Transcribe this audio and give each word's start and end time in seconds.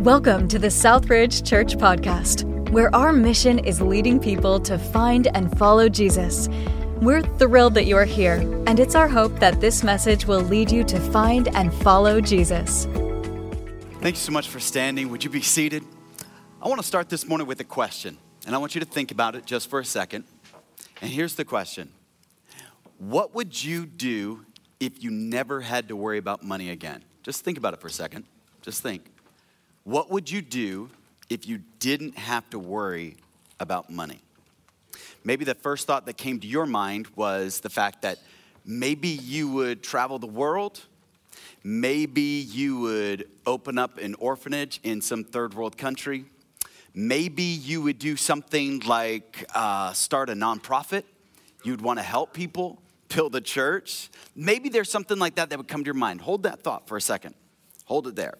Welcome 0.00 0.48
to 0.48 0.58
the 0.58 0.68
Southridge 0.68 1.46
Church 1.46 1.76
Podcast, 1.76 2.44
where 2.70 2.92
our 2.94 3.12
mission 3.12 3.58
is 3.58 3.82
leading 3.82 4.18
people 4.18 4.58
to 4.60 4.78
find 4.78 5.26
and 5.34 5.54
follow 5.58 5.90
Jesus. 5.90 6.48
We're 7.02 7.20
thrilled 7.20 7.74
that 7.74 7.84
you're 7.84 8.06
here, 8.06 8.36
and 8.66 8.80
it's 8.80 8.94
our 8.94 9.08
hope 9.08 9.38
that 9.40 9.60
this 9.60 9.84
message 9.84 10.24
will 10.24 10.40
lead 10.40 10.70
you 10.70 10.84
to 10.84 10.98
find 10.98 11.48
and 11.48 11.70
follow 11.70 12.18
Jesus. 12.22 12.86
Thank 14.00 14.14
you 14.14 14.20
so 14.20 14.32
much 14.32 14.48
for 14.48 14.58
standing. 14.58 15.10
Would 15.10 15.22
you 15.22 15.28
be 15.28 15.42
seated? 15.42 15.84
I 16.62 16.68
want 16.68 16.80
to 16.80 16.86
start 16.86 17.10
this 17.10 17.28
morning 17.28 17.46
with 17.46 17.60
a 17.60 17.64
question, 17.64 18.16
and 18.46 18.54
I 18.54 18.58
want 18.58 18.74
you 18.74 18.80
to 18.80 18.86
think 18.86 19.10
about 19.10 19.34
it 19.34 19.44
just 19.44 19.68
for 19.68 19.80
a 19.80 19.84
second. 19.84 20.24
And 21.02 21.10
here's 21.10 21.34
the 21.34 21.44
question 21.44 21.92
What 22.96 23.34
would 23.34 23.62
you 23.62 23.84
do 23.84 24.46
if 24.80 25.04
you 25.04 25.10
never 25.10 25.60
had 25.60 25.88
to 25.88 25.94
worry 25.94 26.16
about 26.16 26.42
money 26.42 26.70
again? 26.70 27.04
Just 27.22 27.44
think 27.44 27.58
about 27.58 27.74
it 27.74 27.82
for 27.82 27.88
a 27.88 27.92
second. 27.92 28.24
Just 28.62 28.82
think. 28.82 29.09
What 29.90 30.08
would 30.08 30.30
you 30.30 30.40
do 30.40 30.88
if 31.28 31.48
you 31.48 31.62
didn't 31.80 32.16
have 32.16 32.48
to 32.50 32.60
worry 32.60 33.16
about 33.58 33.90
money? 33.90 34.20
Maybe 35.24 35.44
the 35.44 35.56
first 35.56 35.88
thought 35.88 36.06
that 36.06 36.16
came 36.16 36.38
to 36.38 36.46
your 36.46 36.64
mind 36.64 37.08
was 37.16 37.58
the 37.58 37.70
fact 37.70 38.02
that 38.02 38.20
maybe 38.64 39.08
you 39.08 39.50
would 39.50 39.82
travel 39.82 40.20
the 40.20 40.28
world. 40.28 40.78
Maybe 41.64 42.20
you 42.22 42.78
would 42.78 43.28
open 43.44 43.78
up 43.78 43.98
an 43.98 44.14
orphanage 44.20 44.78
in 44.84 45.00
some 45.00 45.24
third 45.24 45.54
world 45.54 45.76
country. 45.76 46.24
Maybe 46.94 47.42
you 47.42 47.82
would 47.82 47.98
do 47.98 48.14
something 48.14 48.78
like 48.86 49.44
uh, 49.56 49.92
start 49.92 50.30
a 50.30 50.34
nonprofit. 50.34 51.02
You'd 51.64 51.80
want 51.80 51.98
to 51.98 52.04
help 52.04 52.32
people, 52.32 52.80
build 53.08 53.34
a 53.34 53.40
church. 53.40 54.08
Maybe 54.36 54.68
there's 54.68 54.88
something 54.88 55.18
like 55.18 55.34
that 55.34 55.50
that 55.50 55.58
would 55.58 55.66
come 55.66 55.82
to 55.82 55.88
your 55.88 55.94
mind. 55.94 56.20
Hold 56.20 56.44
that 56.44 56.62
thought 56.62 56.86
for 56.86 56.96
a 56.96 57.00
second. 57.00 57.34
Hold 57.86 58.06
it 58.06 58.14
there. 58.14 58.34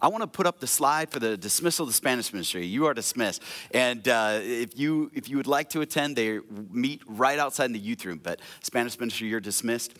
I 0.00 0.08
want 0.08 0.22
to 0.22 0.28
put 0.28 0.46
up 0.46 0.60
the 0.60 0.66
slide 0.66 1.10
for 1.10 1.18
the 1.18 1.36
dismissal 1.36 1.82
of 1.82 1.88
the 1.88 1.94
Spanish 1.94 2.32
ministry. 2.32 2.64
You 2.64 2.86
are 2.86 2.94
dismissed. 2.94 3.42
And 3.72 4.06
uh, 4.06 4.38
if, 4.40 4.78
you, 4.78 5.10
if 5.12 5.28
you 5.28 5.36
would 5.38 5.48
like 5.48 5.70
to 5.70 5.80
attend, 5.80 6.14
they 6.14 6.38
meet 6.70 7.02
right 7.06 7.38
outside 7.38 7.64
in 7.66 7.72
the 7.72 7.80
youth 7.80 8.04
room. 8.04 8.20
But 8.22 8.40
Spanish 8.62 8.98
ministry, 8.98 9.26
you're 9.28 9.40
dismissed. 9.40 9.98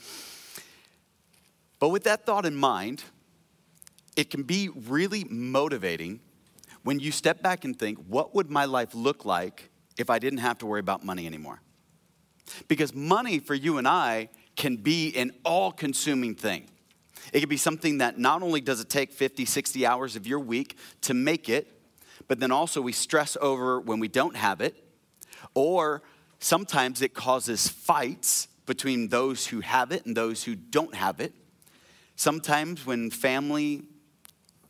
But 1.81 1.89
with 1.89 2.05
that 2.05 2.27
thought 2.27 2.47
in 2.47 2.55
mind, 2.55 3.03
it 4.17 4.31
can 4.31 4.45
be 4.45 4.69
really 4.69 5.25
motivating 5.25 6.21
when 6.85 7.01
you 7.01 7.11
step 7.11 7.43
back 7.43 7.65
and 7.65 7.77
think, 7.77 7.99
what 8.07 8.35
would 8.35 8.51
my 8.51 8.67
life 8.67 8.95
look 8.95 9.25
like 9.25 9.69
if 9.97 10.11
I 10.11 10.21
didn't 10.21 10.39
have 10.39 10.59
to 10.59 10.67
worry 10.67 10.81
about 10.81 11.05
money 11.05 11.27
anymore? 11.27 11.61
Because 12.69 12.95
money 12.95 13.41
for 13.41 13.55
you 13.55 13.79
and 13.79 13.87
I 13.87 14.29
can 14.57 14.77
be 14.77 15.15
an 15.17 15.33
all 15.45 15.73
consuming 15.73 16.35
thing. 16.35 16.69
It 17.33 17.41
could 17.41 17.49
be 17.49 17.57
something 17.57 17.99
that 17.99 18.19
not 18.19 18.43
only 18.43 18.61
does 18.61 18.81
it 18.81 18.89
take 18.89 19.13
50, 19.13 19.45
60 19.45 19.87
hours 19.87 20.17
of 20.17 20.27
your 20.27 20.41
week 20.41 20.77
to 21.03 21.15
make 21.15 21.49
it, 21.49 21.67
but 22.27 22.41
then 22.41 22.51
also 22.51 22.81
we 22.81 22.93
stress 22.93 23.37
over 23.41 23.81
when 23.81 24.01
we 24.01 24.09
don't 24.09 24.37
have 24.37 24.61
it. 24.61 24.83
Or 25.55 26.03
sometimes 26.39 27.03
it 27.03 27.15
causes 27.15 27.69
fights 27.69 28.49
between 28.67 29.09
those 29.09 29.47
who 29.47 29.61
have 29.61 29.93
it 29.93 30.05
and 30.07 30.17
those 30.17 30.45
who 30.45 30.55
don't 30.55 30.95
have 30.95 31.21
it. 31.21 31.33
Sometimes 32.17 32.85
when 32.85 33.11
family 33.11 33.83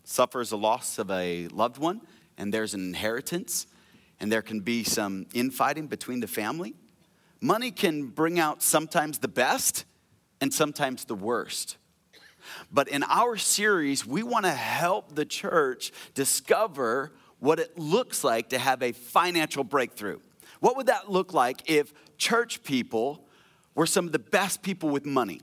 suffers 0.04 0.52
a 0.52 0.56
loss 0.56 0.98
of 0.98 1.10
a 1.10 1.48
loved 1.48 1.78
one 1.78 2.00
and 2.36 2.54
there's 2.54 2.74
an 2.74 2.80
inheritance 2.80 3.66
and 4.20 4.30
there 4.30 4.42
can 4.42 4.60
be 4.60 4.84
some 4.84 5.26
infighting 5.34 5.86
between 5.86 6.20
the 6.20 6.26
family, 6.26 6.74
money 7.40 7.70
can 7.70 8.06
bring 8.06 8.38
out 8.38 8.62
sometimes 8.62 9.18
the 9.18 9.28
best 9.28 9.84
and 10.40 10.52
sometimes 10.52 11.04
the 11.04 11.14
worst. 11.14 11.76
But 12.72 12.88
in 12.88 13.02
our 13.04 13.36
series, 13.36 14.06
we 14.06 14.22
want 14.22 14.44
to 14.44 14.52
help 14.52 15.14
the 15.14 15.24
church 15.24 15.92
discover 16.14 17.12
what 17.38 17.58
it 17.58 17.78
looks 17.78 18.24
like 18.24 18.50
to 18.50 18.58
have 18.58 18.82
a 18.82 18.92
financial 18.92 19.64
breakthrough. 19.64 20.18
What 20.60 20.76
would 20.76 20.86
that 20.86 21.10
look 21.10 21.32
like 21.32 21.70
if 21.70 21.92
church 22.16 22.62
people 22.64 23.24
were 23.74 23.86
some 23.86 24.06
of 24.06 24.12
the 24.12 24.18
best 24.18 24.62
people 24.62 24.88
with 24.88 25.06
money? 25.06 25.40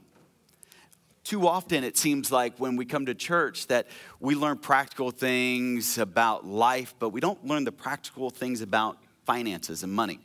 Too 1.24 1.48
often, 1.48 1.84
it 1.84 1.98
seems 1.98 2.32
like 2.32 2.58
when 2.58 2.76
we 2.76 2.86
come 2.86 3.08
to 3.08 3.16
church 3.16 3.66
that 3.68 3.88
we 4.20 4.36
learn 4.36 4.58
practical 4.60 5.10
things 5.10 5.98
about 5.98 6.46
life, 6.46 6.94
but 7.00 7.10
we 7.10 7.20
don't 7.20 7.44
learn 7.46 7.64
the 7.64 7.72
practical 7.72 8.30
things 8.30 8.62
about 8.62 8.98
finances 9.26 9.82
and 9.82 9.92
money. 9.92 10.20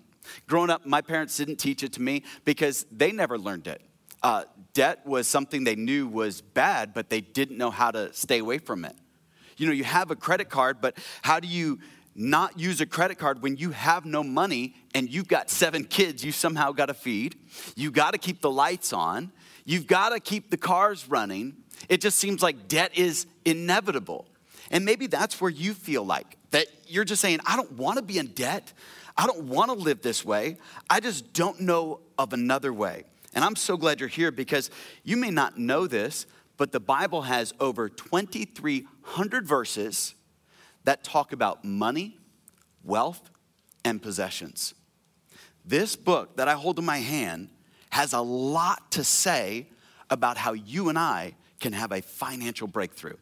Growing 0.47 0.69
up, 0.69 0.85
my 0.85 1.01
parents 1.01 1.37
didn't 1.37 1.57
teach 1.57 1.83
it 1.83 1.95
to 1.95 2.03
me 2.03 2.23
because 2.45 2.85
they 2.93 3.13
never 3.13 3.39
learned 3.39 3.67
it. 3.67 3.81
Uh, 4.23 4.45
debt 4.75 5.07
was 5.07 5.27
something 5.27 5.65
they 5.65 5.77
knew 5.77 6.07
was 6.07 6.41
bad, 6.41 6.93
but 6.93 7.09
they 7.09 7.21
didn't 7.21 7.57
know 7.57 7.71
how 7.71 7.91
to 7.91 8.13
stay 8.13 8.39
away 8.39 8.59
from 8.59 8.85
it. 8.85 8.95
You 9.57 9.67
know, 9.67 9.73
you 9.73 9.85
have 9.85 10.11
a 10.11 10.17
credit 10.17 10.49
card, 10.49 10.81
but 10.81 10.97
how 11.23 11.41
do 11.41 11.49
you 11.49 11.81
not 12.15 12.59
use 12.59 12.81
a 12.81 12.87
credit 12.87 13.19
card 13.19 13.43
when 13.43 13.57
you 13.57 13.71
have 13.71 14.05
no 14.05 14.23
money 14.23 14.75
and 14.95 15.09
you've 15.09 15.29
got 15.29 15.49
seven 15.49 15.85
kids 15.85 16.25
you 16.25 16.33
somehow 16.33 16.73
got 16.73 16.87
to 16.87 16.95
feed? 16.95 17.37
You 17.77 17.91
got 17.91 18.13
to 18.13 18.19
keep 18.19 18.41
the 18.41 18.51
lights 18.51 18.93
on. 18.93 19.33
You've 19.65 19.87
got 19.87 20.11
to 20.11 20.21
keep 20.21 20.51
the 20.51 20.57
cars 20.57 21.09
running. 21.09 21.57
It 21.89 22.01
just 22.01 22.19
seems 22.19 22.43
like 22.43 22.69
debt 22.69 22.97
is 22.97 23.27
inevitable. 23.45 24.27
And 24.71 24.85
maybe 24.85 25.07
that's 25.07 25.41
where 25.41 25.51
you 25.51 25.75
feel 25.75 26.05
like 26.05 26.37
that 26.51 26.67
you're 26.87 27.05
just 27.05 27.21
saying, 27.21 27.41
I 27.47 27.57
don't 27.57 27.73
want 27.73 27.99
to 27.99 28.03
be 28.03 28.19
in 28.19 28.29
debt. 28.29 28.73
I 29.17 29.27
don't 29.27 29.45
want 29.45 29.71
to 29.71 29.77
live 29.77 30.03
this 30.03 30.25
way. 30.25 30.57
I 30.89 31.01
just 31.01 31.33
don't 31.33 31.61
know 31.61 32.01
of 32.19 32.33
another 32.33 32.73
way. 32.73 33.05
And 33.35 33.45
I'm 33.45 33.57
so 33.57 33.77
glad 33.77 34.01
you're 34.01 34.09
here 34.09 34.31
because 34.31 34.71
you 35.05 35.17
may 35.17 35.31
not 35.31 35.59
know 35.59 35.87
this, 35.87 36.27
but 36.57 36.73
the 36.73 36.81
Bible 36.81 37.23
has 37.23 37.55
over 37.61 37.89
2,300 37.89 39.47
verses 39.47 40.15
that 40.85 41.05
talk 41.05 41.33
about 41.33 41.65
money, 41.65 42.19
wealth, 42.85 43.31
and 43.85 44.03
possessions. 44.03 44.75
This 45.65 45.97
book 45.97 46.37
that 46.37 46.49
I 46.49 46.55
hold 46.55 46.79
in 46.79 46.85
my 46.85 46.99
hand 46.99 47.51
has 47.91 48.13
a 48.13 48.21
lot 48.21 48.93
to 48.93 49.05
say 49.05 49.69
about 50.11 50.37
how 50.37 50.53
you 50.53 50.89
and 50.89 50.99
I 50.99 51.35
can 51.61 51.73
have 51.73 51.93
a 51.93 52.03
financial 52.03 52.67
breakthrough. 52.67 53.17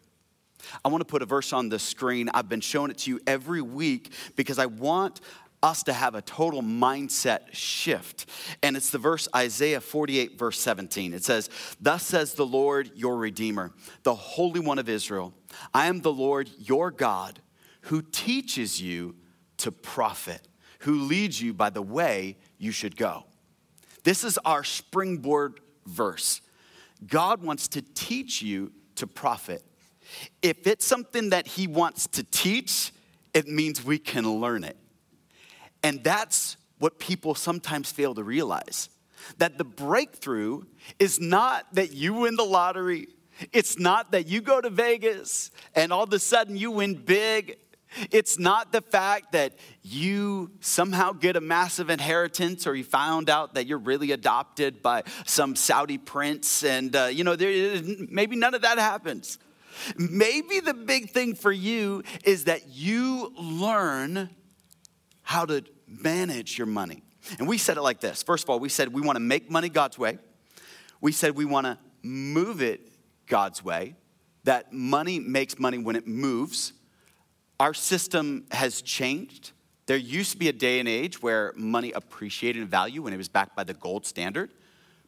I 0.84 0.88
want 0.88 1.00
to 1.00 1.04
put 1.04 1.22
a 1.22 1.26
verse 1.26 1.52
on 1.52 1.68
the 1.68 1.78
screen. 1.78 2.30
I've 2.34 2.48
been 2.48 2.60
showing 2.60 2.90
it 2.90 2.98
to 2.98 3.10
you 3.10 3.20
every 3.26 3.62
week 3.62 4.12
because 4.36 4.58
I 4.58 4.66
want 4.66 5.20
us 5.62 5.82
to 5.84 5.92
have 5.92 6.14
a 6.14 6.22
total 6.22 6.62
mindset 6.62 7.52
shift. 7.52 8.26
And 8.62 8.76
it's 8.76 8.90
the 8.90 8.98
verse 8.98 9.28
Isaiah 9.34 9.80
48, 9.80 10.38
verse 10.38 10.60
17. 10.60 11.12
It 11.12 11.24
says, 11.24 11.50
Thus 11.80 12.04
says 12.04 12.34
the 12.34 12.46
Lord 12.46 12.90
your 12.94 13.16
Redeemer, 13.16 13.72
the 14.02 14.14
Holy 14.14 14.60
One 14.60 14.78
of 14.78 14.88
Israel 14.88 15.34
I 15.74 15.86
am 15.86 16.00
the 16.00 16.12
Lord 16.12 16.50
your 16.58 16.90
God 16.90 17.40
who 17.82 18.02
teaches 18.02 18.80
you 18.80 19.16
to 19.58 19.72
profit, 19.72 20.46
who 20.80 21.02
leads 21.02 21.40
you 21.40 21.54
by 21.54 21.70
the 21.70 21.82
way 21.82 22.36
you 22.58 22.70
should 22.70 22.96
go. 22.96 23.24
This 24.04 24.24
is 24.24 24.38
our 24.44 24.64
springboard 24.64 25.60
verse. 25.86 26.40
God 27.06 27.42
wants 27.42 27.68
to 27.68 27.82
teach 27.82 28.42
you 28.42 28.72
to 28.96 29.06
profit. 29.06 29.62
If 30.42 30.66
it's 30.66 30.86
something 30.86 31.30
that 31.30 31.46
He 31.46 31.66
wants 31.66 32.06
to 32.08 32.22
teach, 32.24 32.92
it 33.34 33.46
means 33.46 33.84
we 33.84 33.98
can 33.98 34.28
learn 34.28 34.64
it. 34.64 34.76
And 35.82 36.02
that's 36.02 36.56
what 36.78 36.98
people 36.98 37.34
sometimes 37.34 37.90
fail 37.90 38.14
to 38.14 38.22
realize 38.22 38.88
that 39.38 39.58
the 39.58 39.64
breakthrough 39.64 40.62
is 40.98 41.20
not 41.20 41.66
that 41.74 41.92
you 41.92 42.14
win 42.14 42.36
the 42.36 42.44
lottery, 42.44 43.08
it's 43.52 43.78
not 43.78 44.12
that 44.12 44.26
you 44.26 44.40
go 44.40 44.60
to 44.60 44.70
Vegas 44.70 45.50
and 45.74 45.92
all 45.92 46.04
of 46.04 46.12
a 46.12 46.18
sudden 46.18 46.56
you 46.56 46.70
win 46.70 46.94
big. 46.94 47.58
It's 48.10 48.38
not 48.38 48.70
the 48.70 48.82
fact 48.82 49.32
that 49.32 49.54
you 49.82 50.50
somehow 50.60 51.12
get 51.12 51.36
a 51.36 51.40
massive 51.40 51.88
inheritance 51.88 52.66
or 52.66 52.74
you 52.74 52.84
found 52.84 53.30
out 53.30 53.54
that 53.54 53.66
you're 53.66 53.78
really 53.78 54.12
adopted 54.12 54.82
by 54.82 55.04
some 55.24 55.56
Saudi 55.56 55.96
prince 55.96 56.64
and, 56.64 56.94
uh, 56.94 57.06
you 57.06 57.24
know, 57.24 57.34
there, 57.34 57.80
maybe 58.10 58.36
none 58.36 58.54
of 58.54 58.62
that 58.62 58.78
happens. 58.78 59.38
Maybe 59.96 60.60
the 60.60 60.74
big 60.74 61.10
thing 61.10 61.34
for 61.34 61.52
you 61.52 62.02
is 62.24 62.44
that 62.44 62.68
you 62.68 63.32
learn 63.38 64.30
how 65.28 65.44
to 65.44 65.62
manage 65.86 66.56
your 66.56 66.66
money. 66.66 67.02
And 67.38 67.46
we 67.46 67.58
said 67.58 67.76
it 67.76 67.82
like 67.82 68.00
this 68.00 68.22
first 68.22 68.44
of 68.44 68.50
all, 68.50 68.58
we 68.58 68.70
said 68.70 68.94
we 68.94 69.02
want 69.02 69.16
to 69.16 69.20
make 69.20 69.50
money 69.50 69.68
God's 69.68 69.98
way, 69.98 70.16
we 71.02 71.12
said 71.12 71.36
we 71.36 71.44
want 71.44 71.66
to 71.66 71.76
move 72.02 72.62
it 72.62 72.80
God's 73.26 73.62
way, 73.62 73.94
that 74.44 74.72
money 74.72 75.20
makes 75.20 75.58
money 75.58 75.76
when 75.76 75.96
it 75.96 76.06
moves. 76.06 76.72
Our 77.60 77.74
system 77.74 78.46
has 78.52 78.80
changed. 78.80 79.52
There 79.84 79.98
used 79.98 80.32
to 80.32 80.38
be 80.38 80.48
a 80.48 80.52
day 80.52 80.80
and 80.80 80.88
age 80.88 81.20
where 81.20 81.52
money 81.56 81.92
appreciated 81.92 82.62
in 82.62 82.68
value 82.68 83.02
when 83.02 83.12
it 83.12 83.18
was 83.18 83.28
backed 83.28 83.54
by 83.54 83.64
the 83.64 83.74
gold 83.74 84.06
standard, 84.06 84.50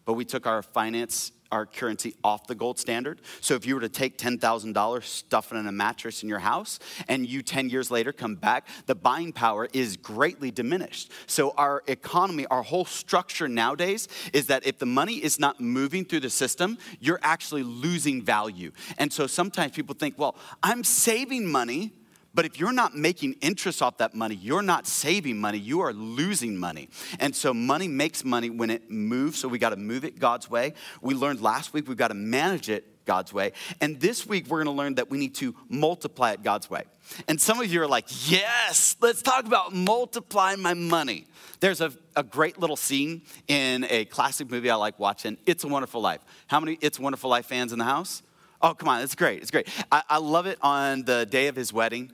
but 0.05 0.15
we 0.15 0.27
took 0.27 0.47
our 0.47 0.61
finance 0.61 1.33
our 1.53 1.67
currency 1.67 2.15
off 2.23 2.47
the 2.47 2.55
gold 2.55 2.79
standard. 2.79 3.21
So 3.41 3.55
if 3.55 3.67
you 3.67 3.75
were 3.75 3.81
to 3.81 3.89
take 3.89 4.19
$10,000, 4.19 5.03
stuff 5.03 5.53
it 5.53 5.57
in 5.57 5.67
a 5.67 5.73
mattress 5.73 6.23
in 6.23 6.29
your 6.29 6.39
house, 6.39 6.79
and 7.09 7.29
you 7.29 7.43
10 7.43 7.71
years 7.71 7.91
later 7.91 8.13
come 8.13 8.35
back, 8.35 8.67
the 8.87 8.95
buying 8.95 9.33
power 9.33 9.69
is 9.73 9.97
greatly 9.97 10.51
diminished. 10.51 11.11
So 11.27 11.53
our 11.57 11.83
economy, 11.87 12.47
our 12.47 12.63
whole 12.63 12.85
structure 12.85 13.49
nowadays 13.49 14.09
is 14.33 14.47
that 14.47 14.67
if 14.67 14.79
the 14.79 14.87
money 14.87 15.15
is 15.15 15.39
not 15.39 15.61
moving 15.61 16.05
through 16.05 16.21
the 16.21 16.31
system, 16.31 16.79
you're 17.01 17.21
actually 17.23 17.63
losing 17.63 18.23
value. 18.23 18.73
And 18.99 19.13
so 19.13 19.27
sometimes 19.27 19.73
people 19.73 19.95
think, 19.95 20.19
well, 20.19 20.37
I'm 20.63 20.85
saving 20.85 21.47
money, 21.47 21.93
But 22.33 22.45
if 22.45 22.61
you're 22.61 22.73
not 22.73 22.97
making 22.97 23.35
interest 23.41 23.83
off 23.83 23.99
that 23.99 24.15
money, 24.15 24.37
you're 24.37 24.63
not 24.63 24.87
saving 24.87 25.39
money, 25.39 25.59
you 25.59 25.81
are 25.81 25.93
losing 25.93 26.57
money. 26.57 26.89
And 27.19 27.35
so 27.35 27.53
money 27.53 27.89
makes 27.89 28.25
money 28.25 28.51
when 28.51 28.71
it 28.71 28.91
moves, 28.91 29.39
so 29.39 29.49
we 29.49 29.59
got 29.59 29.71
to 29.71 29.77
move 29.77 30.05
it 30.05 30.19
God's 30.19 30.49
way. 30.49 30.75
We 31.03 31.15
learned 31.15 31.41
last 31.41 31.73
week 31.73 31.89
we've 31.89 31.97
got 31.97 32.09
to 32.09 32.15
manage 32.15 32.69
it 32.69 33.05
God's 33.05 33.33
way. 33.33 33.53
And 33.81 33.99
this 33.99 34.27
week 34.27 34.47
we're 34.47 34.63
going 34.63 34.75
to 34.75 34.81
learn 34.81 34.95
that 34.95 35.11
we 35.11 35.19
need 35.19 35.35
to 35.37 35.57
multiply 35.69 36.31
it 36.31 36.45
God's 36.45 36.71
way. 36.71 36.85
And 37.27 37.41
some 37.41 37.61
of 37.61 37.67
you 37.67 37.83
are 37.83 37.89
like, 37.89 38.07
yes, 38.31 38.95
let's 39.01 39.23
talk 39.23 39.47
about 39.47 39.75
multiplying 39.75 40.61
my 40.61 40.75
money. 40.75 41.27
There's 41.59 41.81
a, 41.81 41.93
a 42.15 42.23
great 42.23 42.59
little 42.59 42.77
scene 42.77 43.23
in 43.49 43.85
a 43.91 44.05
classic 44.05 44.49
movie 44.49 44.71
I 44.71 44.77
like 44.77 45.01
watching, 45.01 45.37
It's 45.47 45.65
a 45.65 45.69
Wonderful 45.69 46.01
Life. 46.01 46.21
How 46.47 46.61
many 46.61 46.79
It's 46.81 47.01
a 47.01 47.03
Wonderful 47.03 47.29
Life 47.29 47.47
fans 47.47 47.73
in 47.73 47.81
the 47.81 47.85
house? 47.85 48.23
Oh, 48.63 48.75
come 48.75 48.89
on, 48.89 49.03
it's 49.03 49.15
great. 49.15 49.41
It's 49.43 49.51
great. 49.51 49.69
I, 49.91 50.03
I 50.09 50.19
love 50.19 50.47
it 50.47 50.59
on 50.63 51.03
the 51.03 51.27
day 51.27 51.49
of 51.49 51.57
his 51.57 51.73
wedding. 51.73 52.13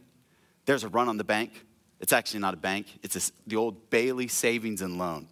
There's 0.66 0.84
a 0.84 0.88
run 0.88 1.08
on 1.08 1.16
the 1.16 1.24
bank. 1.24 1.64
It's 2.00 2.12
actually 2.12 2.40
not 2.40 2.54
a 2.54 2.58
bank, 2.58 2.86
it's 3.02 3.32
the 3.46 3.56
old 3.56 3.88
Bailey 3.88 4.28
Savings 4.28 4.82
and 4.82 4.98
Loan. 4.98 5.28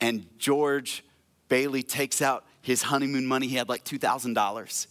And 0.00 0.26
George 0.38 1.04
Bailey 1.48 1.82
takes 1.82 2.20
out 2.20 2.44
his 2.60 2.82
honeymoon 2.82 3.26
money. 3.26 3.46
He 3.46 3.56
had 3.56 3.68
like 3.68 3.84
$2,000. 3.84 4.86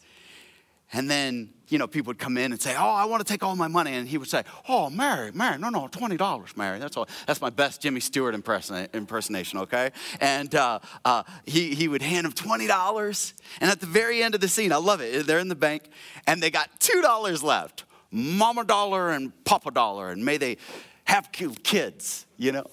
And 0.93 1.09
then, 1.09 1.53
you 1.69 1.77
know, 1.77 1.87
people 1.87 2.09
would 2.09 2.19
come 2.19 2.37
in 2.37 2.51
and 2.51 2.61
say, 2.61 2.75
Oh, 2.77 2.89
I 2.89 3.05
want 3.05 3.25
to 3.25 3.31
take 3.31 3.43
all 3.43 3.55
my 3.55 3.67
money. 3.67 3.93
And 3.93 4.07
he 4.07 4.17
would 4.17 4.27
say, 4.27 4.43
Oh, 4.67 4.89
Mary, 4.89 5.31
Mary, 5.31 5.57
no, 5.57 5.69
no, 5.69 5.87
$20, 5.87 6.57
Mary. 6.57 6.79
That's 6.79 6.97
all. 6.97 7.07
That's 7.27 7.39
my 7.39 7.49
best 7.49 7.81
Jimmy 7.81 7.99
Stewart 8.01 8.35
impersonation, 8.35 9.59
okay? 9.59 9.91
And 10.19 10.53
uh, 10.53 10.79
uh, 11.05 11.23
he, 11.45 11.75
he 11.75 11.87
would 11.87 12.01
hand 12.01 12.25
him 12.25 12.33
$20. 12.33 13.33
And 13.61 13.71
at 13.71 13.79
the 13.79 13.85
very 13.85 14.21
end 14.21 14.35
of 14.35 14.41
the 14.41 14.49
scene, 14.49 14.73
I 14.73 14.77
love 14.77 15.01
it, 15.01 15.25
they're 15.27 15.39
in 15.39 15.47
the 15.47 15.55
bank 15.55 15.83
and 16.27 16.43
they 16.43 16.51
got 16.51 16.79
$2 16.79 17.43
left 17.43 17.85
mama 18.11 18.63
dollar 18.63 19.11
and 19.11 19.31
papa 19.45 19.71
dollar, 19.71 20.09
and 20.11 20.23
may 20.23 20.37
they 20.37 20.57
have 21.05 21.31
kids, 21.31 22.25
you 22.37 22.51
know? 22.51 22.65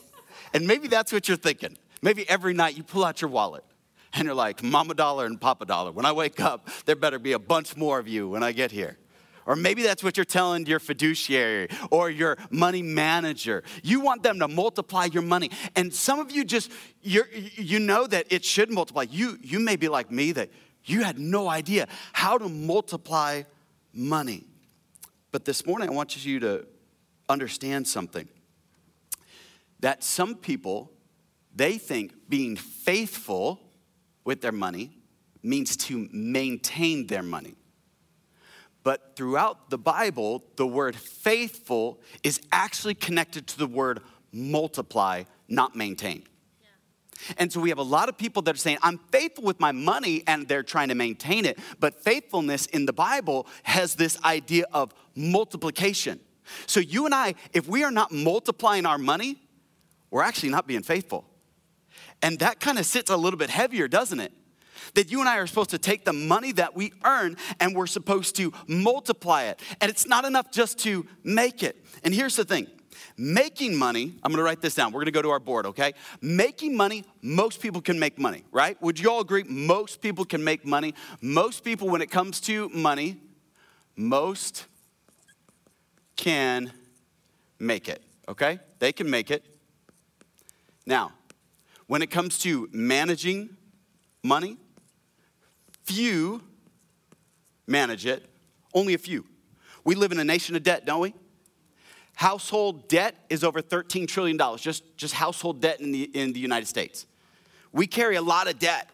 And 0.53 0.67
maybe 0.67 0.89
that's 0.89 1.13
what 1.13 1.29
you're 1.29 1.37
thinking. 1.37 1.77
Maybe 2.03 2.29
every 2.29 2.55
night 2.55 2.77
you 2.77 2.83
pull 2.83 3.05
out 3.05 3.21
your 3.21 3.31
wallet 3.31 3.65
and 4.13 4.25
you're 4.25 4.35
like, 4.35 4.63
mama 4.63 4.95
dollar 4.95 5.27
and 5.27 5.41
papa 5.41 5.65
dollar. 5.67 5.93
When 5.93 6.07
I 6.07 6.13
wake 6.13 6.41
up, 6.41 6.69
there 6.87 6.97
better 6.97 7.19
be 7.19 7.33
a 7.33 7.39
bunch 7.39 7.77
more 7.77 7.99
of 7.99 8.09
you 8.09 8.29
when 8.29 8.43
I 8.43 8.53
get 8.53 8.71
here. 8.71 8.97
Or 9.47 9.57
maybe 9.57 9.83
that's 9.83 10.05
what 10.05 10.19
you're 10.19 10.27
telling 10.27 10.67
your 10.67 10.79
fiduciary 10.79 11.69
or 11.91 12.11
your 12.11 12.37
money 12.51 12.83
manager. 12.83 13.63
You 13.83 14.01
want 14.01 14.23
them 14.23 14.39
to 14.41 14.49
multiply 14.49 15.07
your 15.07 15.23
money. 15.23 15.51
And 15.75 15.93
some 15.93 16.21
of 16.21 16.31
you 16.31 16.45
just, 16.45 16.71
you 17.03 17.25
you 17.33 17.79
know 17.79 18.07
that 18.07 18.27
it 18.31 18.45
should 18.45 18.71
multiply. 18.71 19.07
You, 19.11 19.39
you 19.41 19.59
may 19.59 19.77
be 19.77 19.89
like 19.89 20.11
me 20.11 20.33
that 20.33 20.51
you 20.85 21.03
had 21.03 21.19
no 21.19 21.49
idea 21.49 21.89
how 22.13 22.37
to 22.37 22.47
multiply 22.49 23.45
money. 23.95 24.45
But 25.31 25.45
this 25.45 25.67
morning, 25.67 25.89
I 25.91 25.93
want 25.93 26.25
you 26.25 26.41
to 26.41 26.67
understand 27.29 27.87
something 27.87 28.29
that 29.81 30.03
some 30.03 30.35
people, 30.35 30.91
they 31.55 31.79
think 31.79 32.15
being 32.29 32.57
faithful 32.57 33.61
with 34.25 34.41
their 34.41 34.53
money 34.53 34.99
means 35.43 35.77
to 35.77 36.09
maintain 36.13 37.07
their 37.07 37.23
money. 37.23 37.55
But 38.83 39.17
throughout 39.17 39.71
the 39.71 39.79
Bible, 39.79 40.43
the 40.57 40.67
word 40.67 40.97
faithful 40.97 42.01
is 42.23 42.41
actually 42.51 42.95
connected 42.95 43.47
to 43.49 43.59
the 43.59 43.67
word 43.67 44.01
multiply, 44.33 45.25
not 45.49 45.77
maintain. 45.77 46.25
And 47.37 47.53
so 47.53 47.61
we 47.61 47.69
have 47.69 47.79
a 47.79 47.83
lot 47.83 48.09
of 48.09 48.17
people 48.17 48.43
that 48.43 48.55
are 48.55 48.59
saying, 48.59 48.79
I'm 48.83 48.99
faithful 49.11 49.45
with 49.45 49.61
my 49.61 49.73
money, 49.73 50.23
and 50.27 50.47
they're 50.47 50.63
trying 50.63 50.89
to 50.89 50.95
maintain 50.95 51.45
it. 51.45 51.59
But 51.81 52.03
faithfulness 52.03 52.67
in 52.67 52.87
the 52.87 52.93
Bible 52.93 53.47
has 53.65 53.95
this 53.95 54.23
idea 54.25 54.67
of 54.73 54.95
multiplication. 55.15 56.21
So 56.67 56.81
you 56.81 57.07
and 57.07 57.15
I, 57.15 57.35
if 57.53 57.69
we 57.69 57.85
are 57.85 57.91
not 57.91 58.13
multiplying 58.13 58.87
our 58.87 58.99
money, 58.99 59.37
we're 60.11 60.23
actually 60.23 60.51
not 60.51 60.67
being 60.67 60.83
faithful. 60.83 61.25
And 62.23 62.39
that 62.41 62.61
kind 62.61 62.79
of 62.79 62.87
sits 62.87 63.11
a 63.11 63.17
little 63.17 63.39
bit 63.39 63.51
heavier, 63.51 63.89
doesn't 63.89 64.21
it? 64.21 64.33
That 64.95 65.11
you 65.11 65.21
and 65.21 65.29
I 65.29 65.37
are 65.39 65.47
supposed 65.47 65.71
to 65.71 65.79
take 65.79 66.05
the 66.05 66.13
money 66.13 66.53
that 66.53 66.75
we 66.75 66.93
earn 67.05 67.37
and 67.61 67.77
we're 67.77 67.87
supposed 67.87 68.37
to 68.37 68.53
multiply 68.67 69.45
it. 69.45 69.61
And 69.81 69.91
it's 69.91 70.07
not 70.07 70.25
enough 70.25 70.51
just 70.51 70.79
to 70.81 71.07
make 71.23 71.63
it. 71.63 71.85
And 72.03 72.15
here's 72.15 72.37
the 72.37 72.45
thing 72.45 72.69
Making 73.17 73.77
money, 73.77 74.15
I'm 74.23 74.31
gonna 74.31 74.43
write 74.43 74.61
this 74.61 74.75
down. 74.75 74.93
We're 74.93 75.01
gonna 75.01 75.11
go 75.11 75.23
to 75.23 75.31
our 75.31 75.41
board, 75.41 75.67
okay? 75.67 75.93
Making 76.21 76.77
money, 76.77 77.05
most 77.23 77.61
people 77.61 77.81
can 77.81 77.99
make 77.99 78.19
money, 78.19 78.45
right? 78.53 78.81
Would 78.83 78.99
you 78.99 79.11
all 79.11 79.21
agree? 79.21 79.45
Most 79.45 80.01
people 80.01 80.25
can 80.25 80.43
make 80.43 80.65
money. 80.65 80.95
Most 81.21 81.65
people, 81.65 81.89
when 81.89 82.03
it 82.03 82.11
comes 82.11 82.41
to 82.43 82.69
money, 82.71 83.17
most 83.97 84.67
can 86.17 86.73
make 87.59 87.89
it, 87.89 88.03
okay? 88.29 88.59
They 88.79 88.93
can 88.93 89.09
make 89.09 89.31
it. 89.31 89.45
Now, 90.87 91.13
when 91.87 92.03
it 92.03 92.11
comes 92.11 92.39
to 92.41 92.69
managing 92.73 93.51
money, 94.23 94.57
few 95.85 96.43
manage 97.69 98.07
it, 98.07 98.29
only 98.75 98.95
a 98.95 98.99
few. 98.99 99.25
We 99.85 99.95
live 99.95 100.11
in 100.11 100.19
a 100.19 100.25
nation 100.25 100.57
of 100.57 100.63
debt, 100.63 100.85
don't 100.85 101.01
we? 101.01 101.15
Household 102.19 102.89
debt 102.89 103.15
is 103.31 103.45
over 103.45 103.63
$13 103.63 104.09
trillion, 104.09 104.37
just, 104.57 104.83
just 104.97 105.15
household 105.15 105.61
debt 105.61 105.81
in 105.81 105.93
the, 105.93 106.03
in 106.03 106.33
the 106.33 106.41
United 106.41 106.67
States. 106.67 107.07
We 107.71 107.87
carry 107.87 108.17
a 108.17 108.23
lot 108.23 108.49
of 108.49 108.59
debt. 108.59 108.91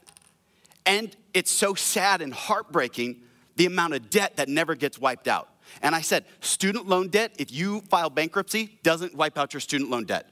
And 0.84 1.16
it's 1.32 1.50
so 1.50 1.72
sad 1.72 2.20
and 2.20 2.34
heartbreaking 2.34 3.22
the 3.56 3.64
amount 3.64 3.94
of 3.94 4.10
debt 4.10 4.36
that 4.36 4.50
never 4.50 4.74
gets 4.74 4.98
wiped 4.98 5.26
out. 5.26 5.48
And 5.80 5.94
I 5.94 6.02
said, 6.02 6.26
student 6.40 6.86
loan 6.86 7.08
debt, 7.08 7.32
if 7.38 7.50
you 7.50 7.80
file 7.88 8.10
bankruptcy, 8.10 8.78
doesn't 8.82 9.14
wipe 9.14 9.38
out 9.38 9.54
your 9.54 9.62
student 9.62 9.88
loan 9.88 10.04
debt. 10.04 10.28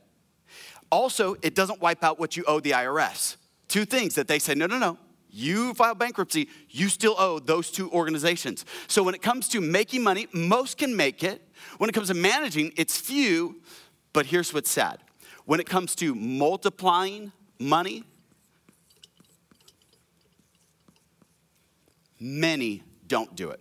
Also, 0.90 1.34
it 1.40 1.54
doesn't 1.54 1.80
wipe 1.80 2.04
out 2.04 2.20
what 2.20 2.36
you 2.36 2.44
owe 2.46 2.60
the 2.60 2.72
IRS. 2.72 3.36
Two 3.68 3.86
things 3.86 4.16
that 4.16 4.28
they 4.28 4.38
say, 4.38 4.54
no, 4.54 4.66
no, 4.66 4.76
no, 4.76 4.98
you 5.30 5.72
file 5.72 5.94
bankruptcy, 5.94 6.50
you 6.68 6.90
still 6.90 7.14
owe 7.16 7.38
those 7.38 7.70
two 7.70 7.90
organizations. 7.90 8.66
So 8.86 9.02
when 9.02 9.14
it 9.14 9.22
comes 9.22 9.48
to 9.48 9.62
making 9.62 10.02
money, 10.02 10.28
most 10.34 10.76
can 10.76 10.94
make 10.94 11.24
it. 11.24 11.40
When 11.78 11.88
it 11.88 11.92
comes 11.92 12.08
to 12.08 12.14
managing, 12.14 12.72
it's 12.76 12.98
few, 12.98 13.60
but 14.12 14.26
here's 14.26 14.52
what's 14.52 14.70
sad. 14.70 14.98
When 15.44 15.60
it 15.60 15.66
comes 15.66 15.94
to 15.96 16.14
multiplying 16.14 17.32
money, 17.58 18.04
many 22.20 22.82
don't 23.06 23.34
do 23.34 23.50
it. 23.50 23.60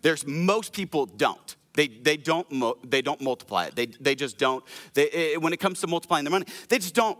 There's 0.00 0.26
most 0.26 0.72
people 0.72 1.06
don't. 1.06 1.56
They, 1.74 1.88
they, 1.88 2.16
don't, 2.16 2.46
they 2.90 3.00
don't 3.00 3.20
multiply 3.20 3.66
it. 3.66 3.76
They, 3.76 3.86
they 3.86 4.14
just 4.14 4.36
don't. 4.36 4.62
They, 4.94 5.08
eh, 5.08 5.36
when 5.36 5.52
it 5.52 5.60
comes 5.60 5.80
to 5.80 5.86
multiplying 5.86 6.24
their 6.24 6.30
money, 6.30 6.46
they 6.68 6.78
just 6.78 6.94
don't 6.94 7.18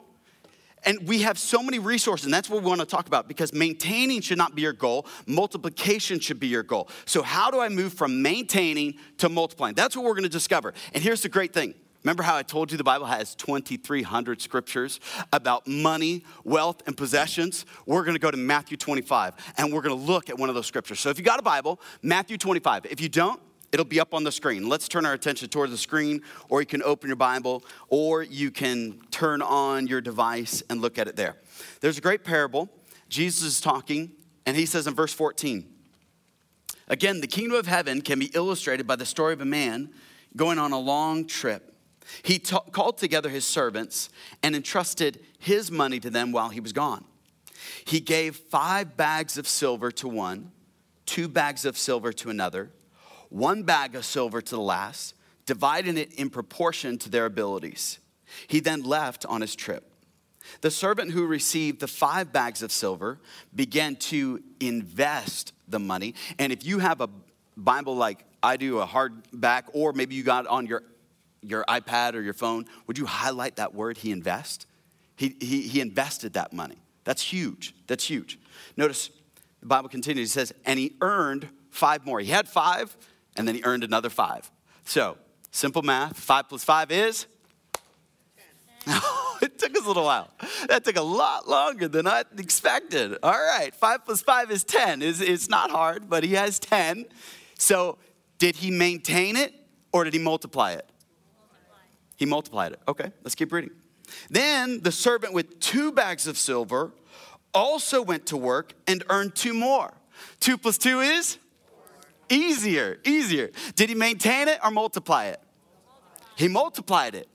and 0.84 1.06
we 1.06 1.22
have 1.22 1.38
so 1.38 1.62
many 1.62 1.78
resources, 1.78 2.26
and 2.26 2.34
that's 2.34 2.50
what 2.50 2.62
we 2.62 2.68
want 2.68 2.80
to 2.80 2.86
talk 2.86 3.06
about 3.06 3.28
because 3.28 3.52
maintaining 3.52 4.20
should 4.20 4.38
not 4.38 4.54
be 4.54 4.62
your 4.62 4.72
goal, 4.72 5.06
multiplication 5.26 6.20
should 6.20 6.40
be 6.40 6.48
your 6.48 6.62
goal. 6.62 6.88
So, 7.04 7.22
how 7.22 7.50
do 7.50 7.60
I 7.60 7.68
move 7.68 7.94
from 7.94 8.22
maintaining 8.22 8.94
to 9.18 9.28
multiplying? 9.28 9.74
That's 9.74 9.96
what 9.96 10.04
we're 10.04 10.14
going 10.14 10.24
to 10.24 10.28
discover. 10.28 10.74
And 10.94 11.02
here's 11.02 11.22
the 11.22 11.28
great 11.28 11.52
thing 11.52 11.74
Remember 12.04 12.22
how 12.24 12.36
I 12.36 12.42
told 12.42 12.72
you 12.72 12.78
the 12.78 12.84
Bible 12.84 13.06
has 13.06 13.34
2,300 13.36 14.40
scriptures 14.40 14.98
about 15.32 15.68
money, 15.68 16.24
wealth, 16.44 16.82
and 16.86 16.96
possessions? 16.96 17.64
We're 17.86 18.02
going 18.02 18.16
to 18.16 18.20
go 18.20 18.30
to 18.30 18.36
Matthew 18.36 18.76
25 18.76 19.34
and 19.56 19.72
we're 19.72 19.82
going 19.82 19.96
to 19.96 20.02
look 20.02 20.28
at 20.28 20.38
one 20.38 20.48
of 20.48 20.54
those 20.54 20.66
scriptures. 20.66 20.98
So 20.98 21.10
if 21.10 21.18
you 21.18 21.24
got 21.24 21.38
a 21.38 21.42
Bible, 21.42 21.80
Matthew 22.02 22.36
25. 22.38 22.86
If 22.86 23.00
you 23.00 23.08
don't, 23.08 23.40
It'll 23.72 23.86
be 23.86 24.00
up 24.00 24.12
on 24.12 24.22
the 24.22 24.30
screen. 24.30 24.68
Let's 24.68 24.86
turn 24.86 25.06
our 25.06 25.14
attention 25.14 25.48
towards 25.48 25.72
the 25.72 25.78
screen, 25.78 26.20
or 26.50 26.60
you 26.60 26.66
can 26.66 26.82
open 26.82 27.08
your 27.08 27.16
Bible, 27.16 27.64
or 27.88 28.22
you 28.22 28.50
can 28.50 29.00
turn 29.10 29.40
on 29.40 29.86
your 29.86 30.02
device 30.02 30.62
and 30.68 30.82
look 30.82 30.98
at 30.98 31.08
it 31.08 31.16
there. 31.16 31.36
There's 31.80 31.96
a 31.96 32.02
great 32.02 32.22
parable. 32.22 32.68
Jesus 33.08 33.42
is 33.42 33.60
talking, 33.62 34.12
and 34.44 34.56
he 34.56 34.66
says 34.66 34.86
in 34.86 34.94
verse 34.94 35.14
14, 35.14 35.66
Again, 36.88 37.22
the 37.22 37.26
kingdom 37.26 37.56
of 37.56 37.66
heaven 37.66 38.02
can 38.02 38.18
be 38.18 38.30
illustrated 38.34 38.86
by 38.86 38.96
the 38.96 39.06
story 39.06 39.32
of 39.32 39.40
a 39.40 39.46
man 39.46 39.90
going 40.36 40.58
on 40.58 40.72
a 40.72 40.78
long 40.78 41.26
trip. 41.26 41.74
He 42.22 42.38
ta- 42.38 42.60
called 42.60 42.98
together 42.98 43.30
his 43.30 43.46
servants 43.46 44.10
and 44.42 44.54
entrusted 44.54 45.20
his 45.38 45.70
money 45.70 45.98
to 46.00 46.10
them 46.10 46.32
while 46.32 46.50
he 46.50 46.60
was 46.60 46.74
gone. 46.74 47.04
He 47.86 48.00
gave 48.00 48.36
five 48.36 48.96
bags 48.98 49.38
of 49.38 49.48
silver 49.48 49.90
to 49.92 50.08
one, 50.08 50.52
two 51.06 51.28
bags 51.28 51.64
of 51.64 51.78
silver 51.78 52.12
to 52.12 52.28
another 52.28 52.70
one 53.32 53.62
bag 53.62 53.94
of 53.94 54.04
silver 54.04 54.42
to 54.42 54.54
the 54.54 54.60
last, 54.60 55.14
dividing 55.46 55.96
it 55.96 56.12
in 56.14 56.30
proportion 56.30 56.98
to 56.98 57.08
their 57.08 57.26
abilities. 57.26 57.98
He 58.46 58.60
then 58.60 58.82
left 58.82 59.24
on 59.26 59.40
his 59.40 59.56
trip. 59.56 59.90
The 60.60 60.70
servant 60.70 61.12
who 61.12 61.26
received 61.26 61.80
the 61.80 61.86
five 61.86 62.32
bags 62.32 62.62
of 62.62 62.70
silver 62.72 63.18
began 63.54 63.96
to 63.96 64.42
invest 64.60 65.52
the 65.68 65.78
money. 65.78 66.14
And 66.38 66.52
if 66.52 66.64
you 66.64 66.78
have 66.80 67.00
a 67.00 67.08
Bible 67.56 67.96
like 67.96 68.24
I 68.42 68.56
do, 68.56 68.80
a 68.80 68.86
hardback, 68.86 69.64
or 69.72 69.92
maybe 69.92 70.14
you 70.14 70.24
got 70.24 70.46
on 70.46 70.66
your, 70.66 70.82
your 71.42 71.64
iPad 71.64 72.14
or 72.14 72.20
your 72.20 72.34
phone, 72.34 72.66
would 72.86 72.98
you 72.98 73.06
highlight 73.06 73.56
that 73.56 73.74
word, 73.74 73.98
he 73.98 74.10
invest? 74.10 74.66
He, 75.16 75.36
he, 75.40 75.62
he 75.62 75.80
invested 75.80 76.32
that 76.34 76.52
money. 76.52 76.76
That's 77.04 77.22
huge. 77.22 77.74
That's 77.86 78.04
huge. 78.04 78.38
Notice 78.76 79.10
the 79.60 79.66
Bible 79.66 79.88
continues. 79.88 80.30
It 80.30 80.32
says, 80.32 80.52
and 80.64 80.78
he 80.78 80.94
earned 81.00 81.48
five 81.70 82.04
more. 82.04 82.20
He 82.20 82.30
had 82.30 82.48
five, 82.48 82.96
and 83.36 83.46
then 83.46 83.54
he 83.54 83.62
earned 83.64 83.84
another 83.84 84.10
five. 84.10 84.50
So 84.84 85.16
Simple 85.52 85.82
math. 85.82 86.18
Five 86.18 86.48
plus 86.48 86.64
five 86.64 86.90
is? 86.90 87.26
it 89.42 89.58
took 89.58 89.76
us 89.76 89.84
a 89.84 89.86
little 89.86 90.04
while. 90.04 90.30
That 90.68 90.82
took 90.82 90.96
a 90.96 91.02
lot 91.02 91.46
longer 91.46 91.88
than 91.88 92.06
I 92.06 92.24
expected. 92.38 93.18
All 93.22 93.30
right, 93.32 93.72
five 93.74 94.04
plus 94.04 94.22
five 94.22 94.50
is 94.50 94.64
10. 94.64 95.02
It's, 95.02 95.20
it's 95.20 95.50
not 95.50 95.70
hard, 95.70 96.08
but 96.08 96.24
he 96.24 96.32
has 96.34 96.58
10. 96.58 97.04
So, 97.58 97.98
did 98.38 98.56
he 98.56 98.70
maintain 98.70 99.36
it 99.36 99.54
or 99.92 100.04
did 100.04 100.14
he 100.14 100.18
multiply 100.18 100.72
it? 100.72 100.88
He 102.16 102.24
multiplied 102.24 102.72
it. 102.72 102.80
Okay, 102.88 103.12
let's 103.22 103.34
keep 103.34 103.52
reading. 103.52 103.70
Then 104.30 104.80
the 104.80 104.90
servant 104.90 105.34
with 105.34 105.60
two 105.60 105.92
bags 105.92 106.26
of 106.26 106.38
silver 106.38 106.92
also 107.52 108.00
went 108.00 108.26
to 108.26 108.38
work 108.38 108.72
and 108.86 109.04
earned 109.10 109.34
two 109.34 109.52
more. 109.52 109.92
Two 110.40 110.56
plus 110.56 110.78
two 110.78 111.00
is? 111.00 111.38
Easier, 112.32 112.98
easier. 113.04 113.50
Did 113.76 113.90
he 113.90 113.94
maintain 113.94 114.48
it 114.48 114.58
or 114.64 114.70
multiply 114.70 115.26
it? 115.26 115.40
He 116.34 116.48
multiplied 116.48 117.14
it. 117.14 117.28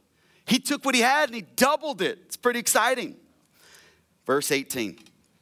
He 0.48 0.58
took 0.58 0.84
what 0.84 0.96
he 0.96 1.02
had 1.02 1.30
and 1.30 1.36
he 1.36 1.42
doubled 1.42 2.02
it. 2.02 2.18
It's 2.26 2.36
pretty 2.36 2.58
exciting. 2.58 3.16
Verse 4.26 4.52
18. 4.52 4.98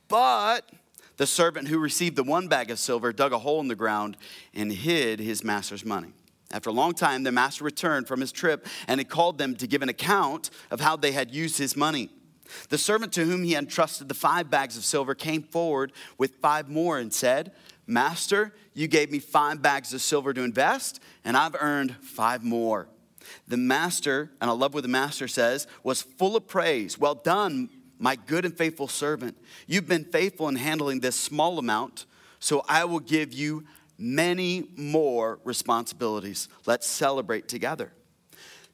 But 0.09 0.69
the 1.15 1.25
servant 1.25 1.69
who 1.69 1.79
received 1.79 2.17
the 2.17 2.24
one 2.24 2.50
bag 2.50 2.69
of 2.69 2.79
silver 2.79 3.13
dug 3.13 3.31
a 3.31 3.39
hole 3.39 3.62
in 3.62 3.69
the 3.69 3.75
ground 3.75 4.17
and 4.53 4.74
hid 4.74 5.21
his 5.21 5.41
master's 5.41 5.85
money. 5.85 6.09
After 6.51 6.69
a 6.69 6.74
long 6.74 6.93
time, 6.93 7.24
the 7.24 7.31
master 7.31 7.63
returned 7.63 8.09
from 8.09 8.19
his 8.19 8.33
trip 8.33 8.67
and 8.89 9.00
he 9.00 9.05
called 9.05 9.38
them 9.38 9.55
to 9.55 9.67
give 9.67 9.81
an 9.81 9.88
account 9.88 10.50
of 10.69 10.81
how 10.81 10.97
they 10.97 11.13
had 11.13 11.33
used 11.33 11.57
his 11.59 11.77
money. 11.77 12.09
The 12.67 12.77
servant 12.77 13.13
to 13.13 13.24
whom 13.24 13.45
he 13.45 13.55
entrusted 13.55 14.09
the 14.09 14.15
five 14.15 14.50
bags 14.50 14.75
of 14.75 14.83
silver 14.83 15.15
came 15.15 15.43
forward 15.43 15.93
with 16.17 16.35
five 16.41 16.67
more 16.67 17.00
and 17.00 17.13
said, 17.13 17.53
Master, 17.88 18.53
you 18.75 18.88
gave 18.88 19.10
me 19.10 19.20
five 19.20 19.62
bags 19.62 19.94
of 19.94 20.01
silver 20.01 20.34
to 20.34 20.44
invest, 20.44 21.01
and 21.24 21.36
I've 21.36 21.55
earned 21.60 21.96
five 22.01 22.44
more. 22.44 22.88
The 23.48 23.58
master, 23.58 24.32
and 24.39 24.51
I 24.51 24.53
love 24.53 24.74
what 24.74 24.84
the 24.84 24.89
master 24.89 25.27
says, 25.27 25.65
was 25.82 26.01
full 26.01 26.36
of 26.36 26.48
praise. 26.48 27.00
Well 27.00 27.15
done, 27.15 27.70
my 27.98 28.15
good 28.15 28.46
and 28.46 28.55
faithful 28.55 28.88
servant. 28.88 29.38
You've 29.65 29.88
been 29.88 30.03
faithful 30.03 30.50
in 30.50 30.58
handling 30.58 31.00
this 31.00 31.15
small 31.15 31.58
amount, 31.58 32.05
so 32.39 32.63
I 32.67 32.84
will 32.86 33.00
give 33.00 33.34
you 33.34 33.63
many 33.98 34.67
more 34.75 35.39
responsibilities. 35.46 36.50
Let's 36.65 36.86
celebrate 36.86 37.48
together. 37.48 37.94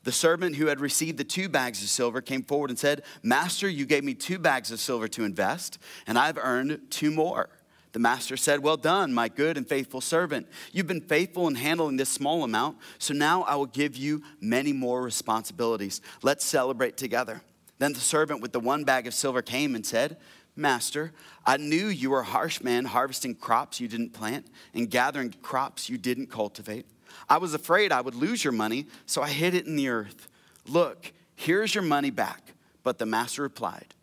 The 0.03 0.11
servant 0.11 0.55
who 0.55 0.65
had 0.65 0.79
received 0.79 1.19
the 1.19 1.23
two 1.23 1.47
bags 1.47 1.83
of 1.83 1.89
silver 1.89 2.21
came 2.21 2.41
forward 2.41 2.71
and 2.71 2.79
said, 2.79 3.03
Master, 3.21 3.69
you 3.69 3.85
gave 3.85 4.03
me 4.03 4.15
two 4.15 4.39
bags 4.39 4.71
of 4.71 4.79
silver 4.79 5.07
to 5.09 5.23
invest, 5.23 5.77
and 6.07 6.17
I've 6.17 6.39
earned 6.39 6.81
two 6.89 7.11
more. 7.11 7.49
The 7.93 7.99
master 7.99 8.37
said, 8.37 8.61
Well 8.61 8.77
done, 8.77 9.13
my 9.13 9.27
good 9.27 9.57
and 9.57 9.67
faithful 9.67 10.01
servant. 10.01 10.47
You've 10.71 10.87
been 10.87 11.01
faithful 11.01 11.47
in 11.47 11.55
handling 11.55 11.97
this 11.97 12.09
small 12.09 12.43
amount, 12.43 12.77
so 12.99 13.13
now 13.13 13.43
I 13.43 13.55
will 13.55 13.65
give 13.65 13.95
you 13.97 14.23
many 14.39 14.71
more 14.73 15.01
responsibilities. 15.01 16.01
Let's 16.21 16.45
celebrate 16.45 16.97
together. 16.97 17.41
Then 17.79 17.93
the 17.93 17.99
servant 17.99 18.41
with 18.41 18.53
the 18.53 18.59
one 18.59 18.83
bag 18.83 19.07
of 19.07 19.13
silver 19.13 19.41
came 19.41 19.75
and 19.75 19.85
said, 19.85 20.17
Master, 20.55 21.13
I 21.45 21.57
knew 21.57 21.87
you 21.87 22.11
were 22.11 22.19
a 22.19 22.25
harsh 22.25 22.61
man, 22.61 22.85
harvesting 22.85 23.35
crops 23.35 23.79
you 23.79 23.87
didn't 23.87 24.11
plant 24.11 24.47
and 24.73 24.89
gathering 24.89 25.33
crops 25.41 25.89
you 25.89 25.97
didn't 25.97 26.27
cultivate. 26.27 26.85
I 27.29 27.37
was 27.37 27.53
afraid 27.53 27.91
I 27.91 28.01
would 28.01 28.15
lose 28.15 28.43
your 28.43 28.53
money, 28.53 28.87
so 29.05 29.21
I 29.21 29.29
hid 29.29 29.53
it 29.53 29.65
in 29.65 29.75
the 29.75 29.89
earth. 29.89 30.27
Look, 30.67 31.11
here's 31.35 31.73
your 31.73 31.83
money 31.83 32.09
back. 32.09 32.53
But 32.83 32.97
the 32.97 33.05
master 33.05 33.43
replied, 33.43 33.93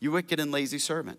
You 0.00 0.12
wicked 0.12 0.40
and 0.40 0.50
lazy 0.50 0.78
servant. 0.78 1.18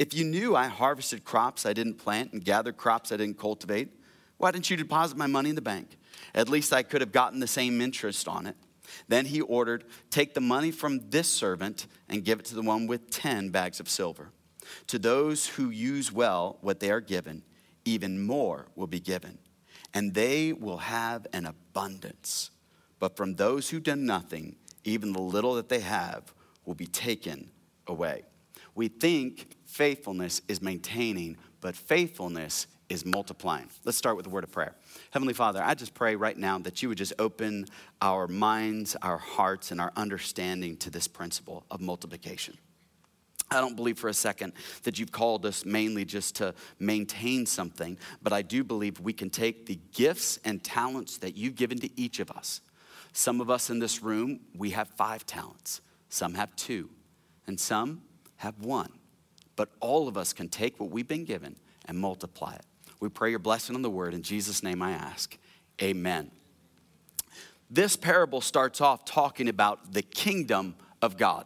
If 0.00 0.14
you 0.14 0.24
knew 0.24 0.56
I 0.56 0.68
harvested 0.68 1.24
crops 1.24 1.66
I 1.66 1.74
didn't 1.74 1.98
plant 1.98 2.32
and 2.32 2.42
gathered 2.42 2.78
crops 2.78 3.12
I 3.12 3.18
didn't 3.18 3.38
cultivate, 3.38 3.90
why 4.38 4.50
didn't 4.50 4.70
you 4.70 4.76
deposit 4.78 5.18
my 5.18 5.26
money 5.26 5.50
in 5.50 5.54
the 5.54 5.60
bank? 5.60 5.98
At 6.34 6.48
least 6.48 6.72
I 6.72 6.82
could 6.82 7.02
have 7.02 7.12
gotten 7.12 7.38
the 7.38 7.46
same 7.46 7.82
interest 7.82 8.26
on 8.26 8.46
it. 8.46 8.56
Then 9.08 9.26
he 9.26 9.42
ordered, 9.42 9.84
Take 10.08 10.32
the 10.32 10.40
money 10.40 10.70
from 10.70 11.10
this 11.10 11.28
servant 11.28 11.86
and 12.08 12.24
give 12.24 12.40
it 12.40 12.46
to 12.46 12.54
the 12.54 12.62
one 12.62 12.86
with 12.86 13.10
10 13.10 13.50
bags 13.50 13.78
of 13.78 13.90
silver. 13.90 14.30
To 14.86 14.98
those 14.98 15.46
who 15.46 15.68
use 15.68 16.10
well 16.10 16.56
what 16.62 16.80
they 16.80 16.90
are 16.90 17.02
given, 17.02 17.42
even 17.84 18.24
more 18.24 18.68
will 18.74 18.86
be 18.86 19.00
given 19.00 19.38
and 19.92 20.14
they 20.14 20.52
will 20.52 20.78
have 20.78 21.26
an 21.32 21.46
abundance. 21.46 22.50
But 22.98 23.16
from 23.16 23.34
those 23.34 23.70
who 23.70 23.80
do 23.80 23.96
nothing, 23.96 24.56
even 24.84 25.12
the 25.12 25.20
little 25.20 25.54
that 25.54 25.68
they 25.68 25.80
have 25.80 26.32
will 26.64 26.74
be 26.74 26.86
taken 26.86 27.50
away. 27.86 28.22
We 28.74 28.88
think 28.88 29.56
faithfulness 29.70 30.42
is 30.48 30.60
maintaining, 30.60 31.36
but 31.60 31.76
faithfulness 31.76 32.66
is 32.88 33.06
multiplying. 33.06 33.68
Let's 33.84 33.96
start 33.96 34.16
with 34.16 34.26
a 34.26 34.30
word 34.30 34.42
of 34.42 34.50
prayer. 34.50 34.74
Heavenly 35.12 35.32
Father, 35.32 35.62
I 35.64 35.74
just 35.74 35.94
pray 35.94 36.16
right 36.16 36.36
now 36.36 36.58
that 36.58 36.82
you 36.82 36.88
would 36.88 36.98
just 36.98 37.12
open 37.18 37.66
our 38.02 38.26
minds, 38.26 38.96
our 39.00 39.16
hearts, 39.16 39.70
and 39.70 39.80
our 39.80 39.92
understanding 39.96 40.76
to 40.78 40.90
this 40.90 41.06
principle 41.06 41.64
of 41.70 41.80
multiplication. 41.80 42.58
I 43.52 43.60
don't 43.60 43.76
believe 43.76 43.98
for 43.98 44.08
a 44.08 44.14
second 44.14 44.52
that 44.82 44.98
you've 44.98 45.12
called 45.12 45.46
us 45.46 45.64
mainly 45.64 46.04
just 46.04 46.36
to 46.36 46.54
maintain 46.78 47.46
something, 47.46 47.96
but 48.22 48.32
I 48.32 48.42
do 48.42 48.62
believe 48.62 49.00
we 49.00 49.12
can 49.12 49.30
take 49.30 49.66
the 49.66 49.78
gifts 49.92 50.38
and 50.44 50.62
talents 50.62 51.18
that 51.18 51.36
you've 51.36 51.56
given 51.56 51.78
to 51.78 52.00
each 52.00 52.20
of 52.20 52.30
us. 52.30 52.60
Some 53.12 53.40
of 53.40 53.50
us 53.50 53.70
in 53.70 53.78
this 53.78 54.02
room, 54.02 54.40
we 54.56 54.70
have 54.70 54.88
five 54.88 55.26
talents, 55.26 55.80
some 56.08 56.34
have 56.34 56.54
two, 56.54 56.90
and 57.46 57.58
some 57.58 58.02
have 58.36 58.58
one. 58.60 58.99
But 59.60 59.68
all 59.80 60.08
of 60.08 60.16
us 60.16 60.32
can 60.32 60.48
take 60.48 60.80
what 60.80 60.90
we've 60.90 61.06
been 61.06 61.26
given 61.26 61.54
and 61.84 61.98
multiply 61.98 62.54
it. 62.54 62.64
We 62.98 63.10
pray 63.10 63.28
your 63.28 63.38
blessing 63.38 63.76
on 63.76 63.82
the 63.82 63.90
word. 63.90 64.14
In 64.14 64.22
Jesus' 64.22 64.62
name 64.62 64.80
I 64.80 64.92
ask. 64.92 65.36
Amen. 65.82 66.30
This 67.68 67.94
parable 67.94 68.40
starts 68.40 68.80
off 68.80 69.04
talking 69.04 69.50
about 69.50 69.92
the 69.92 70.00
kingdom 70.00 70.76
of 71.02 71.18
God. 71.18 71.44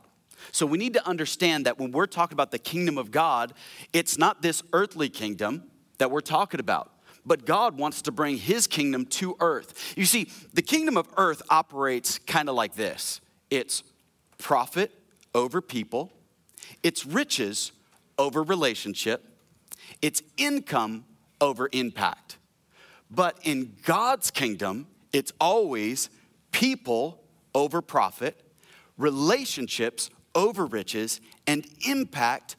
So 0.52 0.64
we 0.64 0.78
need 0.78 0.94
to 0.94 1.04
understand 1.04 1.66
that 1.66 1.80
when 1.80 1.90
we're 1.90 2.06
talking 2.06 2.36
about 2.36 2.52
the 2.52 2.58
kingdom 2.60 2.98
of 2.98 3.10
God, 3.10 3.52
it's 3.92 4.16
not 4.16 4.42
this 4.42 4.62
earthly 4.72 5.08
kingdom 5.08 5.64
that 5.98 6.12
we're 6.12 6.20
talking 6.20 6.60
about. 6.60 6.92
But 7.26 7.44
God 7.44 7.76
wants 7.76 8.00
to 8.02 8.12
bring 8.12 8.36
his 8.36 8.68
kingdom 8.68 9.06
to 9.06 9.34
earth. 9.40 9.92
You 9.96 10.04
see, 10.04 10.30
the 10.52 10.62
kingdom 10.62 10.96
of 10.96 11.08
earth 11.16 11.42
operates 11.50 12.20
kind 12.20 12.48
of 12.48 12.54
like 12.54 12.76
this 12.76 13.20
it's 13.50 13.82
profit 14.38 14.92
over 15.34 15.60
people, 15.60 16.12
it's 16.84 17.04
riches 17.04 17.72
over 18.18 18.42
relationship, 18.42 19.24
it's 20.02 20.22
income 20.36 21.04
over 21.40 21.68
impact. 21.72 22.38
But 23.10 23.38
in 23.42 23.76
God's 23.84 24.30
kingdom, 24.30 24.86
it's 25.12 25.32
always 25.40 26.10
people 26.52 27.20
over 27.54 27.80
profit, 27.80 28.40
relationships 28.96 30.10
over 30.34 30.66
riches 30.66 31.20
and 31.46 31.66
impact 31.86 32.56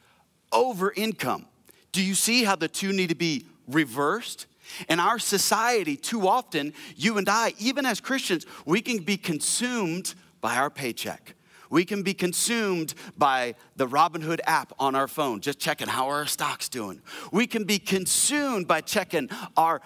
over 0.51 0.93
income. 0.93 1.45
Do 1.91 2.03
you 2.03 2.15
see 2.15 2.43
how 2.43 2.55
the 2.55 2.67
two 2.67 2.93
need 2.93 3.09
to 3.09 3.15
be 3.15 3.45
reversed? 3.67 4.47
In 4.89 4.99
our 4.99 5.19
society, 5.19 5.95
too 5.95 6.27
often, 6.27 6.73
you 6.95 7.17
and 7.17 7.29
I, 7.29 7.53
even 7.59 7.85
as 7.85 8.01
Christians, 8.01 8.45
we 8.65 8.81
can 8.81 9.03
be 9.03 9.17
consumed 9.17 10.15
by 10.41 10.55
our 10.55 10.69
paycheck. 10.69 11.34
We 11.69 11.85
can 11.85 12.03
be 12.03 12.13
consumed 12.13 12.93
by 13.17 13.55
the 13.75 13.87
Robinhood 13.87 14.39
app 14.45 14.73
on 14.79 14.95
our 14.95 15.07
phone, 15.07 15.41
just 15.41 15.59
checking 15.59 15.87
how 15.87 16.07
our 16.07 16.25
stocks 16.25 16.69
doing. 16.69 17.01
We 17.31 17.47
can 17.47 17.63
be 17.63 17.79
consumed 17.79 18.67
by 18.67 18.81
checking 18.81 19.29
our 19.57 19.81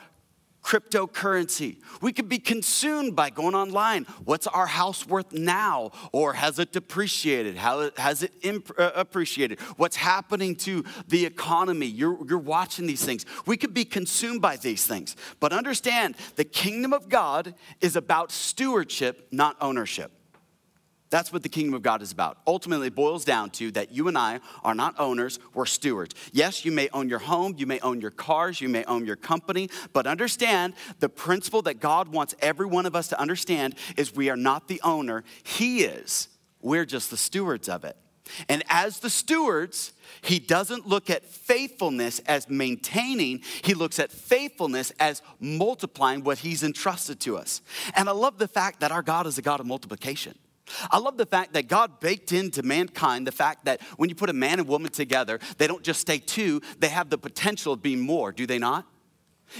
cryptocurrency. 0.63 1.77
We 2.01 2.11
could 2.11 2.29
be 2.29 2.37
consumed 2.37 3.15
by 3.15 3.29
going 3.29 3.55
online. 3.55 4.05
What's 4.25 4.45
our 4.47 4.67
house 4.67 5.07
worth 5.07 5.31
now? 5.31 5.91
Or 6.11 6.33
has 6.33 6.59
it 6.59 6.71
depreciated? 6.71 7.57
How 7.57 7.89
has 7.97 8.23
it 8.23 8.33
imp- 8.41 8.71
uh, 8.77 8.91
appreciated? 8.93 9.59
What's 9.77 9.95
happening 9.95 10.55
to 10.57 10.83
the 11.07 11.25
economy? 11.25 11.87
You're, 11.87 12.17
you're 12.27 12.37
watching 12.37 12.87
these 12.87 13.03
things. 13.03 13.25
We 13.45 13.57
could 13.57 13.73
be 13.73 13.85
consumed 13.85 14.41
by 14.41 14.57
these 14.57 14.85
things. 14.85 15.15
But 15.39 15.53
understand 15.53 16.15
the 16.35 16.43
kingdom 16.43 16.93
of 16.93 17.09
God 17.09 17.55
is 17.81 17.95
about 17.95 18.31
stewardship, 18.31 19.27
not 19.31 19.55
ownership. 19.61 20.11
That's 21.09 21.33
what 21.33 21.41
the 21.41 21.49
kingdom 21.49 21.73
of 21.73 21.81
God 21.81 22.01
is 22.01 22.11
about. 22.11 22.37
Ultimately, 22.45 22.87
it 22.87 22.95
boils 22.95 23.25
down 23.25 23.49
to 23.51 23.71
that 23.71 23.91
you 23.91 24.07
and 24.07 24.17
I 24.17 24.39
are 24.63 24.75
not 24.75 24.99
owners, 24.99 25.39
we're 25.53 25.65
stewards. 25.65 26.13
Yes, 26.31 26.63
you 26.63 26.71
may 26.71 26.89
own 26.89 27.09
your 27.09 27.19
home, 27.19 27.55
you 27.57 27.65
may 27.65 27.79
own 27.79 27.99
your 27.99 28.11
cars, 28.11 28.61
you 28.61 28.69
may 28.69 28.83
own 28.83 29.05
your 29.05 29.15
company, 29.15 29.69
but 29.91 30.05
understand 30.05 30.73
the 30.99 31.09
principle 31.09 31.63
that 31.63 31.79
God 31.79 32.09
wants 32.09 32.35
every 32.41 32.67
one 32.67 32.85
of 32.85 32.95
us 32.95 33.07
to 33.09 33.19
understand 33.19 33.75
is 33.97 34.13
we 34.13 34.29
are 34.29 34.37
not 34.37 34.67
the 34.67 34.79
owner, 34.83 35.23
He 35.43 35.83
is. 35.83 36.27
We're 36.61 36.85
just 36.85 37.09
the 37.09 37.17
stewards 37.17 37.69
of 37.69 37.83
it. 37.85 37.95
And 38.47 38.63
as 38.69 38.99
the 38.99 39.09
stewards, 39.09 39.93
he 40.21 40.39
doesn't 40.39 40.87
look 40.87 41.09
at 41.09 41.25
faithfulness 41.25 42.19
as 42.27 42.49
maintaining, 42.49 43.41
he 43.63 43.73
looks 43.73 43.97
at 43.97 44.11
faithfulness 44.11 44.91
as 44.99 45.21
multiplying 45.39 46.23
what 46.23 46.39
he's 46.39 46.61
entrusted 46.61 47.19
to 47.21 47.37
us. 47.37 47.61
And 47.95 48.07
I 48.07 48.11
love 48.11 48.37
the 48.37 48.47
fact 48.47 48.81
that 48.81 48.91
our 48.91 49.01
God 49.01 49.25
is 49.25 49.37
a 49.37 49.41
God 49.41 49.59
of 49.59 49.65
multiplication. 49.65 50.35
I 50.91 50.97
love 50.97 51.17
the 51.17 51.25
fact 51.25 51.53
that 51.53 51.67
God 51.67 51.99
baked 51.99 52.31
into 52.31 52.63
mankind 52.63 53.27
the 53.27 53.31
fact 53.31 53.65
that 53.65 53.81
when 53.97 54.09
you 54.09 54.15
put 54.15 54.29
a 54.29 54.33
man 54.33 54.59
and 54.59 54.67
woman 54.67 54.91
together, 54.91 55.39
they 55.57 55.67
don't 55.67 55.83
just 55.83 55.99
stay 55.99 56.19
two, 56.19 56.61
they 56.79 56.89
have 56.89 57.09
the 57.09 57.17
potential 57.17 57.73
of 57.73 57.81
being 57.81 57.99
more, 57.99 58.31
do 58.31 58.45
they 58.45 58.59
not? 58.59 58.85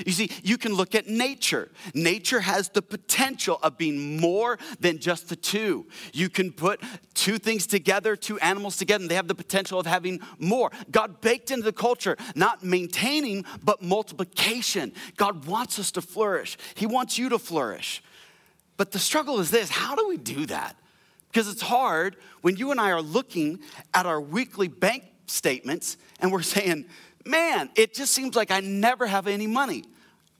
You 0.05 0.11
see, 0.11 0.29
you 0.43 0.57
can 0.57 0.73
look 0.73 0.93
at 0.93 1.07
nature. 1.07 1.71
Nature 1.93 2.41
has 2.41 2.69
the 2.69 2.81
potential 2.81 3.59
of 3.63 3.77
being 3.77 4.19
more 4.19 4.59
than 4.79 4.99
just 4.99 5.29
the 5.29 5.35
two. 5.35 5.87
You 6.13 6.29
can 6.29 6.51
put 6.51 6.81
two 7.15 7.37
things 7.37 7.65
together, 7.65 8.15
two 8.15 8.37
animals 8.39 8.77
together, 8.77 9.03
and 9.03 9.09
they 9.09 9.15
have 9.15 9.27
the 9.27 9.35
potential 9.35 9.79
of 9.79 9.87
having 9.87 10.19
more. 10.37 10.71
God 10.91 11.21
baked 11.21 11.51
into 11.51 11.63
the 11.63 11.73
culture 11.73 12.17
not 12.35 12.63
maintaining, 12.63 13.45
but 13.63 13.81
multiplication. 13.81 14.93
God 15.17 15.45
wants 15.45 15.79
us 15.79 15.91
to 15.91 16.01
flourish, 16.01 16.57
He 16.75 16.85
wants 16.85 17.17
you 17.17 17.29
to 17.29 17.39
flourish. 17.39 18.03
But 18.77 18.91
the 18.91 18.99
struggle 18.99 19.39
is 19.39 19.51
this 19.51 19.69
how 19.69 19.95
do 19.95 20.07
we 20.07 20.17
do 20.17 20.45
that? 20.45 20.75
Because 21.31 21.47
it's 21.47 21.61
hard 21.61 22.15
when 22.41 22.55
you 22.55 22.71
and 22.71 22.79
I 22.79 22.91
are 22.91 23.01
looking 23.01 23.59
at 23.93 24.05
our 24.05 24.19
weekly 24.19 24.67
bank 24.67 25.03
statements 25.27 25.97
and 26.19 26.31
we're 26.31 26.41
saying, 26.41 26.85
man, 27.25 27.69
it 27.75 27.93
just 27.93 28.13
seems 28.13 28.35
like 28.35 28.51
I 28.51 28.59
never 28.59 29.05
have 29.05 29.27
any 29.27 29.47
money. 29.47 29.83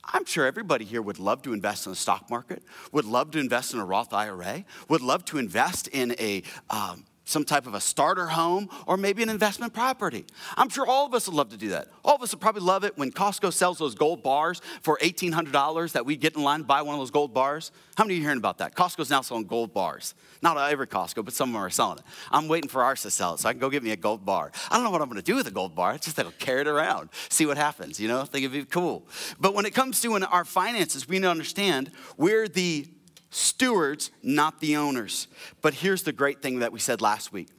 I'm 0.04 0.26
sure 0.26 0.46
everybody 0.46 0.86
here 0.86 1.02
would 1.02 1.20
love 1.20 1.44
to 1.44 1.54
invest 1.54 1.86
in 1.86 1.92
the 1.92 1.96
stock 1.96 2.30
market, 2.30 2.64
would 2.92 3.06
love 3.06 3.32
to 3.32 3.40
invest 3.40 3.74
in 3.74 3.80
a 3.80 3.86
Roth 3.86 4.14
IRA, 4.14 4.66
would 4.88 5.02
love 5.02 5.24
to 5.26 5.38
invest 5.38 5.88
in 5.88 6.16
a 6.20 6.42
um, 6.70 7.06
some 7.30 7.46
type 7.46 7.68
of 7.68 7.74
a 7.74 7.80
starter 7.80 8.28
home 8.28 8.70
or 8.88 8.98
maybe 8.98 9.22
an 9.22 9.30
investment 9.30 9.74
property. 9.74 10.26
I'm 10.58 10.70
sure 10.70 10.86
all 10.88 11.06
of 11.06 11.14
us 11.14 11.28
would 11.28 11.36
love 11.36 11.50
to 11.50 11.58
do 11.58 11.70
that. 11.70 11.88
All 12.04 12.16
of 12.16 12.22
us 12.24 12.32
would 12.34 12.42
probably 12.42 12.62
love 12.62 12.84
it 12.84 12.98
when 12.98 13.12
Costco 13.12 13.54
sells 13.54 13.78
those 13.78 13.96
gold 13.96 14.24
bars 14.24 14.62
for 14.82 14.98
$1,800 14.98 15.92
that 15.92 16.06
we 16.06 16.16
get 16.16 16.36
in 16.36 16.44
line 16.44 16.62
to 16.62 16.66
buy 16.66 16.82
one 16.82 16.96
of 16.96 17.00
those 17.00 17.12
gold 17.12 17.34
bars. 17.34 17.72
How 17.96 18.04
many 18.04 18.16
of 18.16 18.18
you 18.18 18.24
hearing 18.24 18.38
about 18.38 18.58
that? 18.58 18.76
Costco's 18.76 19.10
now 19.10 19.22
selling 19.22 19.46
gold 19.46 19.74
bars. 19.74 20.16
Not 20.42 20.58
every 20.58 20.88
Costco, 20.88 21.24
but 21.24 21.34
some 21.34 21.50
of 21.50 21.54
them 21.54 21.62
are 21.62 21.70
selling 21.70 22.00
it. 22.00 22.04
I'm 22.32 22.48
waiting 22.48 22.70
for 22.70 22.84
ours 22.84 23.04
to 23.04 23.12
sell 23.12 23.36
it 23.36 23.40
so 23.40 23.50
I 23.50 23.54
can 23.54 23.60
go 23.60 23.70
get 23.70 23.84
me 23.84 23.92
a 23.92 23.98
gold 23.98 24.26
bar. 24.26 24.52
I 24.72 24.76
don't 24.76 24.84
know 24.84 24.92
what 24.92 25.02
I'm 25.02 25.10
going 25.10 25.22
to 25.22 25.24
do 25.24 25.36
with 25.36 25.48
a 25.48 25.52
gold 25.52 25.76
bar. 25.76 25.94
It's 25.94 26.06
just 26.06 26.18
that 26.18 26.26
I'll 26.26 26.32
carry 26.34 26.62
it 26.62 26.68
around, 26.68 27.10
see 27.30 27.46
what 27.46 27.58
happens, 27.58 28.00
you 28.00 28.08
know? 28.08 28.22
I 28.22 28.26
think 28.26 28.46
it'd 28.46 28.52
be 28.52 28.66
cool. 28.66 29.08
But 29.40 29.54
when 29.54 29.66
it 29.66 29.76
comes 29.76 30.02
to 30.02 30.26
our 30.26 30.46
finances, 30.46 31.08
we 31.08 31.18
need 31.18 31.24
to 31.24 31.30
understand 31.30 31.92
we're 32.18 32.48
the 32.48 32.88
stewards, 33.30 34.12
not 34.24 34.60
the 34.60 34.76
owners. 34.78 35.28
But 35.62 35.76
here's 35.76 36.04
the 36.04 36.12
great 36.12 36.42
thing 36.42 36.60
that 36.60 36.72
we 36.72 36.80
said 36.80 37.02
last 37.02 37.32
week 37.32 37.50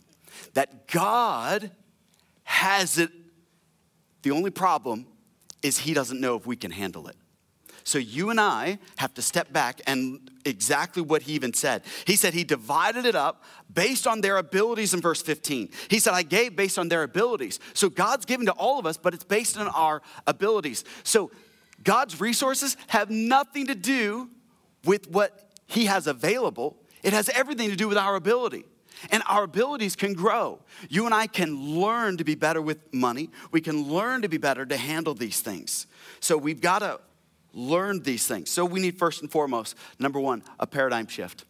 that 0.54 0.88
God 0.88 1.70
has 2.44 2.98
it. 2.98 3.10
The 4.22 4.30
only 4.30 4.50
problem 4.50 5.06
is 5.62 5.78
He 5.78 5.94
doesn't 5.94 6.20
know 6.20 6.36
if 6.36 6.46
we 6.46 6.56
can 6.56 6.70
handle 6.70 7.08
it. 7.08 7.16
So 7.84 7.98
you 7.98 8.30
and 8.30 8.40
I 8.40 8.78
have 8.98 9.14
to 9.14 9.22
step 9.22 9.52
back 9.52 9.80
and 9.86 10.30
exactly 10.44 11.02
what 11.02 11.22
he 11.22 11.32
even 11.32 11.52
said. 11.52 11.82
He 12.06 12.16
said 12.16 12.34
he 12.34 12.44
divided 12.44 13.04
it 13.04 13.14
up 13.14 13.42
based 13.72 14.06
on 14.06 14.20
their 14.20 14.36
abilities 14.36 14.94
in 14.94 15.00
verse 15.00 15.22
15. 15.22 15.70
He 15.88 15.98
said, 15.98 16.14
I 16.14 16.22
gave 16.22 16.56
based 16.56 16.78
on 16.78 16.88
their 16.88 17.02
abilities. 17.02 17.58
So 17.74 17.88
God's 17.88 18.26
given 18.26 18.46
to 18.46 18.52
all 18.52 18.78
of 18.78 18.86
us, 18.86 18.96
but 18.96 19.14
it's 19.14 19.24
based 19.24 19.58
on 19.58 19.68
our 19.68 20.02
abilities. 20.26 20.84
So 21.04 21.30
God's 21.82 22.20
resources 22.20 22.76
have 22.88 23.10
nothing 23.10 23.66
to 23.66 23.74
do 23.74 24.30
with 24.84 25.10
what 25.10 25.49
he 25.70 25.86
has 25.86 26.06
available, 26.06 26.76
it 27.02 27.12
has 27.12 27.28
everything 27.30 27.70
to 27.70 27.76
do 27.76 27.88
with 27.88 27.96
our 27.96 28.16
ability. 28.16 28.64
And 29.10 29.22
our 29.28 29.44
abilities 29.44 29.96
can 29.96 30.12
grow. 30.12 30.58
You 30.90 31.06
and 31.06 31.14
I 31.14 31.26
can 31.26 31.80
learn 31.80 32.18
to 32.18 32.24
be 32.24 32.34
better 32.34 32.60
with 32.60 32.92
money. 32.92 33.30
We 33.50 33.62
can 33.62 33.88
learn 33.88 34.22
to 34.22 34.28
be 34.28 34.36
better 34.36 34.66
to 34.66 34.76
handle 34.76 35.14
these 35.14 35.40
things. 35.40 35.86
So 36.18 36.36
we've 36.36 36.60
got 36.60 36.80
to 36.80 37.00
learn 37.54 38.02
these 38.02 38.26
things. 38.26 38.50
So 38.50 38.64
we 38.64 38.80
need 38.80 38.98
first 38.98 39.22
and 39.22 39.30
foremost, 39.30 39.74
number 39.98 40.20
one, 40.20 40.42
a 40.58 40.66
paradigm 40.66 41.06
shift. 41.06 41.46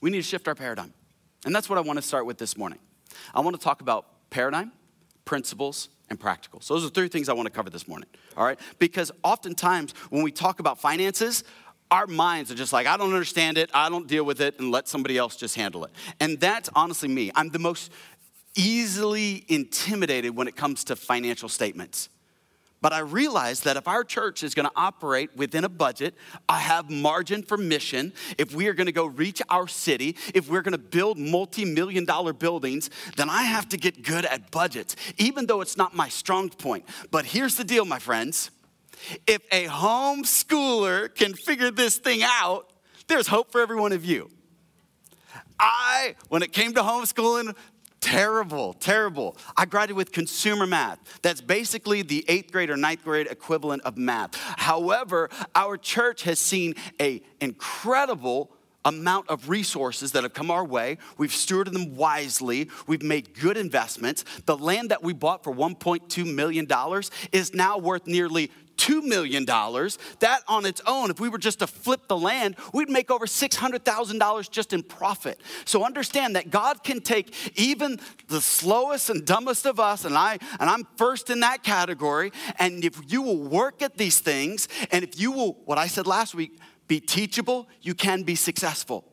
We 0.00 0.10
need 0.10 0.18
to 0.18 0.22
shift 0.22 0.48
our 0.48 0.54
paradigm. 0.54 0.92
And 1.44 1.54
that's 1.54 1.68
what 1.68 1.78
I 1.78 1.82
want 1.82 1.98
to 1.98 2.02
start 2.02 2.26
with 2.26 2.38
this 2.38 2.56
morning. 2.56 2.80
I 3.34 3.40
want 3.40 3.56
to 3.56 3.62
talk 3.62 3.80
about 3.80 4.06
paradigm, 4.30 4.72
principles, 5.24 5.88
and 6.08 6.18
practical. 6.18 6.60
So 6.60 6.74
those 6.74 6.84
are 6.84 6.90
three 6.90 7.08
things 7.08 7.28
I 7.28 7.32
want 7.32 7.46
to 7.46 7.52
cover 7.52 7.70
this 7.70 7.86
morning. 7.86 8.08
All 8.36 8.44
right? 8.44 8.58
Because 8.78 9.12
oftentimes 9.22 9.92
when 10.10 10.22
we 10.22 10.32
talk 10.32 10.58
about 10.58 10.80
finances, 10.80 11.44
our 11.90 12.06
minds 12.06 12.50
are 12.50 12.54
just 12.54 12.72
like, 12.72 12.86
I 12.86 12.96
don't 12.96 13.12
understand 13.12 13.58
it, 13.58 13.70
I 13.74 13.88
don't 13.88 14.06
deal 14.06 14.24
with 14.24 14.40
it, 14.40 14.58
and 14.58 14.70
let 14.70 14.88
somebody 14.88 15.18
else 15.18 15.36
just 15.36 15.56
handle 15.56 15.84
it. 15.84 15.90
And 16.20 16.38
that's 16.38 16.70
honestly 16.74 17.08
me. 17.08 17.32
I'm 17.34 17.50
the 17.50 17.58
most 17.58 17.90
easily 18.54 19.44
intimidated 19.48 20.34
when 20.34 20.48
it 20.48 20.56
comes 20.56 20.84
to 20.84 20.96
financial 20.96 21.48
statements. 21.48 22.08
But 22.82 22.94
I 22.94 23.00
realize 23.00 23.60
that 23.60 23.76
if 23.76 23.86
our 23.86 24.04
church 24.04 24.42
is 24.42 24.54
gonna 24.54 24.70
operate 24.74 25.36
within 25.36 25.64
a 25.64 25.68
budget, 25.68 26.14
I 26.48 26.60
have 26.60 26.90
margin 26.90 27.42
for 27.42 27.58
mission. 27.58 28.14
If 28.38 28.54
we 28.54 28.68
are 28.68 28.72
gonna 28.72 28.90
go 28.90 29.04
reach 29.04 29.42
our 29.50 29.68
city, 29.68 30.16
if 30.34 30.48
we're 30.48 30.62
gonna 30.62 30.78
build 30.78 31.18
multi 31.18 31.66
million 31.66 32.06
dollar 32.06 32.32
buildings, 32.32 32.88
then 33.16 33.28
I 33.28 33.42
have 33.42 33.68
to 33.70 33.76
get 33.76 34.02
good 34.02 34.24
at 34.24 34.50
budgets, 34.50 34.96
even 35.18 35.46
though 35.46 35.60
it's 35.60 35.76
not 35.76 35.94
my 35.94 36.08
strong 36.08 36.48
point. 36.48 36.86
But 37.10 37.26
here's 37.26 37.56
the 37.56 37.64
deal, 37.64 37.84
my 37.84 37.98
friends 37.98 38.50
if 39.26 39.42
a 39.52 39.66
homeschooler 39.66 41.14
can 41.14 41.34
figure 41.34 41.70
this 41.70 41.98
thing 41.98 42.20
out, 42.22 42.70
there's 43.08 43.26
hope 43.26 43.50
for 43.50 43.60
every 43.60 43.76
one 43.76 43.92
of 43.92 44.04
you. 44.04 44.30
I, 45.58 46.14
when 46.28 46.42
it 46.42 46.52
came 46.52 46.72
to 46.74 46.80
homeschooling, 46.80 47.54
terrible, 48.00 48.72
terrible. 48.74 49.36
I 49.56 49.66
graduated 49.66 49.96
with 49.96 50.12
consumer 50.12 50.66
math. 50.66 50.98
That's 51.22 51.40
basically 51.40 52.02
the 52.02 52.24
eighth 52.28 52.50
grade 52.50 52.70
or 52.70 52.76
ninth 52.76 53.04
grade 53.04 53.26
equivalent 53.30 53.82
of 53.82 53.98
math. 53.98 54.36
However, 54.36 55.28
our 55.54 55.76
church 55.76 56.22
has 56.22 56.38
seen 56.38 56.74
an 56.98 57.20
incredible 57.40 58.50
amount 58.84 59.28
of 59.28 59.50
resources 59.50 60.12
that 60.12 60.22
have 60.22 60.32
come 60.32 60.50
our 60.50 60.64
way. 60.64 60.96
We've 61.18 61.30
stewarded 61.30 61.72
them 61.72 61.96
wisely. 61.96 62.70
We've 62.86 63.02
made 63.02 63.38
good 63.38 63.56
investments. 63.56 64.24
The 64.46 64.56
land 64.56 64.90
that 64.90 65.02
we 65.02 65.12
bought 65.12 65.44
for 65.44 65.54
$1.2 65.54 66.34
million 66.34 66.66
is 67.32 67.54
now 67.54 67.76
worth 67.78 68.06
nearly 68.06 68.50
$2 68.80 69.02
million, 69.04 69.44
that 69.44 70.42
on 70.48 70.64
its 70.64 70.80
own, 70.86 71.10
if 71.10 71.20
we 71.20 71.28
were 71.28 71.38
just 71.38 71.58
to 71.58 71.66
flip 71.66 72.08
the 72.08 72.16
land, 72.16 72.56
we'd 72.72 72.88
make 72.88 73.10
over 73.10 73.26
$600,000 73.26 74.50
just 74.50 74.72
in 74.72 74.82
profit. 74.82 75.40
So 75.66 75.84
understand 75.84 76.34
that 76.36 76.50
God 76.50 76.82
can 76.82 77.00
take 77.00 77.34
even 77.58 78.00
the 78.28 78.40
slowest 78.40 79.10
and 79.10 79.26
dumbest 79.26 79.66
of 79.66 79.78
us, 79.78 80.04
and, 80.04 80.16
I, 80.16 80.38
and 80.58 80.70
I'm 80.70 80.86
first 80.96 81.28
in 81.28 81.40
that 81.40 81.62
category, 81.62 82.32
and 82.58 82.84
if 82.84 82.98
you 83.12 83.20
will 83.20 83.38
work 83.38 83.82
at 83.82 83.98
these 83.98 84.20
things, 84.20 84.66
and 84.90 85.04
if 85.04 85.20
you 85.20 85.30
will, 85.30 85.58
what 85.66 85.76
I 85.76 85.86
said 85.86 86.06
last 86.06 86.34
week, 86.34 86.58
be 86.88 87.00
teachable, 87.00 87.68
you 87.82 87.94
can 87.94 88.22
be 88.22 88.34
successful. 88.34 89.09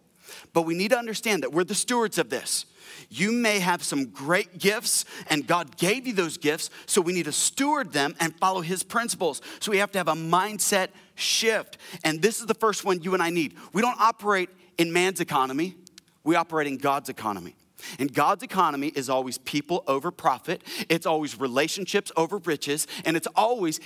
But 0.54 0.64
we 0.64 0.76
need 0.76 0.90
to 0.90 0.98
understand 0.98 1.44
that 1.44 1.52
we're 1.52 1.64
the 1.64 1.76
stewards 1.76 2.18
of 2.18 2.30
this. 2.30 2.66
You 3.10 3.32
may 3.32 3.60
have 3.60 3.84
some 3.84 4.06
great 4.06 4.58
gifts, 4.58 5.06
and 5.30 5.46
God 5.46 5.78
gave 5.78 6.08
you 6.08 6.14
those 6.14 6.38
gifts, 6.38 6.70
so 6.86 7.02
we 7.02 7.14
need 7.14 7.26
to 7.26 7.32
steward 7.32 7.94
them 7.94 8.16
and 8.20 8.36
follow 8.38 8.62
His 8.62 8.84
principles. 8.84 9.42
So 9.60 9.72
we 9.72 9.78
have 9.78 9.92
to 9.92 9.98
have 9.98 10.08
a 10.08 10.14
mindset 10.14 10.90
shift. 11.16 11.78
And 12.04 12.22
this 12.22 12.40
is 12.40 12.46
the 12.46 12.54
first 12.54 12.86
one 12.86 13.02
you 13.02 13.14
and 13.14 13.24
I 13.24 13.30
need. 13.30 13.56
We 13.74 13.82
don't 13.82 14.00
operate 14.00 14.50
in 14.78 14.94
man's 14.94 15.20
economy, 15.20 15.76
we 16.24 16.36
operate 16.36 16.68
in 16.68 16.78
God's 16.78 17.10
economy. 17.10 17.56
And 18.00 18.12
God's 18.12 18.44
economy 18.44 18.88
is 18.88 19.10
always 19.10 19.38
people 19.38 19.84
over 19.88 20.12
profit, 20.12 20.64
it's 20.90 21.06
always 21.06 21.40
relationships 21.40 22.12
over 22.18 22.38
riches, 22.38 22.88
and 23.06 23.16
it's 23.16 23.28
always 23.36 23.80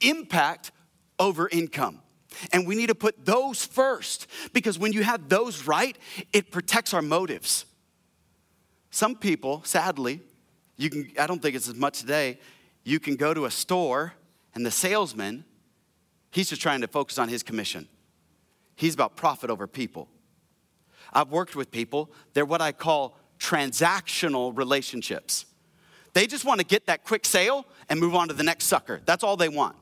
impact 0.00 0.72
over 1.18 1.48
income. 1.48 2.00
And 2.52 2.66
we 2.66 2.74
need 2.74 2.88
to 2.88 2.94
put 2.94 3.24
those 3.24 3.64
first 3.64 4.26
because 4.52 4.78
when 4.78 4.92
you 4.92 5.02
have 5.02 5.28
those 5.28 5.66
right, 5.66 5.96
it 6.32 6.50
protects 6.50 6.94
our 6.94 7.02
motives. 7.02 7.66
Some 8.90 9.14
people, 9.16 9.62
sadly, 9.64 10.20
you 10.76 10.90
can, 10.90 11.10
I 11.18 11.26
don't 11.26 11.40
think 11.40 11.56
it's 11.56 11.68
as 11.68 11.74
much 11.74 12.00
today, 12.00 12.38
you 12.84 13.00
can 13.00 13.16
go 13.16 13.34
to 13.34 13.44
a 13.44 13.50
store 13.50 14.14
and 14.54 14.64
the 14.64 14.70
salesman, 14.70 15.44
he's 16.30 16.48
just 16.48 16.62
trying 16.62 16.80
to 16.80 16.88
focus 16.88 17.18
on 17.18 17.28
his 17.28 17.42
commission. 17.42 17.88
He's 18.74 18.94
about 18.94 19.16
profit 19.16 19.50
over 19.50 19.66
people. 19.66 20.08
I've 21.12 21.30
worked 21.30 21.56
with 21.56 21.70
people, 21.70 22.10
they're 22.34 22.44
what 22.44 22.60
I 22.60 22.72
call 22.72 23.18
transactional 23.38 24.56
relationships. 24.56 25.46
They 26.14 26.26
just 26.26 26.44
want 26.44 26.60
to 26.60 26.66
get 26.66 26.86
that 26.86 27.04
quick 27.04 27.26
sale 27.26 27.66
and 27.90 28.00
move 28.00 28.14
on 28.14 28.28
to 28.28 28.34
the 28.34 28.42
next 28.42 28.64
sucker. 28.64 29.02
That's 29.04 29.22
all 29.22 29.36
they 29.36 29.50
want. 29.50 29.76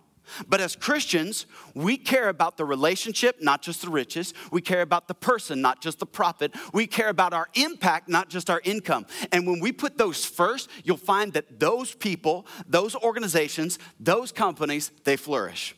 But 0.48 0.60
as 0.60 0.76
Christians, 0.76 1.46
we 1.74 1.96
care 1.96 2.28
about 2.28 2.56
the 2.56 2.64
relationship, 2.64 3.42
not 3.42 3.62
just 3.62 3.82
the 3.82 3.90
riches. 3.90 4.34
We 4.50 4.60
care 4.60 4.82
about 4.82 5.08
the 5.08 5.14
person, 5.14 5.60
not 5.60 5.80
just 5.80 5.98
the 5.98 6.06
profit. 6.06 6.54
We 6.72 6.86
care 6.86 7.08
about 7.08 7.32
our 7.32 7.48
impact, 7.54 8.08
not 8.08 8.28
just 8.28 8.50
our 8.50 8.60
income. 8.64 9.06
And 9.32 9.46
when 9.46 9.60
we 9.60 9.72
put 9.72 9.98
those 9.98 10.24
first, 10.24 10.68
you'll 10.82 10.96
find 10.96 11.32
that 11.34 11.60
those 11.60 11.94
people, 11.94 12.46
those 12.66 12.94
organizations, 12.96 13.78
those 14.00 14.32
companies, 14.32 14.90
they 15.04 15.16
flourish. 15.16 15.74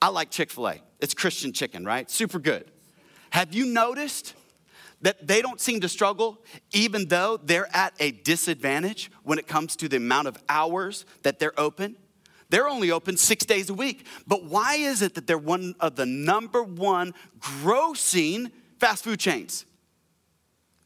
I 0.00 0.08
like 0.08 0.30
Chick 0.30 0.50
fil 0.50 0.68
A. 0.68 0.80
It's 1.00 1.14
Christian 1.14 1.52
chicken, 1.52 1.84
right? 1.84 2.10
Super 2.10 2.38
good. 2.38 2.70
Have 3.30 3.54
you 3.54 3.66
noticed 3.66 4.34
that 5.00 5.26
they 5.26 5.42
don't 5.42 5.60
seem 5.60 5.80
to 5.80 5.88
struggle 5.88 6.42
even 6.72 7.08
though 7.08 7.36
they're 7.36 7.74
at 7.76 7.94
a 8.00 8.10
disadvantage 8.10 9.10
when 9.22 9.38
it 9.38 9.46
comes 9.46 9.76
to 9.76 9.88
the 9.88 9.96
amount 9.96 10.28
of 10.28 10.38
hours 10.48 11.04
that 11.22 11.38
they're 11.38 11.58
open? 11.58 11.96
They're 12.54 12.68
only 12.68 12.92
open 12.92 13.16
six 13.16 13.44
days 13.44 13.68
a 13.68 13.74
week. 13.74 14.06
But 14.28 14.44
why 14.44 14.76
is 14.76 15.02
it 15.02 15.16
that 15.16 15.26
they're 15.26 15.36
one 15.36 15.74
of 15.80 15.96
the 15.96 16.06
number 16.06 16.62
one 16.62 17.12
grossing 17.40 18.52
fast 18.78 19.02
food 19.02 19.18
chains? 19.18 19.66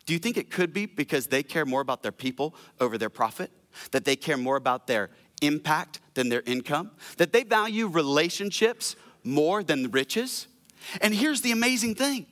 Do 0.07 0.15
you 0.15 0.19
think 0.19 0.39
it 0.39 0.51
could 0.51 0.73
be 0.73 0.87
because 0.87 1.27
they 1.27 1.43
care 1.43 1.67
more 1.67 1.83
about 1.83 2.03
their 2.03 2.11
people 2.11 2.55
over 2.81 2.97
their 2.97 3.11
profit? 3.11 3.51
That 3.91 4.07
they 4.07 4.17
care 4.17 4.39
more 4.39 4.57
about 4.57 4.87
their 4.87 5.11
impact 5.43 6.01
than 6.15 6.31
their 6.31 6.43
income, 6.47 6.93
that 7.19 7.35
they 7.35 7.43
value 7.43 7.87
relationships 7.87 8.97
more 9.23 9.63
than 9.63 9.91
riches. 9.91 10.49
And 11.03 11.15
here's 11.15 11.43
the 11.43 11.53
amazing 11.53 11.97
thing 11.97 12.25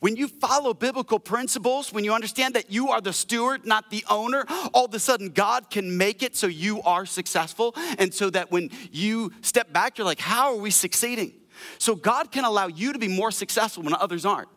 when 0.00 0.16
you 0.16 0.28
follow 0.28 0.74
biblical 0.74 1.18
principles, 1.18 1.92
when 1.92 2.04
you 2.04 2.12
understand 2.12 2.54
that 2.54 2.70
you 2.70 2.88
are 2.88 3.00
the 3.00 3.12
steward, 3.12 3.66
not 3.66 3.90
the 3.90 4.04
owner, 4.08 4.44
all 4.74 4.86
of 4.86 4.94
a 4.94 4.98
sudden 4.98 5.30
God 5.30 5.70
can 5.70 5.96
make 5.96 6.22
it 6.22 6.36
so 6.36 6.46
you 6.46 6.82
are 6.82 7.06
successful. 7.06 7.74
And 7.98 8.12
so 8.12 8.30
that 8.30 8.50
when 8.50 8.70
you 8.90 9.32
step 9.42 9.72
back, 9.72 9.98
you're 9.98 10.04
like, 10.04 10.20
how 10.20 10.54
are 10.54 10.60
we 10.60 10.70
succeeding? 10.70 11.32
So 11.78 11.94
God 11.94 12.32
can 12.32 12.44
allow 12.44 12.66
you 12.66 12.92
to 12.92 12.98
be 12.98 13.08
more 13.08 13.30
successful 13.30 13.82
when 13.82 13.94
others 13.94 14.24
aren't. 14.24 14.48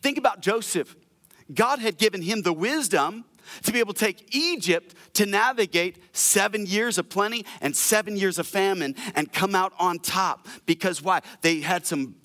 Think 0.00 0.18
about 0.18 0.40
Joseph. 0.40 0.94
God 1.52 1.78
had 1.78 1.98
given 1.98 2.22
him 2.22 2.42
the 2.42 2.52
wisdom 2.52 3.24
to 3.62 3.72
be 3.72 3.78
able 3.78 3.94
to 3.94 4.04
take 4.04 4.34
Egypt 4.34 4.94
to 5.14 5.26
navigate 5.26 5.98
seven 6.12 6.66
years 6.66 6.98
of 6.98 7.08
plenty 7.08 7.44
and 7.60 7.76
seven 7.76 8.16
years 8.16 8.38
of 8.38 8.46
famine 8.46 8.94
and 9.14 9.32
come 9.32 9.54
out 9.54 9.72
on 9.78 9.98
top. 9.98 10.48
Because 10.66 11.02
why? 11.02 11.20
They 11.42 11.60
had 11.60 11.86
some 11.86 12.16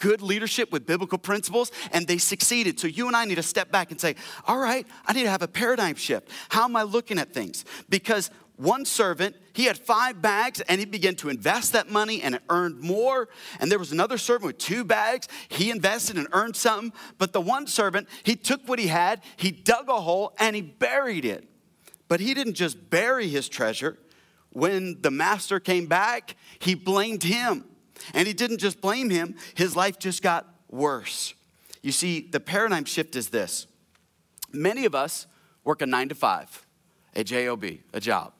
good 0.00 0.22
leadership 0.22 0.72
with 0.72 0.86
biblical 0.86 1.18
principles 1.18 1.72
and 1.92 2.06
they 2.06 2.18
succeeded. 2.18 2.78
So 2.80 2.86
you 2.86 3.06
and 3.06 3.16
I 3.16 3.24
need 3.24 3.36
to 3.36 3.42
step 3.42 3.70
back 3.70 3.90
and 3.90 4.00
say, 4.00 4.16
all 4.46 4.58
right, 4.58 4.86
I 5.06 5.12
need 5.12 5.24
to 5.24 5.30
have 5.30 5.42
a 5.42 5.48
paradigm 5.48 5.96
shift. 5.96 6.30
How 6.48 6.64
am 6.64 6.76
I 6.76 6.82
looking 6.82 7.18
at 7.18 7.32
things? 7.32 7.64
Because 7.88 8.30
one 8.58 8.84
servant, 8.84 9.36
he 9.52 9.64
had 9.64 9.78
five 9.78 10.20
bags 10.20 10.60
and 10.62 10.80
he 10.80 10.84
began 10.84 11.14
to 11.16 11.28
invest 11.28 11.72
that 11.74 11.88
money 11.90 12.22
and 12.22 12.34
it 12.34 12.42
earned 12.50 12.80
more. 12.80 13.28
And 13.60 13.70
there 13.70 13.78
was 13.78 13.92
another 13.92 14.18
servant 14.18 14.46
with 14.46 14.58
two 14.58 14.84
bags. 14.84 15.28
He 15.48 15.70
invested 15.70 16.16
and 16.16 16.26
earned 16.32 16.56
something. 16.56 16.92
But 17.18 17.32
the 17.32 17.40
one 17.40 17.68
servant, 17.68 18.08
he 18.24 18.34
took 18.34 18.68
what 18.68 18.80
he 18.80 18.88
had, 18.88 19.22
he 19.36 19.52
dug 19.52 19.88
a 19.88 20.00
hole 20.00 20.34
and 20.40 20.56
he 20.56 20.62
buried 20.62 21.24
it. 21.24 21.48
But 22.08 22.20
he 22.20 22.34
didn't 22.34 22.54
just 22.54 22.90
bury 22.90 23.28
his 23.28 23.48
treasure. 23.48 23.96
When 24.50 25.02
the 25.02 25.10
master 25.10 25.60
came 25.60 25.86
back, 25.86 26.34
he 26.58 26.74
blamed 26.74 27.22
him. 27.22 27.64
And 28.14 28.26
he 28.26 28.34
didn't 28.34 28.58
just 28.58 28.80
blame 28.80 29.10
him, 29.10 29.36
his 29.54 29.76
life 29.76 29.98
just 29.98 30.22
got 30.22 30.46
worse. 30.68 31.34
You 31.82 31.92
see, 31.92 32.20
the 32.20 32.40
paradigm 32.40 32.84
shift 32.84 33.16
is 33.16 33.28
this 33.28 33.66
many 34.52 34.84
of 34.84 34.94
us 34.94 35.26
work 35.64 35.82
a 35.82 35.86
nine 35.86 36.08
to 36.08 36.14
five, 36.14 36.66
a 37.14 37.24
job, 37.24 37.64
a 37.92 38.00
job. 38.00 38.32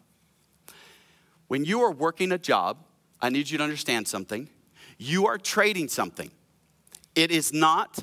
When 1.48 1.64
you 1.64 1.82
are 1.82 1.90
working 1.90 2.32
a 2.32 2.38
job, 2.38 2.78
I 3.20 3.30
need 3.30 3.50
you 3.50 3.58
to 3.58 3.64
understand 3.64 4.06
something. 4.06 4.48
You 4.98 5.26
are 5.26 5.38
trading 5.38 5.88
something. 5.88 6.30
It 7.14 7.30
is 7.30 7.52
not 7.52 8.02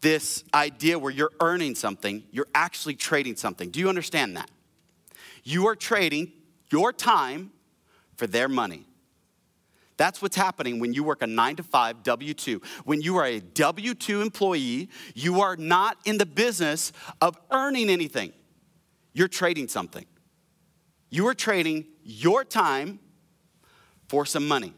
this 0.00 0.44
idea 0.54 0.98
where 0.98 1.12
you're 1.12 1.32
earning 1.40 1.74
something, 1.74 2.24
you're 2.30 2.48
actually 2.54 2.94
trading 2.94 3.36
something. 3.36 3.70
Do 3.70 3.80
you 3.80 3.88
understand 3.88 4.36
that? 4.36 4.50
You 5.44 5.66
are 5.68 5.76
trading 5.76 6.32
your 6.70 6.92
time 6.92 7.50
for 8.16 8.26
their 8.26 8.48
money. 8.48 8.86
That's 10.00 10.22
what's 10.22 10.34
happening 10.34 10.80
when 10.80 10.94
you 10.94 11.04
work 11.04 11.20
a 11.20 11.26
nine 11.26 11.56
to 11.56 11.62
five 11.62 12.02
W 12.04 12.32
2. 12.32 12.62
When 12.84 13.02
you 13.02 13.18
are 13.18 13.26
a 13.26 13.38
W 13.38 13.92
2 13.92 14.22
employee, 14.22 14.88
you 15.14 15.42
are 15.42 15.56
not 15.56 15.98
in 16.06 16.16
the 16.16 16.24
business 16.24 16.90
of 17.20 17.36
earning 17.50 17.90
anything, 17.90 18.32
you're 19.12 19.28
trading 19.28 19.68
something. 19.68 20.06
You 21.10 21.28
are 21.28 21.34
trading 21.34 21.84
your 22.02 22.46
time 22.46 22.98
for 24.08 24.24
some 24.24 24.48
money. 24.48 24.72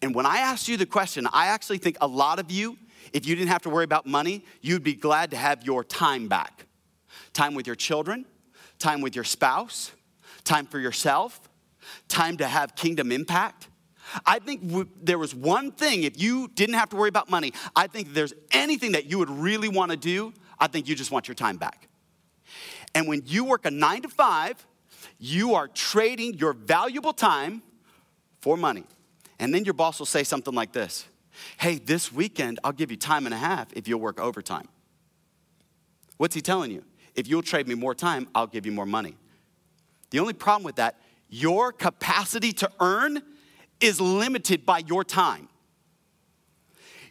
And 0.00 0.14
when 0.14 0.24
I 0.24 0.38
asked 0.38 0.66
you 0.66 0.78
the 0.78 0.86
question, 0.86 1.28
I 1.30 1.48
actually 1.48 1.76
think 1.76 1.98
a 2.00 2.06
lot 2.06 2.38
of 2.38 2.50
you, 2.50 2.78
if 3.12 3.26
you 3.26 3.34
didn't 3.34 3.50
have 3.50 3.62
to 3.64 3.70
worry 3.70 3.84
about 3.84 4.06
money, 4.06 4.46
you'd 4.62 4.82
be 4.82 4.94
glad 4.94 5.30
to 5.32 5.36
have 5.36 5.62
your 5.62 5.84
time 5.84 6.26
back. 6.26 6.64
Time 7.34 7.54
with 7.54 7.66
your 7.66 7.76
children, 7.76 8.24
time 8.78 9.02
with 9.02 9.14
your 9.14 9.24
spouse, 9.24 9.92
time 10.42 10.64
for 10.64 10.78
yourself, 10.78 11.50
time 12.08 12.38
to 12.38 12.48
have 12.48 12.74
kingdom 12.76 13.12
impact. 13.12 13.68
I 14.24 14.38
think 14.38 14.66
w- 14.66 14.88
there 15.02 15.18
was 15.18 15.34
one 15.34 15.72
thing, 15.72 16.04
if 16.04 16.20
you 16.20 16.48
didn't 16.48 16.76
have 16.76 16.88
to 16.90 16.96
worry 16.96 17.08
about 17.08 17.28
money, 17.28 17.52
I 17.74 17.86
think 17.86 18.14
there's 18.14 18.32
anything 18.52 18.92
that 18.92 19.06
you 19.06 19.18
would 19.18 19.30
really 19.30 19.68
want 19.68 19.90
to 19.90 19.96
do, 19.96 20.32
I 20.58 20.68
think 20.68 20.88
you 20.88 20.94
just 20.94 21.10
want 21.10 21.28
your 21.28 21.34
time 21.34 21.56
back. 21.56 21.88
And 22.94 23.06
when 23.06 23.22
you 23.26 23.44
work 23.44 23.66
a 23.66 23.70
nine 23.70 24.02
to 24.02 24.08
five, 24.08 24.64
you 25.18 25.54
are 25.54 25.68
trading 25.68 26.34
your 26.34 26.52
valuable 26.52 27.12
time 27.12 27.62
for 28.40 28.56
money. 28.56 28.84
And 29.38 29.52
then 29.52 29.64
your 29.64 29.74
boss 29.74 29.98
will 29.98 30.06
say 30.06 30.24
something 30.24 30.54
like 30.54 30.72
this 30.72 31.06
Hey, 31.58 31.76
this 31.76 32.12
weekend, 32.12 32.58
I'll 32.64 32.72
give 32.72 32.90
you 32.90 32.96
time 32.96 33.26
and 33.26 33.34
a 33.34 33.38
half 33.38 33.72
if 33.74 33.86
you'll 33.88 34.00
work 34.00 34.20
overtime. 34.20 34.68
What's 36.16 36.34
he 36.34 36.40
telling 36.40 36.70
you? 36.70 36.84
If 37.14 37.28
you'll 37.28 37.42
trade 37.42 37.68
me 37.68 37.74
more 37.74 37.94
time, 37.94 38.28
I'll 38.34 38.46
give 38.46 38.66
you 38.66 38.72
more 38.72 38.86
money. 38.86 39.16
The 40.10 40.20
only 40.20 40.32
problem 40.32 40.64
with 40.64 40.76
that, 40.76 40.98
your 41.28 41.72
capacity 41.72 42.52
to 42.54 42.70
earn 42.80 43.22
is 43.80 44.00
limited 44.00 44.64
by 44.64 44.78
your 44.86 45.04
time. 45.04 45.48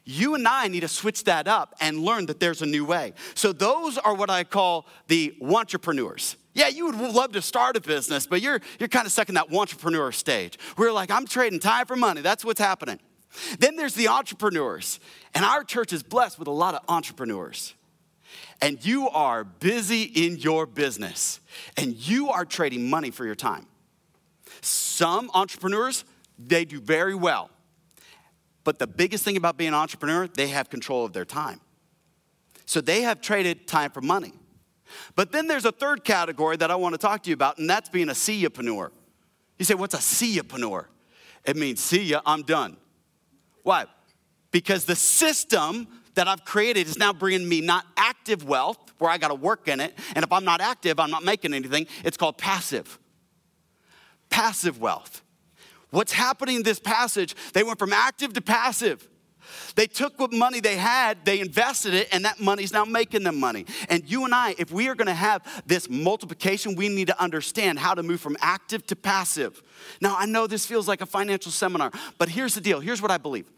You 0.03 0.35
and 0.35 0.47
I 0.47 0.67
need 0.67 0.81
to 0.81 0.87
switch 0.87 1.23
that 1.23 1.47
up 1.47 1.73
and 1.81 1.99
learn 1.99 2.27
that 2.27 2.39
there's 2.39 2.61
a 2.61 2.65
new 2.65 2.85
way. 2.85 3.13
So, 3.33 3.51
those 3.51 3.97
are 3.97 4.13
what 4.13 4.29
I 4.29 4.43
call 4.43 4.85
the 5.07 5.35
entrepreneurs. 5.41 6.37
Yeah, 6.53 6.67
you 6.67 6.85
would 6.85 6.95
love 6.95 7.31
to 7.33 7.41
start 7.41 7.75
a 7.75 7.81
business, 7.81 8.27
but 8.27 8.41
you're, 8.41 8.61
you're 8.79 8.87
kind 8.87 9.05
of 9.05 9.11
stuck 9.11 9.29
in 9.29 9.35
that 9.35 9.51
entrepreneur 9.53 10.11
stage. 10.11 10.57
We're 10.77 10.91
like, 10.91 11.11
I'm 11.11 11.25
trading 11.25 11.59
time 11.59 11.85
for 11.85 11.95
money. 11.95 12.21
That's 12.21 12.45
what's 12.45 12.61
happening. 12.61 12.99
Then 13.59 13.75
there's 13.75 13.95
the 13.95 14.07
entrepreneurs. 14.07 14.99
And 15.33 15.43
our 15.43 15.63
church 15.63 15.91
is 15.91 16.01
blessed 16.01 16.39
with 16.39 16.47
a 16.47 16.51
lot 16.51 16.75
of 16.75 16.81
entrepreneurs. 16.87 17.73
And 18.61 18.83
you 18.85 19.09
are 19.09 19.43
busy 19.43 20.03
in 20.03 20.37
your 20.37 20.65
business, 20.65 21.39
and 21.77 21.93
you 21.93 22.29
are 22.29 22.45
trading 22.45 22.89
money 22.89 23.11
for 23.11 23.25
your 23.25 23.35
time. 23.35 23.67
Some 24.61 25.29
entrepreneurs, 25.33 26.05
they 26.37 26.65
do 26.65 26.79
very 26.79 27.15
well. 27.15 27.49
But 28.63 28.79
the 28.79 28.87
biggest 28.87 29.23
thing 29.23 29.37
about 29.37 29.57
being 29.57 29.69
an 29.69 29.73
entrepreneur, 29.75 30.27
they 30.27 30.47
have 30.47 30.69
control 30.69 31.05
of 31.05 31.13
their 31.13 31.25
time. 31.25 31.61
So 32.65 32.81
they 32.81 33.01
have 33.01 33.21
traded 33.21 33.67
time 33.67 33.91
for 33.91 34.01
money. 34.01 34.33
But 35.15 35.31
then 35.31 35.47
there's 35.47 35.65
a 35.65 35.71
third 35.71 36.03
category 36.03 36.57
that 36.57 36.71
I 36.71 36.75
want 36.75 36.93
to 36.93 36.97
talk 36.97 37.23
to 37.23 37.29
you 37.29 37.33
about, 37.33 37.57
and 37.57 37.69
that's 37.69 37.89
being 37.89 38.09
a 38.09 38.15
see 38.15 38.43
yapreneur. 38.43 38.91
You 39.57 39.65
say, 39.65 39.73
what's 39.75 39.93
a 39.93 40.01
see 40.01 40.37
yapreneur? 40.37 40.85
It 41.45 41.55
means 41.55 41.79
see 41.79 42.03
ya, 42.03 42.21
I'm 42.25 42.41
done. 42.41 42.77
Why? 43.63 43.85
Because 44.51 44.85
the 44.85 44.95
system 44.95 45.87
that 46.15 46.27
I've 46.27 46.45
created 46.45 46.87
is 46.87 46.97
now 46.97 47.13
bringing 47.13 47.47
me 47.47 47.61
not 47.61 47.85
active 47.97 48.43
wealth, 48.45 48.79
where 48.97 49.11
I 49.11 49.17
got 49.17 49.27
to 49.27 49.35
work 49.35 49.67
in 49.67 49.79
it, 49.79 49.93
and 50.15 50.23
if 50.23 50.31
I'm 50.31 50.45
not 50.45 50.61
active, 50.61 50.99
I'm 50.99 51.11
not 51.11 51.23
making 51.23 51.53
anything. 51.53 51.87
It's 52.03 52.17
called 52.17 52.37
passive. 52.37 52.97
Passive 54.29 54.79
wealth. 54.79 55.21
What's 55.95 56.11
happening 56.11 56.57
in 56.57 56.63
this 56.63 56.77
passage? 56.77 57.35
They 57.53 57.63
went 57.63 57.79
from 57.79 57.93
active 57.93 58.33
to 58.33 58.41
passive. 58.41 59.07
They 59.75 59.87
took 59.87 60.19
what 60.19 60.33
money 60.33 60.59
they 60.59 60.75
had, 60.75 61.23
they 61.23 61.39
invested 61.39 61.93
it, 61.93 62.09
and 62.11 62.25
that 62.25 62.37
money's 62.37 62.73
now 62.73 62.83
making 62.83 63.23
them 63.23 63.39
money. 63.39 63.65
And 63.87 64.03
you 64.09 64.25
and 64.25 64.35
I, 64.35 64.55
if 64.57 64.71
we 64.71 64.89
are 64.89 64.95
gonna 64.95 65.13
have 65.13 65.63
this 65.65 65.89
multiplication, 65.89 66.75
we 66.75 66.89
need 66.89 67.07
to 67.07 67.21
understand 67.21 67.79
how 67.79 67.93
to 67.93 68.03
move 68.03 68.19
from 68.19 68.35
active 68.41 68.85
to 68.87 68.95
passive. 68.97 69.63
Now, 70.01 70.17
I 70.17 70.25
know 70.25 70.47
this 70.47 70.65
feels 70.65 70.85
like 70.85 70.99
a 70.99 71.05
financial 71.05 71.51
seminar, 71.51 71.91
but 72.17 72.27
here's 72.27 72.55
the 72.55 72.61
deal 72.61 72.81
here's 72.81 73.01
what 73.01 73.11
I 73.11 73.17
believe. 73.17 73.49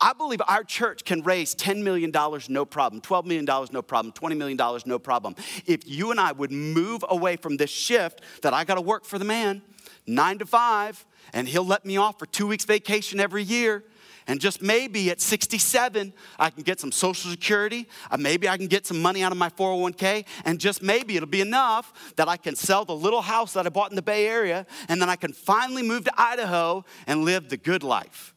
I 0.00 0.12
believe 0.12 0.40
our 0.46 0.62
church 0.62 1.04
can 1.04 1.22
raise 1.22 1.56
$10 1.56 1.82
million, 1.82 2.12
no 2.48 2.64
problem, 2.64 3.02
$12 3.02 3.24
million, 3.24 3.44
no 3.44 3.82
problem, 3.82 4.12
$20 4.12 4.36
million, 4.36 4.80
no 4.86 4.98
problem. 5.00 5.34
If 5.66 5.88
you 5.88 6.12
and 6.12 6.20
I 6.20 6.30
would 6.30 6.52
move 6.52 7.04
away 7.08 7.34
from 7.34 7.56
this 7.56 7.70
shift 7.70 8.20
that 8.42 8.54
I 8.54 8.62
gotta 8.62 8.80
work 8.80 9.04
for 9.04 9.18
the 9.18 9.24
man, 9.24 9.62
nine 10.06 10.38
to 10.38 10.46
five, 10.46 11.04
and 11.32 11.48
he'll 11.48 11.64
let 11.64 11.84
me 11.84 11.96
off 11.96 12.18
for 12.18 12.26
two 12.26 12.46
weeks 12.46 12.64
vacation 12.64 13.20
every 13.20 13.42
year. 13.42 13.84
And 14.26 14.40
just 14.40 14.62
maybe 14.62 15.10
at 15.10 15.20
67, 15.20 16.12
I 16.38 16.50
can 16.50 16.62
get 16.62 16.78
some 16.78 16.92
Social 16.92 17.30
Security. 17.30 17.88
Uh, 18.10 18.16
maybe 18.16 18.48
I 18.48 18.56
can 18.56 18.68
get 18.68 18.86
some 18.86 19.02
money 19.02 19.22
out 19.22 19.32
of 19.32 19.38
my 19.38 19.48
401k. 19.48 20.24
And 20.44 20.60
just 20.60 20.82
maybe 20.82 21.16
it'll 21.16 21.28
be 21.28 21.40
enough 21.40 22.14
that 22.16 22.28
I 22.28 22.36
can 22.36 22.54
sell 22.54 22.84
the 22.84 22.94
little 22.94 23.22
house 23.22 23.54
that 23.54 23.66
I 23.66 23.70
bought 23.70 23.90
in 23.90 23.96
the 23.96 24.02
Bay 24.02 24.28
Area. 24.28 24.66
And 24.88 25.00
then 25.02 25.08
I 25.08 25.16
can 25.16 25.32
finally 25.32 25.82
move 25.82 26.04
to 26.04 26.12
Idaho 26.16 26.84
and 27.06 27.24
live 27.24 27.48
the 27.48 27.56
good 27.56 27.82
life. 27.82 28.34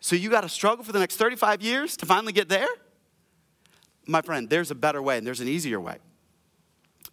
So 0.00 0.16
you 0.16 0.28
got 0.28 0.42
to 0.42 0.48
struggle 0.48 0.84
for 0.84 0.92
the 0.92 1.00
next 1.00 1.16
35 1.16 1.62
years 1.62 1.96
to 1.96 2.06
finally 2.06 2.32
get 2.32 2.48
there? 2.48 2.68
My 4.06 4.22
friend, 4.22 4.48
there's 4.48 4.70
a 4.70 4.74
better 4.74 5.02
way 5.02 5.18
and 5.18 5.26
there's 5.26 5.40
an 5.40 5.48
easier 5.48 5.80
way. 5.80 5.96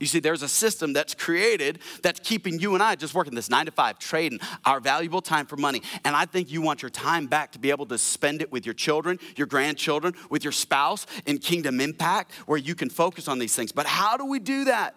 You 0.03 0.07
see, 0.07 0.19
there's 0.19 0.43
a 0.43 0.49
system 0.49 0.91
that's 0.91 1.15
created 1.15 1.79
that's 2.01 2.19
keeping 2.19 2.59
you 2.59 2.73
and 2.73 2.83
I 2.83 2.95
just 2.95 3.13
working 3.13 3.35
this 3.35 3.49
nine 3.49 3.67
to 3.67 3.71
five, 3.71 3.99
trading 3.99 4.41
our 4.65 4.81
valuable 4.81 5.21
time 5.21 5.45
for 5.45 5.55
money. 5.55 5.81
And 6.03 6.13
I 6.13 6.25
think 6.25 6.51
you 6.51 6.61
want 6.61 6.81
your 6.81 6.89
time 6.89 7.25
back 7.25 7.53
to 7.53 7.59
be 7.59 7.69
able 7.69 7.85
to 7.85 7.97
spend 7.97 8.41
it 8.41 8.51
with 8.51 8.65
your 8.65 8.73
children, 8.73 9.17
your 9.37 9.47
grandchildren, 9.47 10.13
with 10.29 10.43
your 10.43 10.51
spouse 10.51 11.05
in 11.25 11.37
kingdom 11.37 11.79
impact, 11.79 12.33
where 12.47 12.57
you 12.57 12.75
can 12.75 12.89
focus 12.89 13.29
on 13.29 13.39
these 13.39 13.55
things. 13.55 13.71
But 13.71 13.85
how 13.85 14.17
do 14.17 14.25
we 14.25 14.39
do 14.39 14.65
that? 14.65 14.93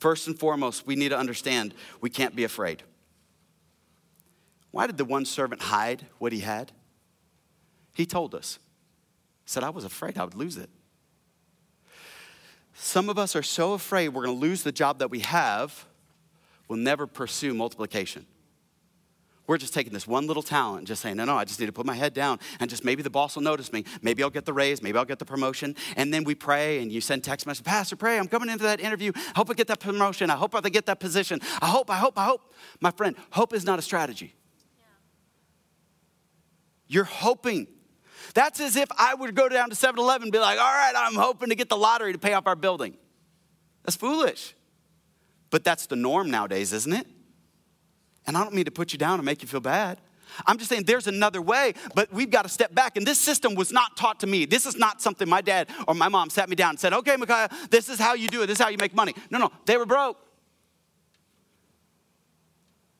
First 0.00 0.26
and 0.26 0.38
foremost, 0.38 0.86
we 0.86 0.96
need 0.96 1.08
to 1.08 1.18
understand 1.18 1.72
we 2.02 2.10
can't 2.10 2.36
be 2.36 2.44
afraid. 2.44 2.82
Why 4.70 4.86
did 4.86 4.98
the 4.98 5.06
one 5.06 5.24
servant 5.24 5.62
hide 5.62 6.04
what 6.18 6.30
he 6.30 6.40
had? 6.40 6.72
He 7.94 8.04
told 8.04 8.34
us. 8.34 8.58
He 9.44 9.48
said, 9.48 9.64
I 9.64 9.70
was 9.70 9.84
afraid 9.84 10.18
I 10.18 10.24
would 10.24 10.34
lose 10.34 10.58
it. 10.58 10.68
Some 12.74 13.08
of 13.08 13.18
us 13.18 13.36
are 13.36 13.42
so 13.42 13.74
afraid 13.74 14.08
we're 14.08 14.24
going 14.24 14.36
to 14.36 14.40
lose 14.40 14.62
the 14.62 14.72
job 14.72 14.98
that 14.98 15.10
we 15.10 15.20
have, 15.20 15.86
we'll 16.68 16.78
never 16.78 17.06
pursue 17.06 17.54
multiplication. 17.54 18.26
We're 19.48 19.58
just 19.58 19.74
taking 19.74 19.92
this 19.92 20.06
one 20.06 20.28
little 20.28 20.42
talent 20.42 20.78
and 20.78 20.86
just 20.86 21.02
saying, 21.02 21.16
no, 21.16 21.24
no, 21.24 21.36
I 21.36 21.44
just 21.44 21.58
need 21.58 21.66
to 21.66 21.72
put 21.72 21.84
my 21.84 21.94
head 21.94 22.14
down 22.14 22.38
and 22.60 22.70
just 22.70 22.84
maybe 22.84 23.02
the 23.02 23.10
boss 23.10 23.34
will 23.34 23.42
notice 23.42 23.72
me. 23.72 23.84
Maybe 24.00 24.22
I'll 24.22 24.30
get 24.30 24.46
the 24.46 24.52
raise. 24.52 24.82
Maybe 24.82 24.96
I'll 24.96 25.04
get 25.04 25.18
the 25.18 25.24
promotion. 25.24 25.74
And 25.96 26.14
then 26.14 26.22
we 26.22 26.36
pray 26.36 26.80
and 26.80 26.92
you 26.92 27.00
send 27.00 27.24
text 27.24 27.46
message, 27.46 27.64
Pastor, 27.64 27.96
pray. 27.96 28.18
I'm 28.18 28.28
coming 28.28 28.48
into 28.48 28.62
that 28.64 28.80
interview. 28.80 29.10
I 29.14 29.32
hope 29.36 29.50
I 29.50 29.54
get 29.54 29.66
that 29.66 29.80
promotion. 29.80 30.30
I 30.30 30.36
hope 30.36 30.54
I 30.54 30.60
get 30.68 30.86
that 30.86 31.00
position. 31.00 31.40
I 31.60 31.66
hope, 31.66 31.90
I 31.90 31.96
hope, 31.96 32.18
I 32.18 32.24
hope. 32.24 32.54
My 32.80 32.92
friend, 32.92 33.16
hope 33.30 33.52
is 33.52 33.64
not 33.64 33.78
a 33.80 33.82
strategy. 33.82 34.34
You're 36.86 37.04
hoping. 37.04 37.66
That's 38.34 38.60
as 38.60 38.76
if 38.76 38.88
I 38.96 39.14
would 39.14 39.34
go 39.34 39.48
down 39.48 39.70
to 39.70 39.76
7 39.76 39.98
Eleven 39.98 40.24
and 40.24 40.32
be 40.32 40.38
like, 40.38 40.58
all 40.58 40.64
right, 40.64 40.92
I'm 40.96 41.14
hoping 41.14 41.50
to 41.50 41.54
get 41.54 41.68
the 41.68 41.76
lottery 41.76 42.12
to 42.12 42.18
pay 42.18 42.32
off 42.32 42.46
our 42.46 42.56
building. 42.56 42.96
That's 43.84 43.96
foolish. 43.96 44.54
But 45.50 45.64
that's 45.64 45.86
the 45.86 45.96
norm 45.96 46.30
nowadays, 46.30 46.72
isn't 46.72 46.92
it? 46.92 47.06
And 48.26 48.36
I 48.36 48.42
don't 48.42 48.54
mean 48.54 48.64
to 48.64 48.70
put 48.70 48.92
you 48.92 48.98
down 48.98 49.18
and 49.18 49.26
make 49.26 49.42
you 49.42 49.48
feel 49.48 49.60
bad. 49.60 50.00
I'm 50.46 50.56
just 50.56 50.70
saying 50.70 50.84
there's 50.84 51.06
another 51.08 51.42
way, 51.42 51.74
but 51.94 52.10
we've 52.10 52.30
got 52.30 52.42
to 52.42 52.48
step 52.48 52.74
back. 52.74 52.96
And 52.96 53.06
this 53.06 53.18
system 53.18 53.54
was 53.54 53.70
not 53.70 53.96
taught 53.98 54.20
to 54.20 54.26
me. 54.26 54.46
This 54.46 54.64
is 54.64 54.76
not 54.76 55.02
something 55.02 55.28
my 55.28 55.42
dad 55.42 55.68
or 55.86 55.94
my 55.94 56.08
mom 56.08 56.30
sat 56.30 56.48
me 56.48 56.56
down 56.56 56.70
and 56.70 56.80
said, 56.80 56.94
okay, 56.94 57.16
Micaiah, 57.16 57.50
this 57.70 57.90
is 57.90 57.98
how 57.98 58.14
you 58.14 58.28
do 58.28 58.42
it. 58.42 58.46
This 58.46 58.58
is 58.58 58.64
how 58.64 58.70
you 58.70 58.78
make 58.78 58.94
money. 58.94 59.14
No, 59.30 59.38
no, 59.38 59.50
they 59.66 59.76
were 59.76 59.84
broke. 59.84 60.16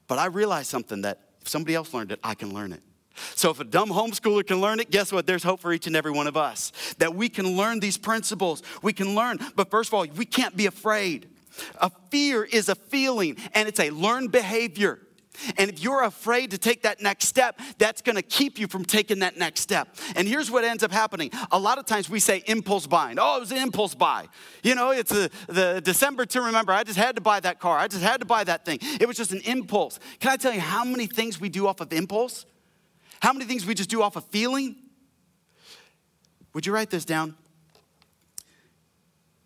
But 0.08 0.18
I 0.18 0.26
realized 0.26 0.68
something 0.68 1.02
that 1.02 1.20
if 1.40 1.48
somebody 1.48 1.74
else 1.74 1.94
learned 1.94 2.12
it, 2.12 2.20
I 2.22 2.34
can 2.34 2.52
learn 2.52 2.72
it. 2.72 2.82
So 3.34 3.50
if 3.50 3.60
a 3.60 3.64
dumb 3.64 3.90
homeschooler 3.90 4.46
can 4.46 4.60
learn 4.60 4.80
it, 4.80 4.90
guess 4.90 5.12
what? 5.12 5.26
There's 5.26 5.42
hope 5.42 5.60
for 5.60 5.72
each 5.72 5.86
and 5.86 5.96
every 5.96 6.10
one 6.10 6.26
of 6.26 6.36
us. 6.36 6.72
That 6.98 7.14
we 7.14 7.28
can 7.28 7.56
learn 7.56 7.80
these 7.80 7.98
principles. 7.98 8.62
We 8.82 8.92
can 8.92 9.14
learn, 9.14 9.38
but 9.56 9.70
first 9.70 9.90
of 9.90 9.94
all, 9.94 10.06
we 10.16 10.24
can't 10.24 10.56
be 10.56 10.66
afraid. 10.66 11.28
A 11.80 11.90
fear 12.10 12.44
is 12.44 12.68
a 12.68 12.74
feeling 12.74 13.36
and 13.54 13.68
it's 13.68 13.80
a 13.80 13.90
learned 13.90 14.32
behavior. 14.32 15.00
And 15.56 15.70
if 15.70 15.82
you're 15.82 16.02
afraid 16.04 16.50
to 16.50 16.58
take 16.58 16.82
that 16.82 17.00
next 17.00 17.26
step, 17.26 17.58
that's 17.78 18.02
gonna 18.02 18.22
keep 18.22 18.58
you 18.58 18.66
from 18.66 18.84
taking 18.84 19.20
that 19.20 19.36
next 19.36 19.60
step. 19.60 19.96
And 20.14 20.28
here's 20.28 20.50
what 20.50 20.64
ends 20.64 20.82
up 20.82 20.92
happening. 20.92 21.30
A 21.50 21.58
lot 21.58 21.78
of 21.78 21.86
times 21.86 22.10
we 22.10 22.20
say 22.20 22.42
impulse 22.46 22.86
buying. 22.86 23.18
Oh, 23.18 23.38
it 23.38 23.40
was 23.40 23.50
an 23.50 23.58
impulse 23.58 23.94
buy. 23.94 24.26
You 24.62 24.74
know, 24.74 24.90
it's 24.90 25.12
a, 25.12 25.30
the 25.48 25.80
December 25.82 26.26
to 26.26 26.42
remember. 26.42 26.72
I 26.72 26.84
just 26.84 26.98
had 26.98 27.16
to 27.16 27.22
buy 27.22 27.40
that 27.40 27.60
car. 27.60 27.78
I 27.78 27.88
just 27.88 28.02
had 28.02 28.20
to 28.20 28.26
buy 28.26 28.44
that 28.44 28.64
thing. 28.64 28.78
It 29.00 29.06
was 29.06 29.16
just 29.16 29.32
an 29.32 29.40
impulse. 29.44 29.98
Can 30.20 30.30
I 30.30 30.36
tell 30.36 30.52
you 30.52 30.60
how 30.60 30.84
many 30.84 31.06
things 31.06 31.40
we 31.40 31.48
do 31.48 31.66
off 31.66 31.80
of 31.80 31.92
impulse? 31.92 32.44
How 33.22 33.32
many 33.32 33.44
things 33.44 33.64
we 33.64 33.74
just 33.74 33.88
do 33.88 34.02
off 34.02 34.16
of 34.16 34.24
feeling? 34.24 34.74
Would 36.54 36.66
you 36.66 36.74
write 36.74 36.90
this 36.90 37.04
down? 37.04 37.36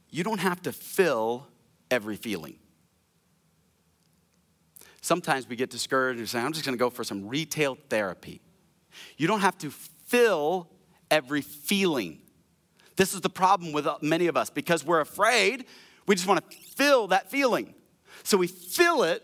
You 0.09 0.25
don't 0.25 0.39
have 0.39 0.63
to 0.63 0.73
fill 0.73 1.47
every 1.91 2.17
feeling. 2.17 2.57
Sometimes 5.03 5.47
we 5.47 5.57
get 5.57 5.69
discouraged 5.69 6.19
and 6.19 6.27
say, 6.27 6.39
I'm 6.39 6.55
just 6.55 6.65
gonna 6.65 6.79
go 6.79 6.89
for 6.89 7.05
some 7.05 7.29
retail 7.29 7.77
therapy. 7.91 8.41
You 9.19 9.27
don't 9.27 9.41
have 9.41 9.59
to 9.59 9.71
fill 9.71 10.71
every 11.11 11.43
feeling. 11.43 12.23
This 12.97 13.13
is 13.13 13.21
the 13.21 13.29
problem 13.29 13.73
with 13.73 13.87
uh, 13.87 13.99
many 14.01 14.27
of 14.29 14.39
us 14.39 14.49
because 14.49 14.87
we're 14.87 15.01
afraid, 15.01 15.67
we 16.07 16.15
just 16.15 16.27
wanna 16.27 16.43
fill 16.77 17.09
that 17.09 17.31
feeling. 17.31 17.75
So 18.23 18.39
we 18.39 18.47
fill 18.47 19.03
it 19.03 19.23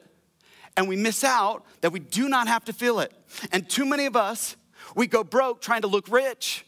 and 0.77 0.89
we 0.89 0.97
miss 0.97 1.25
out 1.25 1.65
that 1.81 1.93
we 1.93 2.01
do 2.01 2.29
not 2.29 2.49
have 2.49 2.65
to 2.65 2.73
feel 2.73 3.01
it. 3.01 3.13
And 3.53 3.69
too 3.69 3.85
many 3.85 4.07
of 4.07 4.17
us, 4.17 4.57
we 4.97 5.07
go 5.07 5.25
broke 5.25 5.61
trying 5.61 5.83
to 5.83 5.87
look 5.87 6.09
rich 6.09 6.65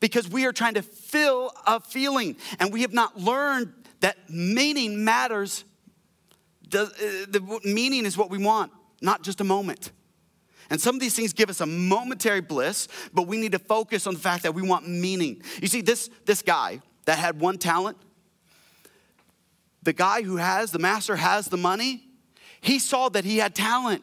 because 0.00 0.28
we 0.28 0.46
are 0.46 0.52
trying 0.52 0.74
to 0.74 0.82
fill 0.82 1.52
a 1.66 1.80
feeling 1.80 2.36
and 2.58 2.72
we 2.72 2.82
have 2.82 2.92
not 2.92 3.18
learned 3.18 3.72
that 4.00 4.16
meaning 4.28 5.04
matters 5.04 5.64
the, 6.72 7.28
uh, 7.34 7.58
meaning 7.68 8.04
is 8.04 8.16
what 8.16 8.30
we 8.30 8.38
want, 8.38 8.72
not 9.00 9.22
just 9.22 9.40
a 9.40 9.44
moment. 9.44 9.92
And 10.70 10.80
some 10.80 10.94
of 10.94 11.00
these 11.00 11.14
things 11.14 11.32
give 11.32 11.50
us 11.50 11.60
a 11.60 11.66
momentary 11.66 12.40
bliss, 12.40 12.88
but 13.12 13.26
we 13.26 13.36
need 13.36 13.52
to 13.52 13.58
focus 13.58 14.06
on 14.06 14.14
the 14.14 14.20
fact 14.20 14.42
that 14.44 14.54
we 14.54 14.62
want 14.62 14.88
meaning. 14.88 15.42
You 15.60 15.68
see, 15.68 15.82
this, 15.82 16.08
this 16.24 16.40
guy 16.40 16.80
that 17.04 17.18
had 17.18 17.40
one 17.40 17.58
talent, 17.58 17.98
the 19.82 19.92
guy 19.92 20.22
who 20.22 20.36
has, 20.36 20.70
the 20.70 20.78
master 20.78 21.16
has 21.16 21.48
the 21.48 21.56
money, 21.56 22.04
he 22.62 22.78
saw 22.78 23.10
that 23.10 23.24
he 23.24 23.36
had 23.36 23.54
talent. 23.54 24.02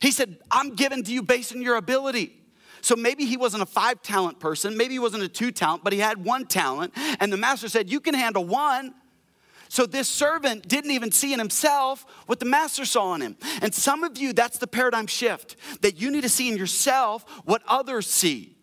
He 0.00 0.10
said, 0.10 0.38
I'm 0.50 0.74
giving 0.74 1.04
to 1.04 1.12
you 1.12 1.22
based 1.22 1.54
on 1.54 1.62
your 1.62 1.76
ability. 1.76 2.36
So 2.80 2.96
maybe 2.96 3.26
he 3.26 3.36
wasn't 3.36 3.62
a 3.62 3.66
five 3.66 4.02
talent 4.02 4.40
person, 4.40 4.76
maybe 4.76 4.94
he 4.94 4.98
wasn't 4.98 5.22
a 5.22 5.28
two 5.28 5.52
talent, 5.52 5.84
but 5.84 5.92
he 5.92 6.00
had 6.00 6.24
one 6.24 6.46
talent. 6.46 6.94
And 7.20 7.32
the 7.32 7.36
master 7.36 7.68
said, 7.68 7.90
You 7.90 8.00
can 8.00 8.14
handle 8.14 8.44
one. 8.44 8.94
So 9.68 9.86
this 9.86 10.08
servant 10.08 10.66
didn't 10.66 10.90
even 10.90 11.12
see 11.12 11.32
in 11.32 11.38
himself 11.38 12.04
what 12.26 12.40
the 12.40 12.46
master 12.46 12.84
saw 12.84 13.14
in 13.14 13.20
him. 13.20 13.36
And 13.62 13.72
some 13.72 14.02
of 14.02 14.18
you, 14.18 14.32
that's 14.32 14.58
the 14.58 14.66
paradigm 14.66 15.06
shift 15.06 15.54
that 15.82 16.00
you 16.00 16.10
need 16.10 16.22
to 16.22 16.28
see 16.28 16.48
in 16.48 16.56
yourself 16.56 17.24
what 17.44 17.62
others 17.68 18.08
see. 18.08 18.56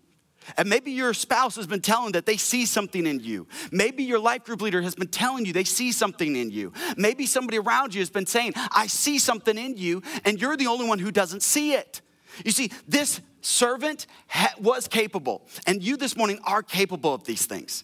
And 0.55 0.69
maybe 0.69 0.91
your 0.91 1.13
spouse 1.13 1.55
has 1.57 1.67
been 1.67 1.81
telling 1.81 2.13
that 2.13 2.25
they 2.25 2.37
see 2.37 2.65
something 2.65 3.05
in 3.05 3.19
you. 3.19 3.47
Maybe 3.71 4.03
your 4.03 4.19
life 4.19 4.45
group 4.45 4.61
leader 4.61 4.81
has 4.81 4.95
been 4.95 5.09
telling 5.09 5.45
you 5.45 5.51
they 5.51 5.63
see 5.65 5.91
something 5.91 6.35
in 6.35 6.51
you. 6.51 6.71
Maybe 6.95 7.25
somebody 7.25 7.57
around 7.57 7.93
you 7.93 8.01
has 8.01 8.09
been 8.09 8.25
saying, 8.25 8.53
I 8.71 8.87
see 8.87 9.19
something 9.19 9.57
in 9.57 9.75
you, 9.75 10.01
and 10.23 10.39
you're 10.39 10.55
the 10.55 10.67
only 10.67 10.87
one 10.87 10.99
who 10.99 11.11
doesn't 11.11 11.43
see 11.43 11.73
it. 11.73 12.01
You 12.45 12.51
see, 12.51 12.71
this 12.87 13.19
servant 13.41 14.07
ha- 14.27 14.53
was 14.59 14.87
capable, 14.87 15.47
and 15.65 15.83
you 15.83 15.97
this 15.97 16.15
morning 16.15 16.39
are 16.45 16.63
capable 16.63 17.13
of 17.13 17.23
these 17.23 17.45
things. 17.45 17.83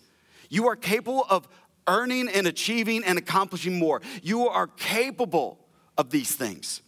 You 0.49 0.67
are 0.67 0.75
capable 0.75 1.25
of 1.29 1.47
earning 1.87 2.29
and 2.29 2.47
achieving 2.47 3.03
and 3.03 3.17
accomplishing 3.17 3.77
more. 3.77 4.01
You 4.21 4.47
are 4.47 4.67
capable 4.67 5.59
of 5.97 6.11
these 6.11 6.35
things. 6.35 6.81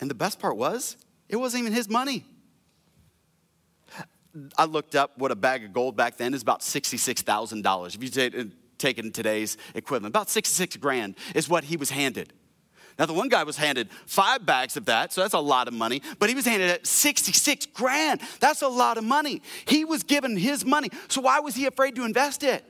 And 0.00 0.10
the 0.10 0.14
best 0.14 0.38
part 0.38 0.56
was, 0.56 0.96
it 1.28 1.36
wasn't 1.36 1.62
even 1.62 1.72
his 1.72 1.88
money. 1.88 2.24
I 4.56 4.64
looked 4.64 4.94
up 4.94 5.16
what 5.16 5.30
a 5.30 5.36
bag 5.36 5.64
of 5.64 5.72
gold 5.72 5.96
back 5.96 6.16
then 6.16 6.34
is 6.34 6.42
about 6.42 6.60
$66,000. 6.60 7.94
If 7.94 8.02
you 8.02 8.08
take, 8.08 8.36
uh, 8.36 8.44
take 8.78 8.98
it 8.98 9.04
in 9.04 9.12
today's 9.12 9.56
equivalent, 9.74 10.12
about 10.12 10.30
66 10.30 10.76
grand 10.76 11.16
is 11.34 11.48
what 11.48 11.64
he 11.64 11.76
was 11.76 11.90
handed. 11.90 12.32
Now, 12.98 13.06
the 13.06 13.12
one 13.12 13.28
guy 13.28 13.44
was 13.44 13.56
handed 13.56 13.90
five 14.06 14.44
bags 14.44 14.76
of 14.76 14.86
that, 14.86 15.12
so 15.12 15.20
that's 15.20 15.34
a 15.34 15.38
lot 15.38 15.68
of 15.68 15.74
money, 15.74 16.02
but 16.18 16.28
he 16.28 16.34
was 16.34 16.44
handed 16.44 16.84
66 16.84 17.66
grand. 17.66 18.20
That's 18.40 18.62
a 18.62 18.68
lot 18.68 18.98
of 18.98 19.04
money. 19.04 19.40
He 19.66 19.84
was 19.84 20.02
given 20.02 20.36
his 20.36 20.64
money, 20.64 20.90
so 21.06 21.20
why 21.20 21.38
was 21.38 21.54
he 21.54 21.66
afraid 21.66 21.94
to 21.94 22.04
invest 22.04 22.42
it? 22.42 22.64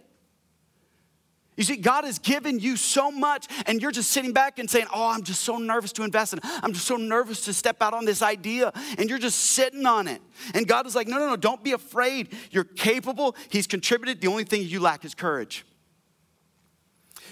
You 1.58 1.64
see, 1.64 1.76
God 1.76 2.04
has 2.04 2.20
given 2.20 2.60
you 2.60 2.76
so 2.76 3.10
much, 3.10 3.48
and 3.66 3.82
you're 3.82 3.90
just 3.90 4.12
sitting 4.12 4.32
back 4.32 4.60
and 4.60 4.70
saying, 4.70 4.86
Oh, 4.94 5.08
I'm 5.08 5.24
just 5.24 5.42
so 5.42 5.58
nervous 5.58 5.90
to 5.94 6.04
invest 6.04 6.32
in. 6.32 6.38
I'm 6.44 6.72
just 6.72 6.86
so 6.86 6.96
nervous 6.96 7.44
to 7.46 7.52
step 7.52 7.82
out 7.82 7.94
on 7.94 8.04
this 8.04 8.22
idea. 8.22 8.72
And 8.96 9.10
you're 9.10 9.18
just 9.18 9.40
sitting 9.40 9.84
on 9.84 10.06
it. 10.06 10.22
And 10.54 10.68
God 10.68 10.86
is 10.86 10.94
like, 10.94 11.08
No, 11.08 11.18
no, 11.18 11.26
no, 11.26 11.36
don't 11.36 11.64
be 11.64 11.72
afraid. 11.72 12.32
You're 12.52 12.62
capable. 12.62 13.34
He's 13.50 13.66
contributed. 13.66 14.20
The 14.20 14.28
only 14.28 14.44
thing 14.44 14.62
you 14.62 14.78
lack 14.78 15.04
is 15.04 15.16
courage. 15.16 15.66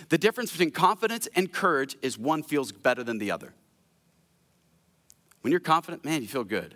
The 0.09 0.19
difference 0.19 0.51
between 0.51 0.73
confidence 0.73 1.29
and 1.37 1.53
courage 1.53 1.97
is 2.03 2.19
one 2.19 2.43
feels 2.43 2.73
better 2.73 3.05
than 3.05 3.19
the 3.19 3.31
other. 3.31 3.55
When 5.43 5.53
you're 5.53 5.61
confident, 5.61 6.05
man, 6.05 6.23
you 6.23 6.29
feel 6.29 6.43
good. 6.43 6.75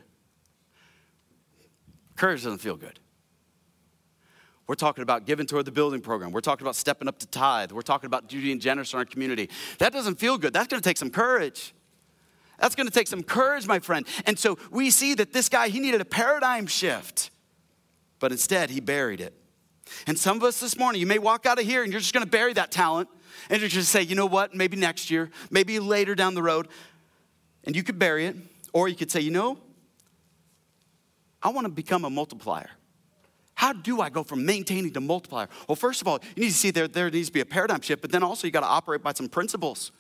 Courage 2.15 2.45
doesn't 2.45 2.59
feel 2.59 2.77
good. 2.77 3.01
We're 4.71 4.77
talking 4.77 5.03
about 5.03 5.27
giving 5.27 5.47
toward 5.47 5.65
the 5.65 5.73
building 5.73 6.01
program. 6.01 6.31
We're 6.31 6.43
talking 6.43 6.65
about 6.65 6.77
stepping 6.77 7.09
up 7.09 7.19
to 7.19 7.27
tithe. 7.27 7.73
We're 7.73 7.83
talking 7.83 8.07
about 8.07 8.29
duty 8.29 8.53
and 8.53 8.61
generous 8.61 8.93
in 8.93 9.01
our 9.01 9.05
community. 9.05 9.51
That 9.79 9.93
doesn't 9.93 10.21
feel 10.21 10.39
good. 10.39 10.53
That's 10.53 10.69
going 10.69 10.81
to 10.81 10.89
take 10.89 10.97
some 10.97 11.11
courage. 11.11 11.75
That's 12.61 12.77
going 12.77 12.87
to 12.87 12.93
take 12.93 13.09
some 13.09 13.25
courage, 13.25 13.67
my 13.67 13.81
friend. 13.81 14.07
And 14.27 14.39
so 14.39 14.59
we 14.71 14.91
see 14.91 15.15
that 15.15 15.33
this 15.33 15.49
guy, 15.49 15.71
he 15.71 15.81
needed 15.81 16.01
a 16.01 16.05
paradigm 16.05 16.69
shift, 16.69 17.33
but 18.21 18.31
instead 18.31 18.71
he 18.71 18.79
buried 18.79 19.21
it. 19.21 19.35
And 20.07 20.17
some 20.17 20.37
of 20.37 20.45
us 20.45 20.61
this 20.61 20.79
morning, 20.79 21.01
you 21.01 21.07
may 21.09 21.19
walk 21.19 21.47
out 21.47 21.59
of 21.59 21.65
here 21.65 21.83
and 21.83 21.93
you're 21.93 22.01
just 22.01 22.15
going 22.15 22.25
to 22.25 22.31
bury 22.31 22.53
that 22.53 22.71
talent 22.71 23.09
and 23.49 23.61
you're 23.61 23.69
just 23.69 23.91
say, 23.91 24.03
you 24.03 24.15
know 24.15 24.27
what, 24.27 24.55
maybe 24.55 24.77
next 24.77 25.11
year, 25.11 25.33
maybe 25.51 25.81
later 25.81 26.15
down 26.15 26.35
the 26.35 26.45
road, 26.45 26.69
and 27.65 27.75
you 27.75 27.83
could 27.83 27.99
bury 27.99 28.27
it. 28.27 28.37
Or 28.73 28.87
you 28.87 28.95
could 28.95 29.11
say, 29.11 29.19
you 29.21 29.33
know, 29.33 29.59
I 31.43 31.49
want 31.49 31.65
to 31.65 31.73
become 31.73 32.05
a 32.05 32.11
multiplier. 32.11 32.71
How 33.61 33.75
do 33.75 34.01
I 34.01 34.09
go 34.09 34.23
from 34.23 34.47
maintaining 34.47 34.91
to 34.95 35.03
multiplier? 35.03 35.47
Well, 35.69 35.77
first 35.77 36.01
of 36.01 36.09
all, 36.09 36.19
you 36.35 36.45
need 36.45 36.49
to 36.49 36.55
see 36.55 36.71
there, 36.71 36.89
there 36.89 37.11
needs 37.11 37.29
to 37.29 37.33
be 37.35 37.41
a 37.41 37.45
paradigm 37.45 37.83
shift, 37.83 38.01
but 38.01 38.11
then 38.11 38.23
also 38.23 38.47
you 38.47 38.51
got 38.51 38.61
to 38.61 38.67
operate 38.67 39.03
by 39.03 39.13
some 39.13 39.29
principles. 39.29 39.93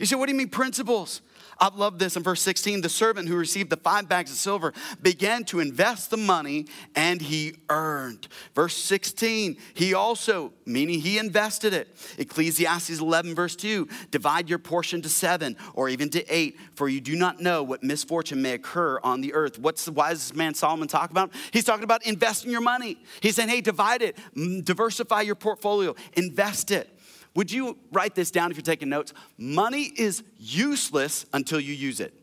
You 0.00 0.06
say, 0.06 0.16
what 0.16 0.26
do 0.26 0.32
you 0.32 0.38
mean 0.38 0.48
principles? 0.48 1.22
I 1.60 1.68
love 1.74 1.98
this 1.98 2.16
in 2.16 2.22
verse 2.22 2.40
16. 2.40 2.80
The 2.80 2.88
servant 2.88 3.28
who 3.28 3.36
received 3.36 3.68
the 3.68 3.76
five 3.76 4.08
bags 4.08 4.30
of 4.30 4.38
silver 4.38 4.72
began 5.02 5.44
to 5.44 5.60
invest 5.60 6.10
the 6.10 6.16
money 6.16 6.66
and 6.96 7.20
he 7.20 7.56
earned. 7.68 8.28
Verse 8.54 8.74
16, 8.74 9.58
he 9.74 9.92
also, 9.92 10.54
meaning 10.64 11.00
he 11.00 11.18
invested 11.18 11.74
it. 11.74 11.94
Ecclesiastes 12.16 12.98
11, 12.98 13.34
verse 13.34 13.56
2 13.56 13.88
divide 14.10 14.48
your 14.48 14.58
portion 14.58 15.02
to 15.02 15.08
seven 15.08 15.56
or 15.74 15.88
even 15.88 16.08
to 16.10 16.34
eight, 16.34 16.56
for 16.74 16.88
you 16.88 17.00
do 17.00 17.14
not 17.14 17.40
know 17.40 17.62
what 17.62 17.82
misfortune 17.82 18.40
may 18.40 18.52
occur 18.52 18.98
on 19.02 19.20
the 19.20 19.34
earth. 19.34 19.58
What's 19.58 19.84
the 19.84 19.92
wisest 19.92 20.34
man 20.34 20.54
Solomon 20.54 20.88
talk 20.88 21.10
about? 21.10 21.32
He's 21.52 21.64
talking 21.64 21.84
about 21.84 22.06
investing 22.06 22.50
your 22.50 22.62
money. 22.62 22.96
He's 23.20 23.36
saying, 23.36 23.50
hey, 23.50 23.60
divide 23.60 24.00
it, 24.00 24.16
mm, 24.34 24.64
diversify 24.64 25.22
your 25.22 25.34
portfolio, 25.34 25.94
invest 26.14 26.70
it. 26.70 26.96
Would 27.34 27.52
you 27.52 27.78
write 27.92 28.14
this 28.14 28.30
down 28.30 28.50
if 28.50 28.56
you're 28.56 28.62
taking 28.62 28.88
notes? 28.88 29.12
Money 29.38 29.92
is 29.96 30.22
useless 30.38 31.26
until 31.32 31.60
you 31.60 31.74
use 31.74 32.00
it. 32.00 32.14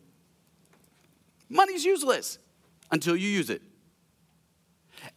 Money's 1.50 1.86
useless 1.86 2.40
until 2.92 3.16
you 3.16 3.30
use 3.30 3.50
it. 3.50 3.62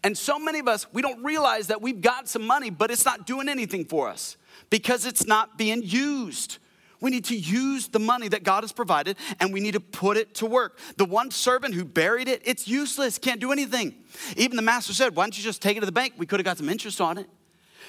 And 0.04 0.16
so 0.16 0.38
many 0.38 0.60
of 0.60 0.68
us, 0.68 0.86
we 0.92 1.02
don't 1.02 1.22
realize 1.24 1.68
that 1.68 1.82
we've 1.82 2.00
got 2.00 2.28
some 2.28 2.46
money, 2.46 2.70
but 2.70 2.90
it's 2.90 3.04
not 3.04 3.26
doing 3.26 3.48
anything 3.48 3.84
for 3.84 4.08
us 4.08 4.36
because 4.68 5.06
it's 5.06 5.26
not 5.26 5.58
being 5.58 5.82
used. 5.82 6.58
We 7.00 7.10
need 7.10 7.24
to 7.26 7.36
use 7.36 7.88
the 7.88 7.98
money 7.98 8.28
that 8.28 8.42
God 8.42 8.62
has 8.62 8.72
provided 8.72 9.16
and 9.40 9.52
we 9.52 9.60
need 9.60 9.72
to 9.72 9.80
put 9.80 10.16
it 10.16 10.34
to 10.36 10.46
work. 10.46 10.78
The 10.98 11.06
one 11.06 11.30
servant 11.30 11.74
who 11.74 11.84
buried 11.84 12.28
it, 12.28 12.42
it's 12.44 12.68
useless, 12.68 13.18
can't 13.18 13.40
do 13.40 13.52
anything. 13.52 13.94
Even 14.36 14.56
the 14.56 14.62
master 14.62 14.92
said, 14.92 15.16
Why 15.16 15.24
don't 15.24 15.36
you 15.36 15.42
just 15.42 15.62
take 15.62 15.76
it 15.76 15.80
to 15.80 15.86
the 15.86 15.92
bank? 15.92 16.14
We 16.18 16.26
could 16.26 16.40
have 16.40 16.44
got 16.44 16.58
some 16.58 16.68
interest 16.68 17.00
on 17.00 17.18
it. 17.18 17.28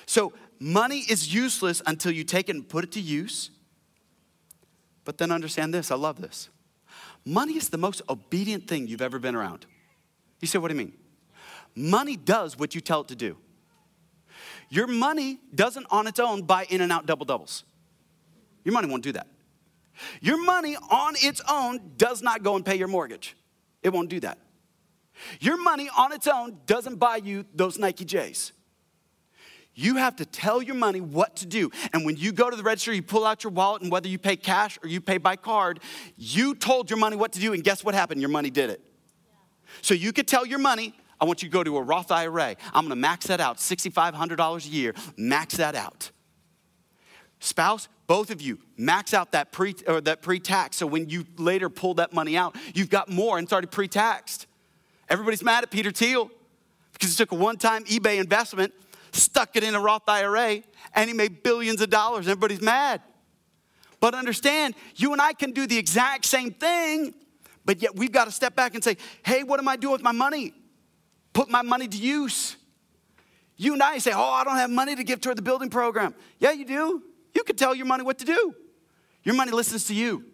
So, 0.05 0.33
money 0.62 1.00
is 1.00 1.34
useless 1.34 1.82
until 1.86 2.12
you 2.12 2.24
take 2.24 2.47
it 2.47 2.56
and 2.56 2.67
put 2.67 2.84
it 2.84 2.91
to 2.93 3.02
use. 3.02 3.50
But 5.04 5.17
then 5.17 5.32
understand 5.32 5.74
this 5.74 5.91
I 5.91 5.95
love 5.95 6.21
this. 6.21 6.50
Money 7.26 7.54
is 7.54 7.69
the 7.69 7.78
most 7.78 8.02
obedient 8.08 8.67
thing 8.67 8.88
you've 8.88 9.02
ever 9.02 9.19
been 9.19 9.36
around. 9.36 9.65
You 10.39 10.47
say, 10.47 10.60
What 10.60 10.69
do 10.69 10.76
you 10.76 10.78
mean? 10.78 10.93
Money 11.76 12.15
does 12.15 12.58
what 12.58 12.76
you 12.76 12.82
tell 12.82 13.02
it 13.02 13.08
to 13.10 13.15
do. 13.15 13.38
Your 14.69 14.88
money 14.88 15.39
doesn't 15.54 15.88
on 15.89 16.08
its 16.08 16.19
own 16.19 16.43
buy 16.43 16.65
In-N-Out 16.69 17.06
double 17.06 17.26
doubles. 17.26 17.63
Your 18.63 18.74
money 18.74 18.88
won't 18.88 19.04
do 19.04 19.12
that. 19.13 19.28
Your 20.21 20.41
money 20.43 20.78
on 20.89 21.15
its 21.17 21.41
own 21.50 21.91
does 21.97 22.21
not 22.21 22.43
go 22.43 22.56
and 22.56 22.65
pay 22.65 22.76
your 22.76 22.88
mortgage. 22.88 23.36
It 23.84 23.89
won't 23.89 24.10
do 24.10 24.19
that. 24.21 24.38
Your 25.39 25.62
money 25.62 25.89
on 25.95 26.12
its 26.13 26.28
own 26.28 26.60
doesn't 26.65 26.95
buy 26.95 27.17
you 27.17 27.45
those 27.54 27.78
Nike 27.78 28.06
J's. 28.06 28.54
You 29.73 29.95
have 29.95 30.17
to 30.17 30.25
tell 30.25 30.62
your 30.62 30.75
money 30.75 30.99
what 30.99 31.38
to 31.38 31.45
do. 31.45 31.71
And 31.93 32.05
when 32.05 32.17
you 32.17 32.31
go 32.31 32.49
to 32.49 32.55
the 32.55 32.63
register, 32.63 32.93
you 32.93 33.01
pull 33.01 33.25
out 33.25 33.43
your 33.43 33.51
wallet, 33.51 33.81
and 33.81 33.91
whether 33.91 34.07
you 34.07 34.17
pay 34.17 34.36
cash 34.36 34.77
or 34.84 34.89
you 34.89 34.99
pay 34.99 35.17
by 35.17 35.36
card, 35.36 35.79
you 36.17 36.55
told 36.55 36.89
your 36.89 36.99
money 36.99 37.15
what 37.15 37.31
to 37.34 37.39
do, 37.39 37.53
and 37.53 37.63
guess 37.63 37.84
what 37.84 37.95
happened? 37.95 38.19
Your 38.21 38.29
money 38.29 38.49
did 38.49 38.69
it. 38.69 38.81
So 39.81 39.93
you 39.93 40.12
could 40.12 40.27
tell 40.27 40.45
your 40.45 40.60
money, 40.60 40.93
I 41.19 41.25
want 41.25 41.41
you 41.41 41.49
to 41.49 41.53
go 41.53 41.63
to 41.63 41.77
a 41.77 41.81
Roth 41.81 42.12
IRA. 42.12 42.55
I'm 42.73 42.84
gonna 42.84 42.95
max 42.95 43.27
that 43.27 43.39
out, 43.39 43.57
$6,500 43.57 44.65
a 44.65 44.69
year, 44.69 44.93
max 45.15 45.57
that 45.57 45.75
out. 45.75 46.12
Spouse, 47.39 47.88
both 48.12 48.29
of 48.29 48.41
you 48.41 48.60
max 48.75 49.13
out 49.13 49.31
that 49.31 49.53
pre 49.53 49.73
or 49.88 50.01
that 50.01 50.21
pre-tax 50.21 50.75
so 50.75 50.86
when 50.86 51.07
you 51.07 51.25
later 51.38 51.69
pull 51.69 51.93
that 51.93 52.12
money 52.12 52.36
out 52.36 52.53
you've 52.73 52.89
got 52.89 53.07
more 53.07 53.38
and 53.38 53.45
it's 53.45 53.53
already 53.53 53.67
pre-taxed 53.67 54.47
everybody's 55.07 55.41
mad 55.41 55.63
at 55.63 55.71
peter 55.71 55.91
thiel 55.91 56.29
because 56.91 57.10
he 57.10 57.15
took 57.15 57.31
a 57.31 57.36
one-time 57.36 57.86
ebay 57.86 58.19
investment 58.19 58.73
stuck 59.13 59.56
it 59.56 59.63
in 59.63 59.76
a 59.76 59.80
roth 59.80 60.08
ira 60.08 60.62
and 60.93 61.10
he 61.10 61.15
made 61.15 61.43
billions 61.43 61.82
of 61.82 61.89
dollars 61.89 62.28
everybody's 62.28 62.62
mad 62.62 63.02
but 64.00 64.13
understand 64.13 64.74
you 64.95 65.12
and 65.12 65.21
i 65.21 65.34
can 65.34 65.52
do 65.52 65.67
the 65.67 65.78
exact 65.78 66.26
same 66.26 66.52
thing 66.52 67.13
but 67.65 67.82
yet 67.82 67.95
we've 67.95 68.12
got 68.12 68.26
to 68.26 68.32
step 68.32 68.56
back 68.56 68.74
and 68.76 68.84
say 68.84 68.97
hey 69.24 69.43
what 69.43 69.60
am 69.60 69.67
i 69.67 69.76
doing 69.76 69.93
with 69.93 70.04
my 70.04 70.12
money 70.12 70.54
put 71.34 71.50
my 71.50 71.62
money 71.62 71.88
to 71.88 71.97
use 71.97 72.56
you 73.58 73.74
and 73.74 73.84
i 73.84 73.97
say 73.97 74.12
oh 74.13 74.32
i 74.32 74.43
don't 74.43 74.58
have 74.58 74.69
money 74.69 74.95
to 74.95 75.04
give 75.04 75.21
toward 75.21 75.38
the 75.38 75.41
building 75.41 75.69
program 75.69 76.15
yeah 76.39 76.52
you 76.52 76.65
do 76.65 77.04
you 77.34 77.43
can 77.43 77.56
tell 77.56 77.74
your 77.74 77.86
money 77.86 78.04
what 78.04 78.19
to 78.19 78.26
do. 78.26 78.56
Your 79.24 79.36
money 79.36 79.52
listens 79.52 79.86
to 79.86 79.93
you. 79.93 80.26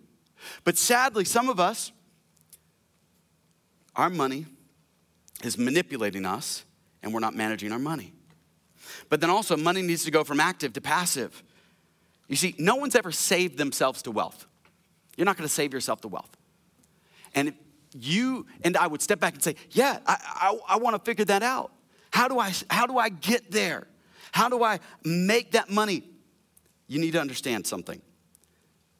But 0.63 0.77
sadly, 0.77 1.25
some 1.25 1.49
of 1.49 1.59
us, 1.59 1.91
our 3.95 4.09
money 4.09 4.45
is 5.43 5.57
manipulating 5.57 6.25
us 6.25 6.63
and 7.03 7.13
we're 7.13 7.19
not 7.19 7.35
managing 7.35 7.71
our 7.71 7.79
money. 7.79 8.13
But 9.09 9.21
then 9.21 9.29
also, 9.29 9.57
money 9.57 9.81
needs 9.81 10.03
to 10.05 10.11
go 10.11 10.23
from 10.23 10.39
active 10.39 10.73
to 10.73 10.81
passive. 10.81 11.43
You 12.27 12.35
see, 12.35 12.55
no 12.57 12.75
one's 12.75 12.95
ever 12.95 13.11
saved 13.11 13.57
themselves 13.57 14.01
to 14.03 14.11
wealth. 14.11 14.45
You're 15.15 15.25
not 15.25 15.37
going 15.37 15.47
to 15.47 15.53
save 15.53 15.73
yourself 15.73 16.01
to 16.01 16.07
wealth. 16.07 16.29
And 17.33 17.49
if 17.49 17.55
you 17.93 18.45
and 18.63 18.77
I 18.77 18.87
would 18.87 19.01
step 19.01 19.19
back 19.19 19.33
and 19.33 19.43
say, 19.43 19.55
Yeah, 19.71 19.99
I, 20.05 20.17
I, 20.67 20.75
I 20.75 20.77
want 20.77 20.95
to 20.95 21.01
figure 21.03 21.25
that 21.25 21.43
out. 21.43 21.71
How 22.11 22.27
do, 22.27 22.39
I, 22.39 22.51
how 22.69 22.87
do 22.87 22.97
I 22.97 23.09
get 23.09 23.51
there? 23.51 23.87
How 24.31 24.49
do 24.49 24.63
I 24.63 24.79
make 25.03 25.51
that 25.51 25.69
money 25.69 26.03
you 26.87 26.99
need 26.99 27.11
to 27.11 27.21
understand 27.21 27.67
something 27.67 28.01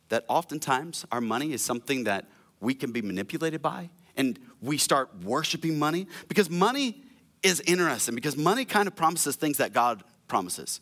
that 0.09 0.25
oftentimes 0.27 1.05
our 1.11 1.21
money 1.21 1.53
is 1.53 1.61
something 1.61 2.05
that 2.05 2.25
we 2.59 2.73
can 2.73 2.91
be 2.91 3.01
manipulated 3.01 3.61
by, 3.61 3.89
and 4.15 4.39
we 4.61 4.77
start 4.77 5.09
worshiping 5.23 5.77
money 5.77 6.07
because 6.27 6.49
money 6.49 7.03
is 7.43 7.61
interesting 7.61 8.15
because 8.15 8.35
money 8.35 8.65
kind 8.65 8.87
of 8.87 8.95
promises 8.95 9.35
things 9.35 9.57
that 9.57 9.73
God 9.73 10.03
promises. 10.27 10.81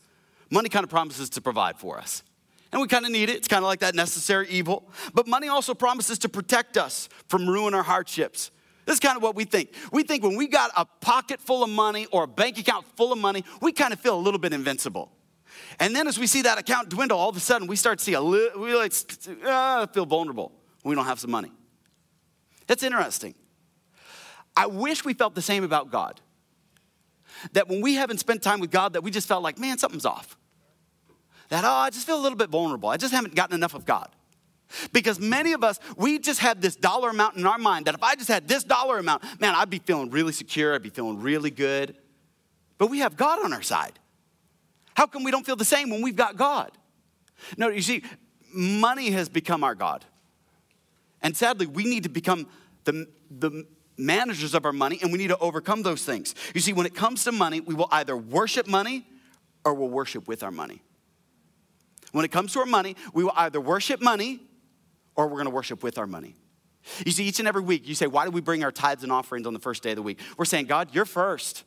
Money 0.50 0.70
kind 0.70 0.84
of 0.84 0.90
promises 0.90 1.30
to 1.32 1.42
provide 1.42 1.78
for 1.78 1.98
us. 1.98 2.24
And 2.72 2.82
we 2.82 2.88
kind 2.88 3.06
of 3.06 3.12
need 3.12 3.30
it. 3.30 3.38
It's 3.38 3.48
kind 3.48 3.64
of 3.64 3.68
like 3.68 3.80
that 3.80 3.96
necessary 3.96 4.48
evil. 4.50 4.90
But 5.14 5.28
money 5.28 5.48
also 5.48 5.74
promises 5.74 6.20
to 6.20 6.30
protect 6.30 6.78
us 6.78 7.10
from 7.28 7.48
ruin 7.48 7.74
or 7.74 7.84
hardships. 7.84 8.52
This 8.86 8.96
is 8.96 9.00
kind 9.00 9.18
of 9.18 9.24
what 9.24 9.36
we 9.36 9.46
think. 9.46 9.74
We 9.92 10.04
think 10.04 10.24
when 10.24 10.36
we 10.36 10.48
got 10.48 10.72
a 10.76 10.86
pocket 10.86 11.40
full 11.40 11.64
of 11.64 11.70
money 11.70 12.06
or 12.12 12.24
a 12.24 12.28
bank 12.28 12.58
account 12.58 12.86
full 12.96 13.12
of 13.12 13.18
money, 13.18 13.44
we 13.62 13.72
kind 13.72 13.94
of 13.94 14.00
feel 14.00 14.16
a 14.16 14.20
little 14.20 14.40
bit 14.40 14.54
invincible. 14.54 15.12
And 15.80 15.96
then 15.96 16.08
as 16.08 16.20
we 16.20 16.28
see 16.28 16.42
that 16.44 16.58
account 16.58 16.90
dwindle, 16.90 17.18
all 17.18 17.30
of 17.30 17.38
a 17.38 17.40
sudden 17.40 17.68
we 17.68 17.76
start 17.76 18.00
to 18.00 18.04
see 18.04 18.14
a 18.14 18.22
little, 18.22 18.62
we 18.62 18.76
like 18.76 18.94
uh, 19.46 19.88
feel 19.88 20.06
vulnerable 20.06 20.52
we 20.86 20.96
don't 20.96 21.06
have 21.06 21.20
some 21.20 21.32
money. 21.32 21.52
That's 22.68 22.84
interesting. 22.84 23.34
I 24.56 24.68
wish 24.68 25.04
we 25.04 25.14
felt 25.14 25.36
the 25.36 25.42
same 25.42 25.64
about 25.64 25.92
God. 25.92 26.22
That 27.54 27.68
when 27.68 27.82
we 27.82 27.96
haven't 27.96 28.20
spent 28.20 28.42
time 28.42 28.60
with 28.60 28.72
God, 28.72 28.94
that 28.94 29.02
we 29.02 29.12
just 29.12 29.28
felt 29.28 29.44
like, 29.44 29.60
man, 29.60 29.78
something's 29.78 30.06
off. 30.06 30.38
That, 31.50 31.64
oh, 31.64 31.70
I 31.70 31.90
just 31.90 32.06
feel 32.06 32.20
a 32.20 32.22
little 32.22 32.38
bit 32.38 32.50
vulnerable. 32.50 32.90
I 32.90 32.98
just 32.98 33.14
haven't 33.14 33.36
gotten 33.36 33.56
enough 33.56 33.74
of 33.74 33.86
God. 33.86 34.10
Because 34.92 35.20
many 35.20 35.54
of 35.54 35.64
us, 35.64 35.80
we 35.96 36.18
just 36.18 36.40
have 36.40 36.60
this 36.60 36.76
dollar 36.76 37.10
amount 37.10 37.38
in 37.38 37.46
our 37.46 37.58
mind 37.58 37.86
that 37.86 37.96
if 37.96 38.02
I 38.02 38.16
just 38.16 38.28
had 38.28 38.48
this 38.48 38.64
dollar 38.64 38.98
amount, 38.98 39.24
man, 39.40 39.54
I'd 39.56 39.70
be 39.70 39.80
feeling 39.80 40.10
really 40.10 40.34
secure, 40.34 40.74
I'd 40.74 40.82
be 40.82 40.90
feeling 40.90 41.22
really 41.22 41.52
good. 41.52 41.96
But 42.78 42.90
we 42.90 43.00
have 43.00 43.16
God 43.16 43.44
on 43.44 43.54
our 43.54 43.62
side. 43.62 44.00
How 44.96 45.06
come 45.06 45.24
we 45.24 45.32
don't 45.32 45.46
feel 45.46 45.56
the 45.56 45.66
same 45.66 45.90
when 45.90 46.02
we've 46.02 46.16
got 46.16 46.36
God? 46.36 46.72
No, 47.58 47.70
you 47.70 47.82
see, 47.82 48.04
money 48.54 49.12
has 49.12 49.30
become 49.30 49.64
our 49.64 49.76
God. 49.76 50.04
And 51.22 51.36
sadly, 51.36 51.68
we 51.68 51.86
need 51.86 52.04
to 52.04 52.10
become 52.10 52.48
the, 52.86 53.08
the 53.30 53.66
managers 53.98 54.54
of 54.54 54.66
our 54.66 54.74
money 54.74 55.00
and 55.02 55.12
we 55.12 55.18
need 55.18 55.30
to 55.30 55.38
overcome 55.38 55.84
those 55.84 56.04
things. 56.04 56.36
You 56.54 56.62
see, 56.62 56.74
when 56.74 56.86
it 56.86 56.96
comes 56.96 57.24
to 57.26 57.32
money, 57.32 57.62
we 57.62 57.76
will 57.76 57.88
either 57.92 58.16
worship 58.16 58.68
money 58.68 59.06
or 59.64 59.74
we'll 59.74 59.90
worship 59.90 60.28
with 60.28 60.44
our 60.44 60.52
money. 60.52 60.82
When 62.12 62.26
it 62.26 62.32
comes 62.32 62.54
to 62.54 62.60
our 62.60 62.66
money, 62.66 62.96
we 63.14 63.24
will 63.24 63.34
either 63.36 63.60
worship 63.60 64.02
money 64.02 64.40
or 65.16 65.28
we're 65.28 65.38
gonna 65.38 65.50
worship 65.50 65.84
with 65.84 65.98
our 65.98 66.08
money. 66.08 66.36
You 67.06 67.12
see, 67.12 67.26
each 67.26 67.40
and 67.40 67.48
every 67.48 67.62
week, 67.62 67.88
you 67.88 67.96
say, 67.96 68.08
Why 68.08 68.26
do 68.26 68.32
we 68.32 68.42
bring 68.42 68.64
our 68.64 68.72
tithes 68.72 69.04
and 69.04 69.12
offerings 69.12 69.48
on 69.48 69.54
the 69.54 69.60
first 69.60 69.82
day 69.82 69.92
of 69.92 69.96
the 69.96 70.02
week? 70.04 70.20
We're 70.38 70.46
saying, 70.46 70.68
God, 70.68 70.90
you're 70.94 71.06
first. 71.06 71.64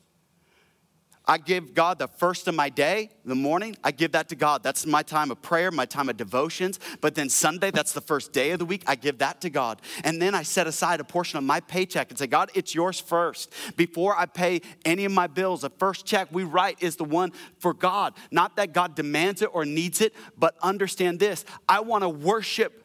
I 1.31 1.37
give 1.37 1.75
God 1.75 1.99
the 1.99 2.09
first 2.09 2.49
of 2.49 2.55
my 2.55 2.71
day, 2.71 3.11
the 3.23 3.35
morning, 3.35 3.77
I 3.85 3.91
give 3.91 4.13
that 4.13 4.31
to 4.31 4.35
God. 4.35 4.63
That's 4.63 4.87
my 4.87 5.03
time 5.03 5.31
of 5.31 5.43
prayer, 5.43 5.71
my 5.71 5.85
time 5.85 6.09
of 6.09 6.17
devotions. 6.17 6.81
But 7.03 7.15
then 7.15 7.29
Sunday, 7.29 7.71
that's 7.71 7.93
the 7.93 8.01
first 8.01 8.33
day 8.33 8.53
of 8.53 8.59
the 8.59 8.65
week, 8.65 8.83
I 8.87 8.95
give 8.95 9.19
that 9.19 9.43
to 9.43 9.51
God. 9.51 9.83
And 10.05 10.23
then 10.23 10.35
I 10.35 10.43
set 10.43 10.67
aside 10.67 11.01
a 11.01 11.05
portion 11.05 11.37
of 11.37 11.45
my 11.45 11.61
paycheck 11.61 12.09
and 12.09 12.19
say, 12.19 12.27
God, 12.27 12.51
it's 12.55 12.75
yours 12.75 12.99
first. 12.99 13.53
Before 13.77 14.19
I 14.19 14.25
pay 14.25 14.63
any 14.87 15.05
of 15.05 15.13
my 15.13 15.27
bills, 15.27 15.61
the 15.61 15.71
first 15.71 16.07
check 16.07 16.29
we 16.33 16.45
write 16.45 16.83
is 16.83 16.97
the 16.97 17.05
one 17.05 17.33
for 17.59 17.75
God. 17.75 18.15
Not 18.31 18.57
that 18.57 18.73
God 18.73 18.95
demands 18.95 19.43
it 19.43 19.51
or 19.53 19.67
needs 19.67 20.01
it, 20.01 20.15
but 20.39 20.57
understand 20.63 21.21
this 21.21 21.45
I 21.69 21.81
want 21.81 22.05
to 22.05 22.09
worship 22.09 22.85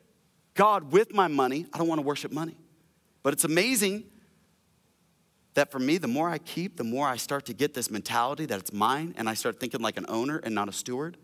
God 0.54 0.92
with 0.92 1.14
my 1.14 1.30
money. 1.30 1.66
I 1.74 1.78
don't 1.78 1.88
want 1.88 2.00
to 2.00 2.06
worship 2.06 2.34
money. 2.34 2.58
But 3.24 3.32
it's 3.32 3.46
amazing 3.46 4.04
that 5.54 5.72
for 5.72 5.80
me, 5.80 5.98
the 5.98 6.08
more 6.08 6.30
I 6.30 6.38
keep, 6.38 6.78
the 6.78 6.84
more 6.84 7.08
I 7.08 7.18
start 7.18 7.46
to 7.46 7.54
get 7.54 7.74
this 7.74 7.92
mentality 7.92 8.46
that 8.48 8.60
it's 8.60 8.74
mine, 8.74 9.14
and 9.18 9.30
I 9.30 9.34
start 9.34 9.60
thinking 9.60 9.82
like 9.82 9.98
an 9.98 10.06
owner 10.10 10.38
and 10.38 10.56
not 10.56 10.70
a 10.70 10.72
steward. 10.72 11.18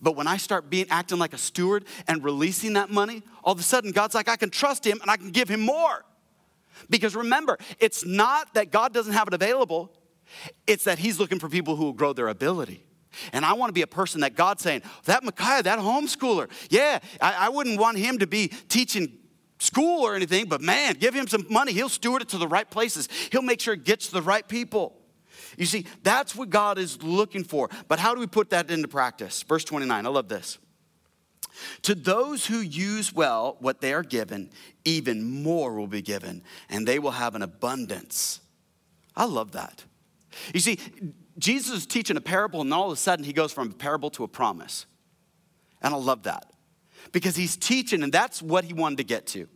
But 0.00 0.16
when 0.16 0.26
I 0.26 0.36
start 0.36 0.68
being 0.68 0.86
acting 0.90 1.18
like 1.18 1.32
a 1.32 1.38
steward 1.38 1.84
and 2.06 2.22
releasing 2.22 2.74
that 2.74 2.90
money, 2.90 3.22
all 3.42 3.52
of 3.52 3.60
a 3.60 3.62
sudden 3.62 3.92
God's 3.92 4.14
like, 4.14 4.28
I 4.28 4.36
can 4.36 4.50
trust 4.50 4.86
him 4.86 4.98
and 5.00 5.10
I 5.10 5.16
can 5.16 5.30
give 5.30 5.48
him 5.48 5.60
more. 5.60 6.04
Because 6.90 7.16
remember, 7.16 7.58
it's 7.78 8.04
not 8.04 8.54
that 8.54 8.70
God 8.70 8.92
doesn't 8.92 9.14
have 9.14 9.28
it 9.28 9.34
available, 9.34 9.90
it's 10.66 10.84
that 10.84 10.98
he's 10.98 11.18
looking 11.18 11.38
for 11.38 11.48
people 11.48 11.76
who 11.76 11.84
will 11.84 11.92
grow 11.92 12.12
their 12.12 12.28
ability. 12.28 12.82
And 13.32 13.44
I 13.44 13.54
want 13.54 13.70
to 13.70 13.72
be 13.72 13.82
a 13.82 13.86
person 13.86 14.20
that 14.20 14.34
God's 14.34 14.62
saying, 14.62 14.82
that 15.04 15.24
Micaiah, 15.24 15.62
that 15.62 15.78
homeschooler, 15.78 16.50
yeah, 16.68 16.98
I, 17.20 17.46
I 17.46 17.48
wouldn't 17.48 17.80
want 17.80 17.96
him 17.96 18.18
to 18.18 18.26
be 18.26 18.48
teaching 18.68 19.16
school 19.58 20.02
or 20.02 20.14
anything, 20.14 20.46
but 20.46 20.60
man, 20.60 20.94
give 20.94 21.14
him 21.14 21.26
some 21.26 21.46
money. 21.50 21.72
He'll 21.72 21.88
steward 21.88 22.22
it 22.22 22.28
to 22.30 22.38
the 22.38 22.48
right 22.48 22.68
places, 22.68 23.08
he'll 23.32 23.42
make 23.42 23.60
sure 23.60 23.74
it 23.74 23.84
gets 23.84 24.06
to 24.08 24.12
the 24.12 24.22
right 24.22 24.46
people. 24.46 24.96
You 25.56 25.66
see, 25.66 25.86
that's 26.02 26.34
what 26.34 26.50
God 26.50 26.78
is 26.78 27.02
looking 27.02 27.44
for. 27.44 27.70
But 27.88 27.98
how 27.98 28.14
do 28.14 28.20
we 28.20 28.26
put 28.26 28.50
that 28.50 28.70
into 28.70 28.88
practice? 28.88 29.42
Verse 29.42 29.64
29, 29.64 30.04
I 30.04 30.08
love 30.08 30.28
this. 30.28 30.58
To 31.82 31.94
those 31.94 32.46
who 32.46 32.58
use 32.58 33.14
well 33.14 33.56
what 33.60 33.80
they 33.80 33.94
are 33.94 34.02
given, 34.02 34.50
even 34.84 35.42
more 35.42 35.74
will 35.74 35.86
be 35.86 36.02
given, 36.02 36.42
and 36.68 36.86
they 36.86 36.98
will 36.98 37.12
have 37.12 37.34
an 37.34 37.42
abundance. 37.42 38.40
I 39.16 39.24
love 39.24 39.52
that. 39.52 39.84
You 40.52 40.60
see, 40.60 40.78
Jesus 41.38 41.78
is 41.78 41.86
teaching 41.86 42.18
a 42.18 42.20
parable, 42.20 42.60
and 42.60 42.74
all 42.74 42.86
of 42.86 42.92
a 42.92 42.96
sudden 42.96 43.24
he 43.24 43.32
goes 43.32 43.52
from 43.52 43.70
a 43.70 43.74
parable 43.74 44.10
to 44.10 44.24
a 44.24 44.28
promise. 44.28 44.84
And 45.80 45.94
I 45.94 45.96
love 45.96 46.24
that 46.24 46.52
because 47.12 47.36
he's 47.36 47.56
teaching, 47.56 48.02
and 48.02 48.12
that's 48.12 48.42
what 48.42 48.64
he 48.64 48.72
wanted 48.72 48.98
to 48.98 49.04
get 49.04 49.26
to. 49.28 49.48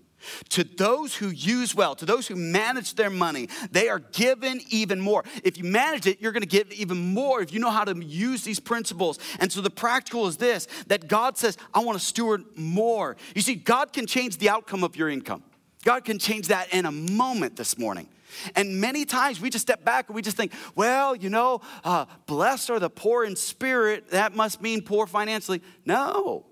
To 0.50 0.64
those 0.64 1.14
who 1.14 1.28
use 1.28 1.74
well, 1.74 1.94
to 1.94 2.04
those 2.04 2.26
who 2.26 2.36
manage 2.36 2.94
their 2.94 3.10
money, 3.10 3.48
they 3.70 3.88
are 3.88 3.98
given 3.98 4.60
even 4.68 5.00
more. 5.00 5.24
If 5.44 5.56
you 5.56 5.64
manage 5.64 6.06
it, 6.06 6.20
you're 6.20 6.32
going 6.32 6.42
to 6.42 6.48
give 6.48 6.70
even 6.72 7.14
more 7.14 7.40
if 7.40 7.52
you 7.52 7.60
know 7.60 7.70
how 7.70 7.84
to 7.84 7.96
use 8.04 8.42
these 8.42 8.60
principles. 8.60 9.18
And 9.38 9.50
so 9.50 9.60
the 9.60 9.70
practical 9.70 10.26
is 10.26 10.36
this 10.36 10.68
that 10.88 11.08
God 11.08 11.38
says, 11.38 11.56
I 11.72 11.80
want 11.80 11.98
to 11.98 12.04
steward 12.04 12.44
more. 12.56 13.16
You 13.34 13.42
see, 13.42 13.54
God 13.54 13.92
can 13.92 14.06
change 14.06 14.38
the 14.38 14.50
outcome 14.50 14.84
of 14.84 14.96
your 14.96 15.08
income, 15.08 15.42
God 15.84 16.04
can 16.04 16.18
change 16.18 16.48
that 16.48 16.72
in 16.72 16.86
a 16.86 16.92
moment 16.92 17.56
this 17.56 17.78
morning. 17.78 18.08
And 18.54 18.80
many 18.80 19.04
times 19.04 19.40
we 19.40 19.50
just 19.50 19.62
step 19.62 19.84
back 19.84 20.08
and 20.08 20.14
we 20.14 20.22
just 20.22 20.36
think, 20.36 20.52
well, 20.76 21.16
you 21.16 21.30
know, 21.30 21.62
uh, 21.82 22.06
blessed 22.26 22.70
are 22.70 22.78
the 22.78 22.88
poor 22.88 23.24
in 23.24 23.34
spirit. 23.34 24.10
That 24.10 24.36
must 24.36 24.62
mean 24.62 24.82
poor 24.82 25.08
financially. 25.08 25.62
No. 25.84 26.46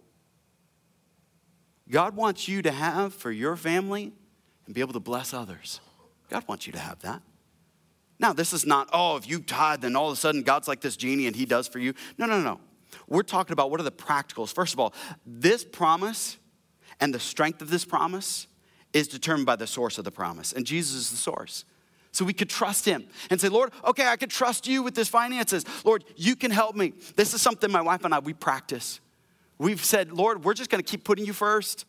God 1.91 2.17
wants 2.17 2.49
you 2.49 2.63
to 2.63 2.71
have 2.71 3.15
for 3.15 3.31
your 3.31 3.57
family 3.57 4.13
and 4.67 4.75
be 4.75 4.81
able 4.81 4.93
to 4.93 5.01
bless 5.01 5.33
others. 5.33 5.81
God 6.29 6.45
wants 6.47 6.67
you 6.67 6.73
to 6.75 6.79
have 6.79 7.01
that. 7.01 7.23
Now, 8.19 8.33
this 8.33 8.53
is 8.53 8.67
not, 8.67 8.89
oh, 8.93 9.17
if 9.17 9.29
you 9.29 9.41
tithe, 9.41 9.81
then 9.81 9.97
all 9.97 10.09
of 10.09 10.13
a 10.13 10.21
sudden 10.21 10.43
God's 10.43 10.69
like 10.69 10.81
this 10.81 10.97
genie 10.97 11.27
and 11.27 11.37
he 11.37 11.47
does 11.47 11.69
for 11.69 11.79
you. 11.79 11.95
No, 12.19 12.27
no, 12.27 12.41
no. 12.41 12.61
We're 13.07 13.23
talking 13.23 13.53
about 13.53 13.71
what 13.71 13.81
are 13.81 13.85
the 13.85 13.93
practicals. 13.93 14.53
First 14.53 14.75
of 14.75 14.81
all, 14.81 14.93
this 15.25 15.65
promise 15.65 16.37
and 17.01 17.15
the 17.15 17.21
strength 17.21 17.63
of 17.63 17.71
this 17.71 17.85
promise 17.85 18.47
is 18.93 19.09
determined 19.09 19.47
by 19.47 19.57
the 19.57 19.67
source 19.67 19.99
of 19.99 20.05
the 20.05 20.11
promise, 20.11 20.53
and 20.53 20.67
Jesus 20.67 20.97
is 20.97 21.11
the 21.11 21.17
source. 21.17 21.65
So 22.11 22.25
we 22.25 22.33
could 22.33 22.49
trust 22.49 22.85
him 22.85 23.07
and 23.31 23.41
say, 23.41 23.49
Lord, 23.49 23.71
okay, 23.85 24.07
I 24.07 24.17
could 24.17 24.31
trust 24.31 24.67
you 24.67 24.83
with 24.83 24.95
this 24.95 25.09
finances. 25.09 25.65
Lord, 25.85 26.05
you 26.17 26.37
can 26.37 26.51
help 26.51 26.75
me. 26.75 26.95
This 27.15 27.35
is 27.35 27.43
something 27.43 27.71
my 27.71 27.83
wife 27.83 28.05
and 28.05 28.15
I, 28.15 28.19
we 28.19 28.33
practice. 28.33 29.01
We've 29.59 29.85
said, 29.85 30.13
Lord, 30.13 30.45
we're 30.45 30.55
just 30.55 30.71
gonna 30.71 30.83
keep 30.83 31.05
putting 31.05 31.27
you 31.27 31.33
first. 31.33 31.85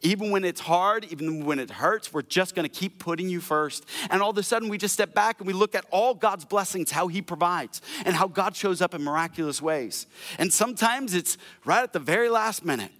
Even 0.00 0.30
when 0.30 0.44
it's 0.44 0.60
hard, 0.60 1.06
even 1.10 1.44
when 1.44 1.58
it 1.58 1.70
hurts, 1.70 2.12
we're 2.12 2.22
just 2.22 2.54
gonna 2.54 2.68
keep 2.68 2.98
putting 2.98 3.28
you 3.28 3.40
first. 3.40 3.84
And 4.10 4.22
all 4.22 4.30
of 4.30 4.38
a 4.38 4.42
sudden, 4.42 4.68
we 4.68 4.76
just 4.76 4.94
step 4.94 5.14
back 5.14 5.40
and 5.40 5.46
we 5.46 5.52
look 5.52 5.74
at 5.74 5.84
all 5.90 6.14
God's 6.14 6.44
blessings, 6.44 6.90
how 6.90 7.08
He 7.08 7.22
provides, 7.22 7.80
and 8.04 8.14
how 8.14 8.26
God 8.26 8.56
shows 8.56 8.82
up 8.82 8.94
in 8.94 9.02
miraculous 9.02 9.62
ways. 9.62 10.06
And 10.38 10.52
sometimes 10.52 11.14
it's 11.14 11.38
right 11.64 11.82
at 11.82 11.92
the 11.92 11.98
very 11.98 12.28
last 12.28 12.64
minute. 12.64 12.92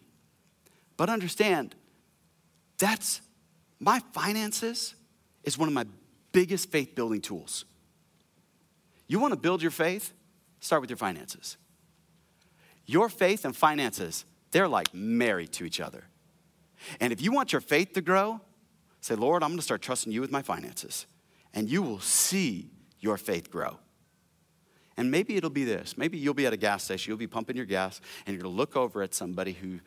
But 0.96 1.08
understand, 1.10 1.74
that's 2.78 3.20
my 3.80 4.00
finances 4.12 4.94
is 5.42 5.58
one 5.58 5.68
of 5.68 5.74
my 5.74 5.86
biggest 6.32 6.70
faith 6.70 6.94
building 6.94 7.20
tools. 7.20 7.64
You 9.06 9.18
wanna 9.18 9.36
build 9.36 9.60
your 9.62 9.70
faith? 9.70 10.12
Start 10.60 10.80
with 10.80 10.90
your 10.90 10.96
finances. 10.96 11.58
Your 12.86 13.08
faith 13.08 13.44
and 13.44 13.56
finances, 13.56 14.24
they're 14.50 14.68
like 14.68 14.92
married 14.94 15.52
to 15.52 15.64
each 15.64 15.80
other. 15.80 16.04
And 17.00 17.12
if 17.12 17.22
you 17.22 17.32
want 17.32 17.52
your 17.52 17.60
faith 17.60 17.92
to 17.94 18.00
grow, 18.00 18.40
say, 19.00 19.14
Lord, 19.14 19.42
I'm 19.42 19.50
gonna 19.50 19.62
start 19.62 19.82
trusting 19.82 20.12
you 20.12 20.20
with 20.20 20.30
my 20.30 20.42
finances. 20.42 21.06
And 21.52 21.68
you 21.68 21.82
will 21.82 22.00
see 22.00 22.70
your 23.00 23.16
faith 23.16 23.50
grow. 23.50 23.78
And 24.96 25.10
maybe 25.10 25.36
it'll 25.36 25.50
be 25.50 25.64
this. 25.64 25.98
Maybe 25.98 26.18
you'll 26.18 26.34
be 26.34 26.46
at 26.46 26.52
a 26.52 26.56
gas 26.56 26.84
station, 26.84 27.10
you'll 27.10 27.18
be 27.18 27.26
pumping 27.26 27.56
your 27.56 27.66
gas, 27.66 28.00
and 28.26 28.34
you're 28.34 28.42
gonna 28.42 28.54
look 28.54 28.76
over 28.76 29.02
at 29.02 29.14
somebody 29.14 29.52
who 29.52 29.80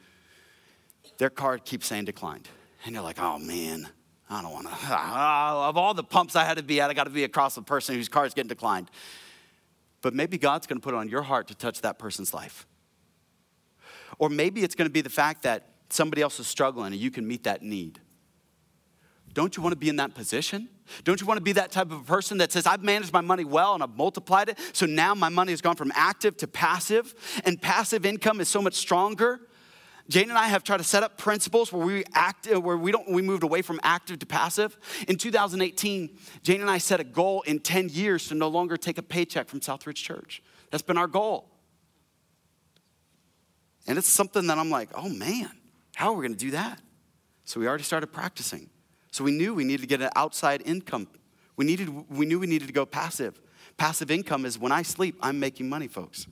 their 1.17 1.29
card 1.29 1.65
keeps 1.65 1.87
saying 1.87 2.05
declined. 2.05 2.47
And 2.85 2.93
you're 2.93 3.03
like, 3.03 3.19
oh 3.19 3.39
man, 3.39 3.87
I 4.29 4.41
don't 4.41 4.51
wanna. 4.51 4.69
Of 5.69 5.77
all 5.77 5.93
the 5.93 6.03
pumps 6.03 6.35
I 6.35 6.43
had 6.43 6.57
to 6.57 6.63
be 6.63 6.81
at, 6.81 6.89
I 6.89 6.93
gotta 6.93 7.09
be 7.09 7.23
across 7.23 7.55
the 7.55 7.61
person 7.61 7.95
whose 7.95 8.09
card's 8.09 8.33
getting 8.33 8.49
declined. 8.49 8.89
But 10.01 10.13
maybe 10.13 10.37
God's 10.37 10.67
gonna 10.67 10.81
put 10.81 10.93
it 10.93 10.97
on 10.97 11.09
your 11.09 11.23
heart 11.23 11.47
to 11.47 11.55
touch 11.55 11.81
that 11.81 11.99
person's 11.99 12.33
life. 12.33 12.67
Or 14.19 14.29
maybe 14.29 14.63
it's 14.63 14.75
gonna 14.75 14.89
be 14.89 15.01
the 15.01 15.09
fact 15.09 15.43
that 15.43 15.69
somebody 15.89 16.21
else 16.21 16.39
is 16.39 16.47
struggling 16.47 16.93
and 16.93 17.01
you 17.01 17.11
can 17.11 17.27
meet 17.27 17.43
that 17.43 17.61
need. 17.61 17.99
Don't 19.33 19.55
you 19.55 19.61
want 19.61 19.73
to 19.73 19.77
be 19.77 19.89
in 19.89 19.97
that 19.97 20.15
position? 20.15 20.67
Don't 21.03 21.21
you 21.21 21.27
want 21.27 21.37
to 21.37 21.43
be 21.43 21.51
that 21.51 21.71
type 21.71 21.91
of 21.91 22.07
person 22.07 22.39
that 22.39 22.51
says, 22.51 22.65
I've 22.65 22.83
managed 22.83 23.13
my 23.13 23.21
money 23.21 23.45
well 23.45 23.75
and 23.75 23.83
I've 23.83 23.95
multiplied 23.95 24.49
it, 24.49 24.57
so 24.73 24.87
now 24.87 25.13
my 25.13 25.29
money 25.29 25.51
has 25.51 25.61
gone 25.61 25.75
from 25.75 25.91
active 25.93 26.37
to 26.37 26.47
passive, 26.47 27.13
and 27.45 27.61
passive 27.61 28.03
income 28.03 28.41
is 28.41 28.47
so 28.47 28.61
much 28.63 28.73
stronger? 28.73 29.41
Jane 30.09 30.29
and 30.29 30.37
I 30.39 30.47
have 30.47 30.63
tried 30.63 30.77
to 30.77 30.83
set 30.83 31.03
up 31.03 31.17
principles 31.17 31.71
where 31.71 31.85
we 31.85 32.03
act, 32.13 32.47
uh, 32.51 32.59
where 32.59 32.77
we 32.77 32.91
don't, 32.91 33.09
we 33.11 33.21
moved 33.21 33.43
away 33.43 33.61
from 33.61 33.79
active 33.83 34.19
to 34.19 34.25
passive. 34.25 34.77
In 35.07 35.17
2018, 35.17 36.17
Jane 36.41 36.61
and 36.61 36.69
I 36.69 36.77
set 36.77 36.99
a 36.99 37.03
goal 37.03 37.41
in 37.41 37.59
10 37.59 37.89
years 37.89 38.29
to 38.29 38.33
no 38.35 38.47
longer 38.47 38.77
take 38.77 38.97
a 38.97 39.03
paycheck 39.03 39.49
from 39.49 39.59
Southridge 39.59 39.97
Church. 39.97 40.41
That's 40.71 40.81
been 40.81 40.97
our 40.97 41.07
goal. 41.07 41.49
And 43.87 43.97
it's 43.97 44.09
something 44.09 44.47
that 44.47 44.57
I'm 44.57 44.69
like, 44.69 44.89
oh 44.93 45.09
man, 45.09 45.49
how 45.95 46.09
are 46.09 46.17
we 46.17 46.27
going 46.27 46.37
to 46.37 46.45
do 46.45 46.51
that? 46.51 46.79
So 47.45 47.59
we 47.59 47.67
already 47.67 47.83
started 47.83 48.07
practicing. 48.07 48.69
So 49.11 49.23
we 49.23 49.31
knew 49.31 49.55
we 49.55 49.63
needed 49.63 49.81
to 49.81 49.87
get 49.87 50.01
an 50.01 50.09
outside 50.15 50.61
income. 50.65 51.07
We, 51.55 51.65
needed, 51.65 51.89
we 52.09 52.25
knew 52.25 52.39
we 52.39 52.47
needed 52.47 52.67
to 52.67 52.73
go 52.73 52.85
passive. 52.85 53.39
Passive 53.77 54.11
income 54.11 54.45
is 54.45 54.59
when 54.59 54.71
I 54.71 54.81
sleep, 54.81 55.15
I'm 55.21 55.39
making 55.39 55.69
money, 55.69 55.87
folks. 55.87 56.27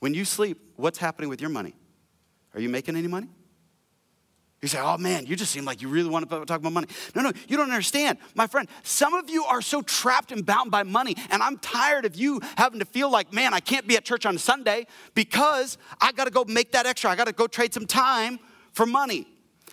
When 0.00 0.14
you 0.14 0.24
sleep, 0.24 0.58
what's 0.76 0.98
happening 0.98 1.30
with 1.30 1.40
your 1.40 1.50
money? 1.50 1.74
Are 2.54 2.60
you 2.60 2.68
making 2.68 2.96
any 2.96 3.06
money? 3.06 3.28
You 4.62 4.68
say, 4.68 4.78
oh 4.80 4.96
man, 4.96 5.26
you 5.26 5.34
just 5.34 5.50
seem 5.50 5.64
like 5.64 5.82
you 5.82 5.88
really 5.88 6.08
want 6.08 6.30
to 6.30 6.44
talk 6.46 6.60
about 6.60 6.72
money. 6.72 6.86
No, 7.16 7.22
no, 7.22 7.32
you 7.48 7.56
don't 7.56 7.68
understand. 7.68 8.18
My 8.36 8.46
friend, 8.46 8.68
some 8.84 9.12
of 9.12 9.28
you 9.28 9.42
are 9.44 9.60
so 9.60 9.82
trapped 9.82 10.30
and 10.30 10.46
bound 10.46 10.70
by 10.70 10.84
money, 10.84 11.16
and 11.30 11.42
I'm 11.42 11.58
tired 11.58 12.04
of 12.04 12.14
you 12.14 12.40
having 12.56 12.78
to 12.78 12.84
feel 12.84 13.10
like, 13.10 13.32
man, 13.32 13.52
I 13.52 13.58
can't 13.58 13.88
be 13.88 13.96
at 13.96 14.04
church 14.04 14.24
on 14.24 14.38
Sunday 14.38 14.86
because 15.14 15.78
I 16.00 16.12
got 16.12 16.24
to 16.26 16.30
go 16.30 16.44
make 16.46 16.70
that 16.72 16.86
extra. 16.86 17.10
I 17.10 17.16
got 17.16 17.26
to 17.26 17.32
go 17.32 17.48
trade 17.48 17.74
some 17.74 17.86
time 17.86 18.38
for 18.72 18.86
money 18.86 19.26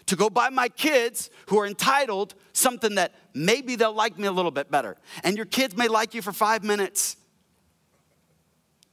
to 0.07 0.15
go 0.15 0.27
buy 0.27 0.49
my 0.49 0.67
kids 0.69 1.29
who 1.49 1.59
are 1.59 1.67
entitled 1.67 2.33
something 2.53 2.95
that 2.95 3.13
maybe 3.35 3.75
they'll 3.75 3.93
like 3.93 4.17
me 4.17 4.27
a 4.27 4.31
little 4.31 4.49
bit 4.49 4.71
better. 4.71 4.97
And 5.23 5.37
your 5.37 5.45
kids 5.45 5.77
may 5.77 5.87
like 5.87 6.15
you 6.15 6.23
for 6.23 6.31
five 6.31 6.63
minutes 6.63 7.15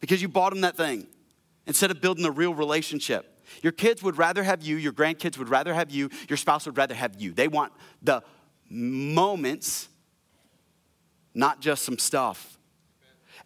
because 0.01 0.21
you 0.21 0.29
bought 0.29 0.51
them 0.51 0.61
that 0.61 0.77
thing 0.77 1.07
instead 1.67 1.91
of 1.91 2.03
building 2.03 2.27
a 2.27 2.31
real 2.31 2.53
relationship. 2.53 3.33
Your 3.63 3.73
kids 3.73 4.03
would 4.03 4.19
rather 4.19 4.43
have 4.43 4.63
you, 4.63 4.77
your 4.77 4.93
grandkids 4.93 5.39
would 5.39 5.49
rather 5.49 5.75
have 5.75 5.91
you, 5.91 6.11
your 6.29 6.37
spouse 6.37 6.67
would 6.67 6.77
rather 6.77 6.95
have 6.95 7.21
you. 7.21 7.33
They 7.33 7.49
want 7.49 7.73
the 8.03 8.23
moments, 8.69 9.89
not 11.35 11.61
just 11.61 11.85
some 11.85 11.99
stuff. 11.99 12.59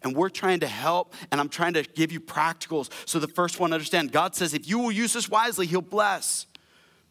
And 0.03 0.15
we're 0.15 0.29
trying 0.29 0.61
to 0.61 0.67
help, 0.67 1.13
and 1.31 1.39
I'm 1.39 1.49
trying 1.49 1.73
to 1.73 1.83
give 1.83 2.11
you 2.11 2.19
practicals. 2.19 2.89
So 3.05 3.19
the 3.19 3.27
first 3.27 3.59
one, 3.59 3.71
understand 3.71 4.11
God 4.11 4.35
says, 4.35 4.53
if 4.53 4.67
you 4.67 4.79
will 4.79 4.91
use 4.91 5.13
this 5.13 5.29
wisely, 5.29 5.67
He'll 5.67 5.81
bless. 5.81 6.47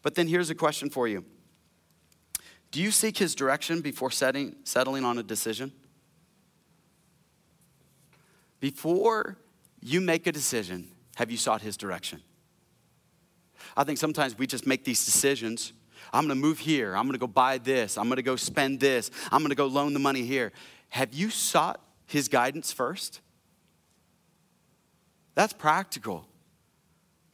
But 0.01 0.15
then 0.15 0.27
here's 0.27 0.49
a 0.49 0.55
question 0.55 0.89
for 0.89 1.07
you 1.07 1.23
Do 2.71 2.81
you 2.81 2.91
seek 2.91 3.17
His 3.17 3.33
direction 3.33 3.81
before 3.81 4.11
setting, 4.11 4.55
settling 4.63 5.05
on 5.05 5.17
a 5.17 5.23
decision? 5.23 5.71
Before 8.59 9.37
you 9.81 10.01
make 10.01 10.27
a 10.27 10.31
decision, 10.31 10.87
have 11.15 11.31
you 11.31 11.37
sought 11.37 11.61
His 11.61 11.77
direction? 11.77 12.21
I 13.75 13.83
think 13.83 13.97
sometimes 13.97 14.37
we 14.37 14.47
just 14.47 14.67
make 14.67 14.83
these 14.83 15.03
decisions. 15.05 15.73
I'm 16.13 16.23
gonna 16.23 16.35
move 16.35 16.59
here. 16.59 16.95
I'm 16.95 17.05
gonna 17.05 17.17
go 17.17 17.27
buy 17.27 17.57
this. 17.57 17.97
I'm 17.97 18.09
gonna 18.09 18.21
go 18.21 18.35
spend 18.35 18.79
this. 18.79 19.11
I'm 19.31 19.41
gonna 19.41 19.55
go 19.55 19.67
loan 19.67 19.93
the 19.93 19.99
money 19.99 20.23
here. 20.23 20.51
Have 20.89 21.13
you 21.13 21.29
sought 21.29 21.79
his 22.05 22.27
guidance 22.27 22.73
first? 22.73 23.21
That's 25.35 25.53
practical. 25.53 26.27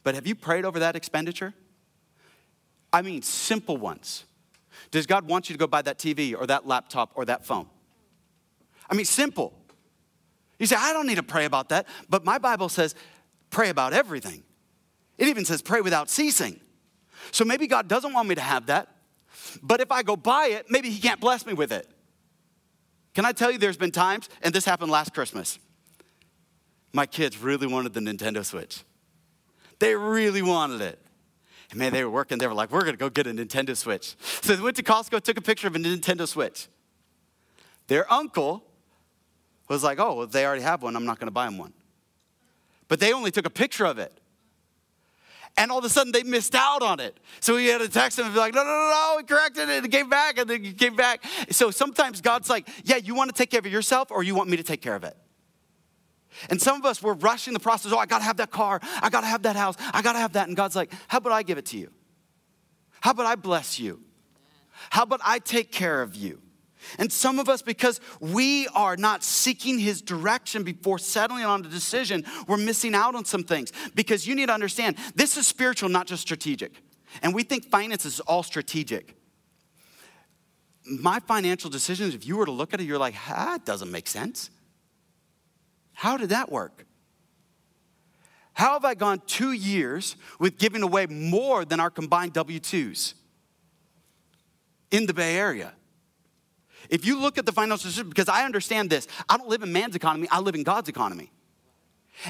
But 0.04 0.14
have 0.14 0.26
you 0.26 0.34
prayed 0.34 0.64
over 0.64 0.78
that 0.78 0.96
expenditure? 0.96 1.54
I 2.92 3.02
mean, 3.02 3.22
simple 3.22 3.76
ones. 3.76 4.24
Does 4.90 5.06
God 5.06 5.28
want 5.28 5.48
you 5.48 5.54
to 5.54 5.58
go 5.58 5.66
buy 5.66 5.82
that 5.82 5.98
TV 5.98 6.34
or 6.38 6.46
that 6.46 6.66
laptop 6.66 7.12
or 7.14 7.24
that 7.26 7.44
phone? 7.44 7.66
I 8.88 8.94
mean, 8.94 9.04
simple. 9.04 9.52
You 10.58 10.66
say, 10.66 10.76
I 10.78 10.92
don't 10.92 11.06
need 11.06 11.16
to 11.16 11.22
pray 11.22 11.44
about 11.44 11.68
that. 11.70 11.86
But 12.08 12.24
my 12.24 12.38
Bible 12.38 12.68
says, 12.68 12.94
pray 13.50 13.68
about 13.68 13.92
everything. 13.92 14.42
It 15.18 15.28
even 15.28 15.44
says 15.44 15.60
pray 15.60 15.80
without 15.80 16.08
ceasing. 16.08 16.60
So 17.32 17.44
maybe 17.44 17.66
God 17.66 17.88
doesn't 17.88 18.12
want 18.12 18.28
me 18.28 18.36
to 18.36 18.40
have 18.40 18.66
that, 18.66 18.88
but 19.62 19.80
if 19.80 19.90
I 19.90 20.02
go 20.02 20.16
buy 20.16 20.46
it, 20.52 20.66
maybe 20.70 20.90
He 20.90 21.00
can't 21.00 21.20
bless 21.20 21.44
me 21.44 21.52
with 21.52 21.72
it. 21.72 21.88
Can 23.14 23.24
I 23.24 23.32
tell 23.32 23.50
you, 23.50 23.58
there's 23.58 23.76
been 23.76 23.90
times, 23.90 24.28
and 24.42 24.54
this 24.54 24.64
happened 24.64 24.90
last 24.90 25.12
Christmas. 25.12 25.58
My 26.92 27.04
kids 27.04 27.38
really 27.38 27.66
wanted 27.66 27.92
the 27.92 28.00
Nintendo 28.00 28.44
Switch. 28.44 28.84
They 29.78 29.94
really 29.94 30.42
wanted 30.42 30.80
it. 30.80 30.98
And 31.70 31.78
man, 31.78 31.92
they 31.92 32.02
were 32.04 32.10
working, 32.10 32.38
they 32.38 32.46
were 32.46 32.54
like, 32.54 32.70
we're 32.70 32.84
gonna 32.84 32.96
go 32.96 33.10
get 33.10 33.26
a 33.26 33.30
Nintendo 33.30 33.76
Switch. 33.76 34.16
So 34.42 34.54
they 34.54 34.62
went 34.62 34.76
to 34.76 34.82
Costco, 34.82 35.20
took 35.20 35.36
a 35.36 35.42
picture 35.42 35.66
of 35.66 35.76
a 35.76 35.78
Nintendo 35.78 36.26
Switch. 36.26 36.68
Their 37.88 38.10
uncle 38.12 38.64
was 39.68 39.82
like, 39.82 39.98
oh, 39.98 40.14
well, 40.14 40.26
they 40.26 40.46
already 40.46 40.62
have 40.62 40.82
one, 40.82 40.96
I'm 40.96 41.04
not 41.04 41.18
gonna 41.18 41.30
buy 41.30 41.44
them 41.44 41.58
one. 41.58 41.74
But 42.86 43.00
they 43.00 43.12
only 43.12 43.30
took 43.30 43.44
a 43.44 43.50
picture 43.50 43.84
of 43.84 43.98
it 43.98 44.18
and 45.58 45.72
all 45.72 45.78
of 45.78 45.84
a 45.84 45.88
sudden 45.88 46.12
they 46.12 46.22
missed 46.22 46.54
out 46.54 46.82
on 46.82 47.00
it. 47.00 47.18
So 47.40 47.56
he 47.56 47.66
had 47.66 47.80
to 47.80 47.88
text 47.88 48.18
him 48.18 48.26
and 48.26 48.32
be 48.32 48.40
like, 48.40 48.54
no, 48.54 48.62
no, 48.62 48.70
no, 48.70 48.90
no, 48.90 49.18
he 49.18 49.24
corrected 49.24 49.68
it 49.68 49.82
and 49.82 49.92
came 49.92 50.08
back 50.08 50.38
and 50.38 50.48
then 50.48 50.62
he 50.62 50.72
came 50.72 50.94
back. 50.94 51.24
So 51.50 51.70
sometimes 51.70 52.20
God's 52.20 52.48
like, 52.48 52.68
yeah, 52.84 52.96
you 52.96 53.14
want 53.14 53.28
to 53.28 53.36
take 53.36 53.50
care 53.50 53.58
of 53.58 53.66
yourself 53.66 54.10
or 54.10 54.22
you 54.22 54.34
want 54.34 54.48
me 54.48 54.56
to 54.56 54.62
take 54.62 54.80
care 54.80 54.94
of 54.94 55.02
it? 55.04 55.16
And 56.48 56.62
some 56.62 56.76
of 56.76 56.86
us, 56.86 57.02
we're 57.02 57.14
rushing 57.14 57.52
the 57.52 57.60
process. 57.60 57.92
Oh, 57.92 57.98
I 57.98 58.06
gotta 58.06 58.22
have 58.22 58.36
that 58.36 58.52
car. 58.52 58.80
I 59.02 59.10
gotta 59.10 59.26
have 59.26 59.42
that 59.42 59.56
house. 59.56 59.74
I 59.92 60.00
gotta 60.02 60.20
have 60.20 60.34
that. 60.34 60.46
And 60.46 60.56
God's 60.56 60.76
like, 60.76 60.92
how 61.08 61.18
about 61.18 61.32
I 61.32 61.42
give 61.42 61.58
it 61.58 61.66
to 61.66 61.78
you? 61.78 61.90
How 63.00 63.10
about 63.10 63.26
I 63.26 63.34
bless 63.34 63.80
you? 63.80 64.00
How 64.90 65.02
about 65.02 65.20
I 65.24 65.40
take 65.40 65.72
care 65.72 66.02
of 66.02 66.14
you? 66.14 66.40
And 66.98 67.12
some 67.12 67.38
of 67.38 67.48
us, 67.48 67.62
because 67.62 68.00
we 68.20 68.68
are 68.68 68.96
not 68.96 69.24
seeking 69.24 69.78
his 69.78 70.00
direction 70.00 70.62
before 70.62 70.98
settling 70.98 71.44
on 71.44 71.64
a 71.64 71.68
decision, 71.68 72.24
we're 72.46 72.56
missing 72.56 72.94
out 72.94 73.14
on 73.14 73.24
some 73.24 73.44
things. 73.44 73.72
Because 73.94 74.26
you 74.26 74.34
need 74.34 74.46
to 74.46 74.54
understand 74.54 74.96
this 75.14 75.36
is 75.36 75.46
spiritual, 75.46 75.88
not 75.88 76.06
just 76.06 76.22
strategic. 76.22 76.72
And 77.22 77.34
we 77.34 77.42
think 77.42 77.66
finance 77.70 78.04
is 78.04 78.20
all 78.20 78.42
strategic. 78.42 79.16
My 80.84 81.20
financial 81.20 81.68
decisions, 81.68 82.14
if 82.14 82.26
you 82.26 82.36
were 82.36 82.46
to 82.46 82.52
look 82.52 82.72
at 82.72 82.80
it, 82.80 82.84
you're 82.84 82.98
like, 82.98 83.14
it 83.28 83.64
doesn't 83.64 83.90
make 83.90 84.06
sense. 84.06 84.50
How 85.92 86.16
did 86.16 86.30
that 86.30 86.50
work? 86.50 86.86
How 88.52 88.72
have 88.72 88.84
I 88.84 88.94
gone 88.94 89.20
two 89.26 89.52
years 89.52 90.16
with 90.40 90.58
giving 90.58 90.82
away 90.82 91.06
more 91.06 91.64
than 91.64 91.78
our 91.78 91.90
combined 91.90 92.32
W 92.32 92.58
2s 92.58 93.14
in 94.90 95.06
the 95.06 95.14
Bay 95.14 95.36
Area? 95.36 95.74
If 96.90 97.04
you 97.04 97.20
look 97.20 97.38
at 97.38 97.46
the 97.46 97.52
financial 97.52 97.90
system, 97.90 98.08
because 98.08 98.28
I 98.28 98.44
understand 98.44 98.90
this, 98.90 99.06
I 99.28 99.36
don't 99.36 99.48
live 99.48 99.62
in 99.62 99.72
man's 99.72 99.96
economy, 99.96 100.28
I 100.30 100.40
live 100.40 100.54
in 100.54 100.62
God's 100.62 100.88
economy. 100.88 101.30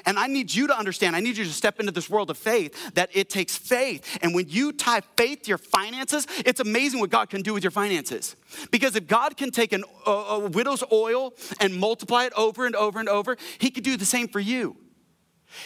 And 0.05 0.18
I 0.18 0.26
need 0.26 0.53
you 0.53 0.66
to 0.66 0.76
understand, 0.76 1.16
I 1.16 1.20
need 1.20 1.36
you 1.36 1.44
to 1.44 1.53
step 1.53 1.80
into 1.80 1.92
this 1.92 2.11
world 2.11 2.30
of 2.30 2.36
faith 2.36 2.94
that 2.94 3.11
it 3.14 3.30
takes 3.30 3.57
faith. 3.57 4.18
And 4.22 4.34
when 4.34 4.49
you 4.49 4.72
tie 4.72 5.01
faith 5.16 5.42
to 5.42 5.49
your 5.49 5.59
finances, 5.59 6.26
it's 6.44 6.61
amazing 6.61 7.01
what 7.01 7.11
God 7.11 7.30
can 7.30 7.42
do 7.42 7.55
with 7.55 7.64
your 7.64 7.70
finances. 7.70 8.36
Because 8.70 8.96
if 8.96 9.07
God 9.07 9.36
can 9.36 9.51
take 9.51 9.72
an, 9.72 9.84
a, 10.07 10.11
a 10.11 10.49
widow's 10.49 10.84
oil 10.92 11.32
and 11.61 11.78
multiply 11.78 12.24
it 12.24 12.32
over 12.36 12.66
and 12.66 12.76
over 12.76 12.99
and 12.99 13.09
over, 13.09 13.36
He 13.59 13.70
could 13.70 13.84
do 13.84 13.96
the 13.96 14.05
same 14.05 14.28
for 14.28 14.40
you. 14.40 14.76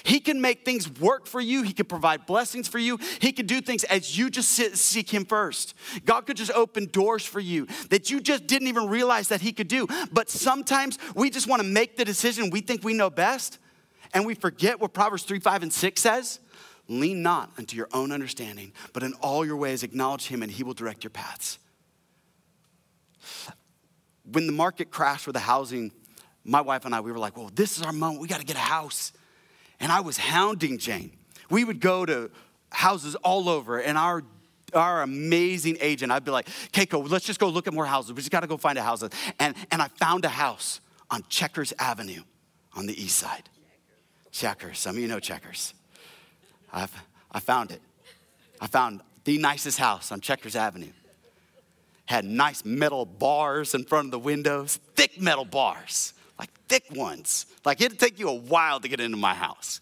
He 0.04 0.20
can 0.20 0.40
make 0.40 0.64
things 0.64 0.88
work 1.00 1.26
for 1.26 1.40
you. 1.40 1.62
He 1.62 1.72
can 1.72 1.86
provide 1.86 2.26
blessings 2.26 2.68
for 2.68 2.78
you. 2.78 2.98
He 3.20 3.32
can 3.32 3.46
do 3.46 3.60
things 3.60 3.84
as 3.84 4.16
you 4.16 4.30
just 4.30 4.50
sit, 4.50 4.76
seek 4.76 5.10
Him 5.10 5.24
first. 5.24 5.74
God 6.04 6.22
could 6.26 6.36
just 6.36 6.52
open 6.52 6.86
doors 6.86 7.24
for 7.24 7.40
you 7.40 7.66
that 7.90 8.10
you 8.10 8.20
just 8.20 8.46
didn't 8.46 8.68
even 8.68 8.88
realize 8.88 9.28
that 9.28 9.40
He 9.40 9.52
could 9.52 9.68
do. 9.68 9.86
But 10.12 10.30
sometimes 10.30 10.98
we 11.14 11.30
just 11.30 11.48
want 11.48 11.62
to 11.62 11.68
make 11.68 11.96
the 11.96 12.04
decision 12.04 12.50
we 12.50 12.60
think 12.60 12.84
we 12.84 12.94
know 12.94 13.10
best, 13.10 13.58
and 14.14 14.24
we 14.24 14.34
forget 14.34 14.80
what 14.80 14.92
Proverbs 14.92 15.24
3, 15.24 15.40
5, 15.40 15.62
and 15.64 15.72
6 15.72 16.00
says. 16.00 16.38
Lean 16.88 17.22
not 17.22 17.50
unto 17.58 17.76
your 17.76 17.88
own 17.92 18.12
understanding, 18.12 18.72
but 18.92 19.02
in 19.02 19.14
all 19.14 19.44
your 19.44 19.56
ways 19.56 19.82
acknowledge 19.82 20.26
Him, 20.26 20.42
and 20.42 20.50
He 20.50 20.62
will 20.62 20.74
direct 20.74 21.04
your 21.04 21.10
paths. 21.10 21.58
When 24.30 24.46
the 24.46 24.52
market 24.52 24.90
crashed 24.90 25.26
with 25.26 25.34
the 25.34 25.40
housing, 25.40 25.92
my 26.44 26.60
wife 26.60 26.84
and 26.84 26.94
I, 26.94 27.00
we 27.00 27.10
were 27.12 27.18
like, 27.18 27.36
well, 27.36 27.50
this 27.54 27.76
is 27.76 27.82
our 27.84 27.92
moment. 27.92 28.20
We 28.20 28.28
got 28.28 28.40
to 28.40 28.46
get 28.46 28.56
a 28.56 28.60
house 28.60 29.12
and 29.82 29.92
I 29.92 30.00
was 30.00 30.16
hounding 30.16 30.78
Jane. 30.78 31.10
We 31.50 31.64
would 31.64 31.80
go 31.80 32.06
to 32.06 32.30
houses 32.70 33.16
all 33.16 33.50
over, 33.50 33.78
and 33.78 33.98
our 33.98 34.22
our 34.72 35.02
amazing 35.02 35.76
agent, 35.82 36.10
I'd 36.10 36.24
be 36.24 36.30
like, 36.30 36.46
Keiko, 36.72 37.06
let's 37.10 37.26
just 37.26 37.38
go 37.38 37.50
look 37.50 37.66
at 37.66 37.74
more 37.74 37.84
houses. 37.84 38.14
We 38.14 38.16
just 38.16 38.30
gotta 38.30 38.46
go 38.46 38.56
find 38.56 38.78
a 38.78 38.82
house. 38.82 39.02
And, 39.38 39.54
and 39.70 39.82
I 39.82 39.88
found 39.88 40.24
a 40.24 40.30
house 40.30 40.80
on 41.10 41.22
Checkers 41.28 41.74
Avenue 41.78 42.22
on 42.74 42.86
the 42.86 42.98
east 42.98 43.18
side. 43.18 43.50
Checkers, 44.30 44.78
some 44.78 44.96
of 44.96 45.02
you 45.02 45.08
know 45.08 45.20
Checkers. 45.20 45.74
I've, 46.72 46.94
I 47.30 47.40
found 47.40 47.70
it. 47.70 47.82
I 48.62 48.66
found 48.66 49.02
the 49.24 49.36
nicest 49.36 49.78
house 49.78 50.10
on 50.10 50.22
Checkers 50.22 50.56
Avenue. 50.56 50.92
Had 52.06 52.24
nice 52.24 52.64
metal 52.64 53.04
bars 53.04 53.74
in 53.74 53.84
front 53.84 54.06
of 54.06 54.10
the 54.12 54.20
windows, 54.20 54.78
thick 54.94 55.20
metal 55.20 55.44
bars 55.44 56.14
like 56.42 56.50
thick 56.66 56.84
ones. 56.96 57.46
Like 57.64 57.80
it'd 57.80 58.00
take 58.00 58.18
you 58.18 58.28
a 58.28 58.34
while 58.34 58.80
to 58.80 58.88
get 58.88 58.98
into 58.98 59.16
my 59.16 59.32
house. 59.32 59.80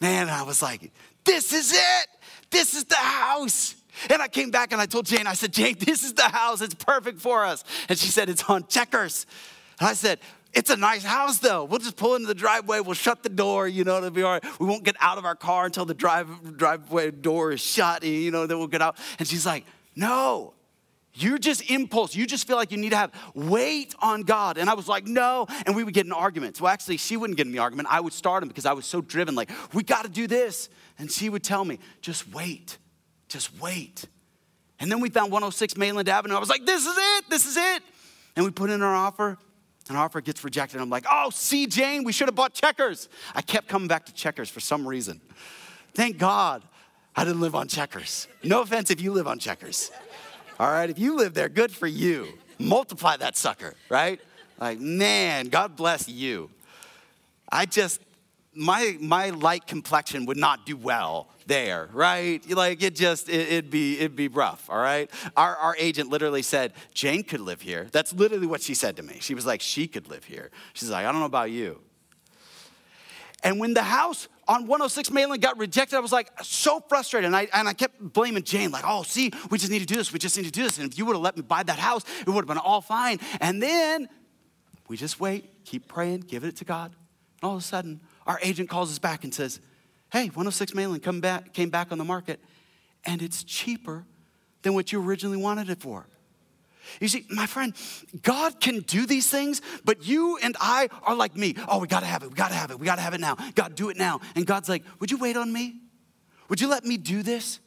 Man, 0.00 0.28
I 0.28 0.42
was 0.42 0.60
like, 0.60 0.92
this 1.24 1.50
is 1.54 1.72
it. 1.72 2.08
This 2.50 2.74
is 2.74 2.84
the 2.84 2.94
house. 2.96 3.74
And 4.10 4.20
I 4.20 4.28
came 4.28 4.50
back 4.50 4.72
and 4.72 4.82
I 4.82 4.84
told 4.84 5.06
Jane, 5.06 5.26
I 5.26 5.32
said, 5.32 5.54
Jane, 5.54 5.76
this 5.78 6.02
is 6.02 6.12
the 6.12 6.28
house. 6.28 6.60
It's 6.60 6.74
perfect 6.74 7.20
for 7.20 7.42
us. 7.42 7.64
And 7.88 7.98
she 7.98 8.08
said, 8.08 8.28
it's 8.28 8.44
on 8.44 8.66
checkers. 8.66 9.24
And 9.80 9.88
I 9.88 9.94
said, 9.94 10.18
it's 10.52 10.68
a 10.68 10.76
nice 10.76 11.04
house 11.04 11.38
though. 11.38 11.64
We'll 11.64 11.78
just 11.78 11.96
pull 11.96 12.16
into 12.16 12.26
the 12.26 12.34
driveway. 12.34 12.80
We'll 12.80 12.92
shut 12.92 13.22
the 13.22 13.30
door. 13.30 13.66
You 13.66 13.84
know, 13.84 13.96
it'll 13.96 14.10
be 14.10 14.22
all 14.22 14.32
right. 14.32 14.60
We 14.60 14.66
won't 14.66 14.84
get 14.84 14.96
out 15.00 15.16
of 15.16 15.24
our 15.24 15.34
car 15.34 15.64
until 15.64 15.86
the 15.86 15.94
drive, 15.94 16.58
driveway 16.58 17.12
door 17.12 17.52
is 17.52 17.62
shut. 17.62 18.04
You 18.04 18.30
know, 18.30 18.46
then 18.46 18.58
we'll 18.58 18.66
get 18.66 18.82
out. 18.82 18.98
And 19.18 19.26
she's 19.26 19.46
like, 19.46 19.64
no, 19.96 20.52
you're 21.14 21.38
just 21.38 21.70
impulse. 21.70 22.14
You 22.14 22.26
just 22.26 22.46
feel 22.46 22.56
like 22.56 22.72
you 22.72 22.76
need 22.76 22.90
to 22.90 22.96
have 22.96 23.12
wait 23.34 23.94
on 24.00 24.22
God. 24.22 24.58
And 24.58 24.68
I 24.68 24.74
was 24.74 24.88
like, 24.88 25.06
no. 25.06 25.46
And 25.64 25.76
we 25.76 25.84
would 25.84 25.94
get 25.94 26.06
in 26.06 26.12
arguments. 26.12 26.60
Well, 26.60 26.72
actually, 26.72 26.96
she 26.96 27.16
wouldn't 27.16 27.36
get 27.36 27.46
in 27.46 27.52
the 27.52 27.60
argument. 27.60 27.88
I 27.90 28.00
would 28.00 28.12
start 28.12 28.40
them 28.40 28.48
because 28.48 28.66
I 28.66 28.72
was 28.72 28.84
so 28.84 29.00
driven, 29.00 29.34
like, 29.34 29.50
we 29.72 29.82
got 29.82 30.02
to 30.02 30.10
do 30.10 30.26
this. 30.26 30.68
And 30.98 31.10
she 31.10 31.28
would 31.28 31.44
tell 31.44 31.64
me, 31.64 31.78
just 32.00 32.32
wait. 32.32 32.78
Just 33.28 33.60
wait. 33.60 34.04
And 34.80 34.90
then 34.90 35.00
we 35.00 35.08
found 35.08 35.30
106 35.30 35.76
Mainland 35.76 36.08
Avenue. 36.08 36.34
I 36.34 36.40
was 36.40 36.48
like, 36.48 36.66
this 36.66 36.84
is 36.84 36.96
it. 36.96 37.24
This 37.30 37.46
is 37.46 37.56
it. 37.56 37.82
And 38.36 38.44
we 38.44 38.50
put 38.50 38.70
in 38.70 38.82
our 38.82 38.94
offer. 38.94 39.38
And 39.88 39.98
our 39.98 40.06
offer 40.06 40.20
gets 40.20 40.42
rejected. 40.42 40.80
I'm 40.80 40.90
like, 40.90 41.04
oh, 41.10 41.30
see, 41.30 41.66
Jane, 41.66 42.04
we 42.04 42.12
should 42.12 42.26
have 42.28 42.34
bought 42.34 42.54
checkers. 42.54 43.08
I 43.34 43.42
kept 43.42 43.68
coming 43.68 43.86
back 43.86 44.06
to 44.06 44.14
checkers 44.14 44.48
for 44.48 44.60
some 44.60 44.88
reason. 44.88 45.20
Thank 45.94 46.18
God 46.18 46.62
I 47.14 47.24
didn't 47.24 47.40
live 47.40 47.54
on 47.54 47.68
checkers. 47.68 48.26
No 48.42 48.62
offense 48.62 48.90
if 48.90 49.00
you 49.00 49.12
live 49.12 49.28
on 49.28 49.38
checkers. 49.38 49.90
All 50.58 50.70
right, 50.70 50.88
if 50.88 50.98
you 50.98 51.16
live 51.16 51.34
there, 51.34 51.48
good 51.48 51.72
for 51.72 51.86
you. 51.86 52.28
Multiply 52.58 53.16
that 53.16 53.36
sucker, 53.36 53.74
right? 53.88 54.20
Like, 54.60 54.78
man, 54.78 55.48
God 55.48 55.74
bless 55.74 56.08
you. 56.08 56.48
I 57.50 57.66
just, 57.66 58.00
my 58.54 58.96
my 59.00 59.30
light 59.30 59.66
complexion 59.66 60.26
would 60.26 60.36
not 60.36 60.64
do 60.64 60.76
well 60.76 61.28
there, 61.46 61.88
right? 61.92 62.48
Like 62.48 62.82
it 62.82 62.94
just 62.94 63.28
it, 63.28 63.50
would 63.50 63.70
be 63.70 63.98
it'd 63.98 64.14
be 64.14 64.28
rough, 64.28 64.70
all 64.70 64.78
right? 64.78 65.10
Our 65.36 65.56
our 65.56 65.76
agent 65.76 66.10
literally 66.10 66.42
said 66.42 66.72
Jane 66.94 67.24
could 67.24 67.40
live 67.40 67.60
here. 67.60 67.88
That's 67.90 68.12
literally 68.12 68.46
what 68.46 68.62
she 68.62 68.74
said 68.74 68.96
to 68.96 69.02
me. 69.02 69.18
She 69.20 69.34
was 69.34 69.44
like, 69.44 69.60
she 69.60 69.88
could 69.88 70.08
live 70.08 70.24
here. 70.24 70.50
She's 70.72 70.90
like, 70.90 71.04
I 71.04 71.10
don't 71.10 71.20
know 71.20 71.26
about 71.26 71.50
you. 71.50 71.80
And 73.42 73.58
when 73.58 73.74
the 73.74 73.82
house 73.82 74.28
on 74.48 74.66
106 74.66 75.10
Mainland 75.10 75.42
got 75.42 75.58
rejected, 75.58 75.96
I 75.96 76.00
was 76.00 76.12
like 76.12 76.30
so 76.42 76.80
frustrated. 76.80 77.26
And 77.26 77.36
I, 77.36 77.48
and 77.52 77.68
I 77.68 77.72
kept 77.72 78.00
blaming 78.00 78.42
Jane, 78.42 78.70
like, 78.70 78.84
oh, 78.86 79.02
see, 79.02 79.30
we 79.50 79.58
just 79.58 79.70
need 79.70 79.80
to 79.80 79.86
do 79.86 79.96
this. 79.96 80.12
We 80.12 80.18
just 80.18 80.36
need 80.36 80.44
to 80.44 80.50
do 80.50 80.62
this. 80.62 80.78
And 80.78 80.90
if 80.90 80.98
you 80.98 81.04
would 81.06 81.16
have 81.16 81.22
let 81.22 81.36
me 81.36 81.42
buy 81.42 81.62
that 81.62 81.78
house, 81.78 82.04
it 82.20 82.26
would 82.26 82.36
have 82.36 82.46
been 82.46 82.58
all 82.58 82.80
fine. 82.80 83.18
And 83.40 83.62
then 83.62 84.08
we 84.88 84.96
just 84.96 85.20
wait, 85.20 85.64
keep 85.64 85.88
praying, 85.88 86.20
give 86.20 86.44
it 86.44 86.56
to 86.56 86.64
God. 86.64 86.94
And 87.42 87.48
all 87.48 87.56
of 87.56 87.62
a 87.62 87.64
sudden, 87.64 88.00
our 88.26 88.38
agent 88.42 88.68
calls 88.68 88.90
us 88.90 88.98
back 88.98 89.24
and 89.24 89.34
says, 89.34 89.60
hey, 90.12 90.26
106 90.26 90.74
Mainland 90.74 91.02
come 91.02 91.20
back, 91.20 91.52
came 91.52 91.70
back 91.70 91.90
on 91.90 91.98
the 91.98 92.04
market, 92.04 92.40
and 93.04 93.22
it's 93.22 93.42
cheaper 93.42 94.04
than 94.62 94.74
what 94.74 94.92
you 94.92 95.02
originally 95.02 95.36
wanted 95.36 95.70
it 95.70 95.80
for. 95.80 96.06
You 97.00 97.08
see, 97.08 97.26
my 97.30 97.46
friend, 97.46 97.74
God 98.22 98.60
can 98.60 98.80
do 98.80 99.06
these 99.06 99.28
things, 99.28 99.62
but 99.84 100.06
you 100.06 100.38
and 100.42 100.56
I 100.60 100.88
are 101.02 101.14
like 101.14 101.36
me. 101.36 101.54
Oh, 101.68 101.78
we 101.78 101.88
gotta 101.88 102.06
have 102.06 102.22
it, 102.22 102.30
we 102.30 102.34
gotta 102.34 102.54
have 102.54 102.70
it, 102.70 102.78
we 102.78 102.86
gotta 102.86 103.00
have 103.00 103.14
it 103.14 103.20
now. 103.20 103.36
God, 103.54 103.74
do 103.74 103.90
it 103.90 103.96
now. 103.96 104.20
And 104.34 104.46
God's 104.46 104.68
like, 104.68 104.84
Would 105.00 105.10
you 105.10 105.18
wait 105.18 105.36
on 105.36 105.52
me? 105.52 105.80
Would 106.48 106.60
you 106.60 106.68
let 106.68 106.84
me 106.84 106.96
do 106.96 107.22
this? 107.22 107.60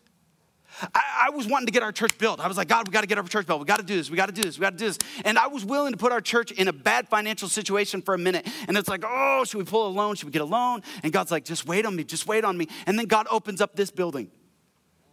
I, 0.93 1.27
I, 1.27 1.29
was 1.31 1.47
wanting 1.47 1.65
to 1.65 1.71
get 1.71 1.81
our 1.81 1.91
church 1.91 2.17
built. 2.17 2.39
I 2.39 2.47
was 2.47 2.57
like, 2.57 2.67
God, 2.67 2.87
we 2.87 2.91
got 2.91 3.01
to 3.01 3.07
get 3.07 3.17
our 3.17 3.23
church 3.23 3.47
built. 3.47 3.59
We 3.59 3.65
got 3.65 3.79
to 3.79 3.85
do 3.85 3.95
this. 3.95 4.11
We 4.11 4.17
got 4.17 4.27
to 4.27 4.31
do 4.31 4.43
this. 4.43 4.59
We 4.59 4.61
got 4.61 4.71
to 4.71 4.77
do 4.77 4.85
this. 4.85 4.97
And 5.25 5.37
I 5.37 5.47
was 5.47 5.65
willing 5.65 5.91
to 5.91 5.97
put 5.97 6.11
our 6.11 6.21
church 6.21 6.51
in 6.51 6.67
a 6.67 6.73
bad 6.73 7.07
financial 7.07 7.49
situation 7.49 8.01
for 8.01 8.13
a 8.13 8.17
minute. 8.17 8.47
And 8.67 8.77
it's 8.77 8.87
like, 8.87 9.03
oh, 9.05 9.43
should 9.45 9.57
we 9.57 9.63
pull 9.63 9.87
a 9.87 9.89
loan? 9.89 10.15
Should 10.15 10.27
we 10.27 10.31
get 10.31 10.41
a 10.41 10.45
loan? 10.45 10.83
And 11.03 11.11
God's 11.11 11.31
like, 11.31 11.45
just 11.45 11.65
wait 11.65 11.85
on 11.85 11.95
me. 11.95 12.03
Just 12.03 12.27
wait 12.27 12.45
on 12.45 12.57
me. 12.57 12.67
And 12.85 12.99
then 12.99 13.07
God 13.07 13.27
opens 13.31 13.59
up 13.59 13.75
this 13.75 13.89
building, 13.89 14.29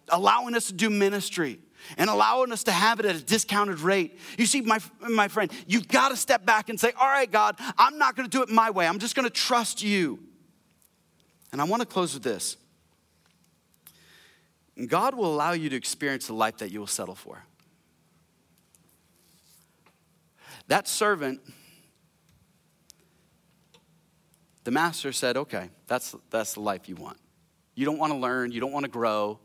allowing 0.09 0.55
us 0.55 0.67
to 0.67 0.75
do 0.75 0.91
ministry 0.91 1.61
and 1.97 2.11
allowing 2.11 2.53
us 2.53 2.65
to 2.65 2.73
have 2.73 3.01
it 3.01 3.07
at 3.07 3.17
a 3.17 3.23
discounted 3.23 3.81
rate. 3.81 4.19
You 4.39 4.47
see, 4.47 4.61
my, 4.61 4.79
my 5.01 5.29
friend, 5.29 5.51
you've 5.67 5.89
got 5.89 6.11
to 6.11 6.17
step 6.17 6.45
back 6.45 6.69
and 6.69 6.79
say, 6.79 6.93
All 6.99 7.09
right, 7.09 7.31
God, 7.31 7.57
I'm 7.79 7.99
not 7.99 8.17
going 8.17 8.29
to 8.29 8.37
do 8.37 8.43
it 8.43 8.49
my 8.49 8.71
way. 8.71 8.87
I'm 8.87 8.99
just 8.99 9.15
going 9.15 9.27
to 9.27 9.35
trust 9.35 9.83
you. 9.83 10.19
And 11.53 11.61
I 11.61 11.65
want 11.65 11.81
to 11.81 11.87
close 11.87 12.15
with 12.15 12.23
this 12.23 12.57
God 14.89 15.15
will 15.15 15.33
allow 15.33 15.53
you 15.53 15.69
to 15.69 15.77
experience 15.77 16.27
the 16.27 16.35
life 16.35 16.59
that 16.59 16.71
you 16.71 16.81
will 16.81 16.87
settle 16.87 17.15
for. 17.15 17.45
That 20.69 20.89
servant, 20.89 21.41
the 24.65 24.71
master 24.71 25.13
said, 25.13 25.37
Okay, 25.37 25.71
that's, 25.87 26.15
that's 26.31 26.55
the 26.55 26.61
life 26.61 26.89
you 26.89 26.97
want. 26.97 27.19
You 27.75 27.85
don't 27.85 27.99
want 27.99 28.13
to 28.13 28.19
learn, 28.19 28.53
you 28.53 28.61
don't 28.61 28.73
want 28.73 28.85
to 28.85 28.91
grow, 28.91 29.39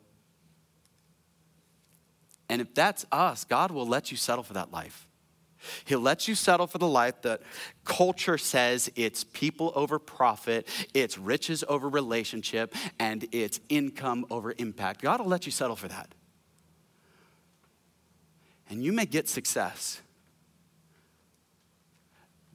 and 2.50 2.62
if 2.62 2.74
that's 2.74 3.06
us, 3.12 3.46
God 3.46 3.72
will 3.72 3.88
let 3.88 4.12
you 4.12 4.18
settle 4.18 4.44
for 4.44 4.54
that 4.54 4.72
life. 4.72 5.08
He'll 5.86 6.00
let 6.00 6.28
you 6.28 6.36
settle 6.36 6.68
for 6.68 6.78
the 6.78 6.88
life 6.88 7.22
that 7.24 7.42
culture 7.84 8.38
says 8.38 8.90
it's 8.96 9.24
people 9.26 9.72
over 9.76 10.00
profit, 10.00 10.68
it's 10.94 11.18
riches 11.18 11.64
over 11.68 11.90
relationship, 11.90 12.74
and 12.98 13.28
it's 13.32 13.60
income 13.70 14.26
over 14.30 14.54
impact. 14.58 15.02
God 15.02 15.20
will 15.20 15.28
let 15.28 15.46
you 15.46 15.52
settle 15.52 15.76
for 15.76 15.90
that. 15.90 16.14
And 18.70 18.84
you 18.84 18.94
may 18.94 19.06
get 19.06 19.28
success, 19.28 20.02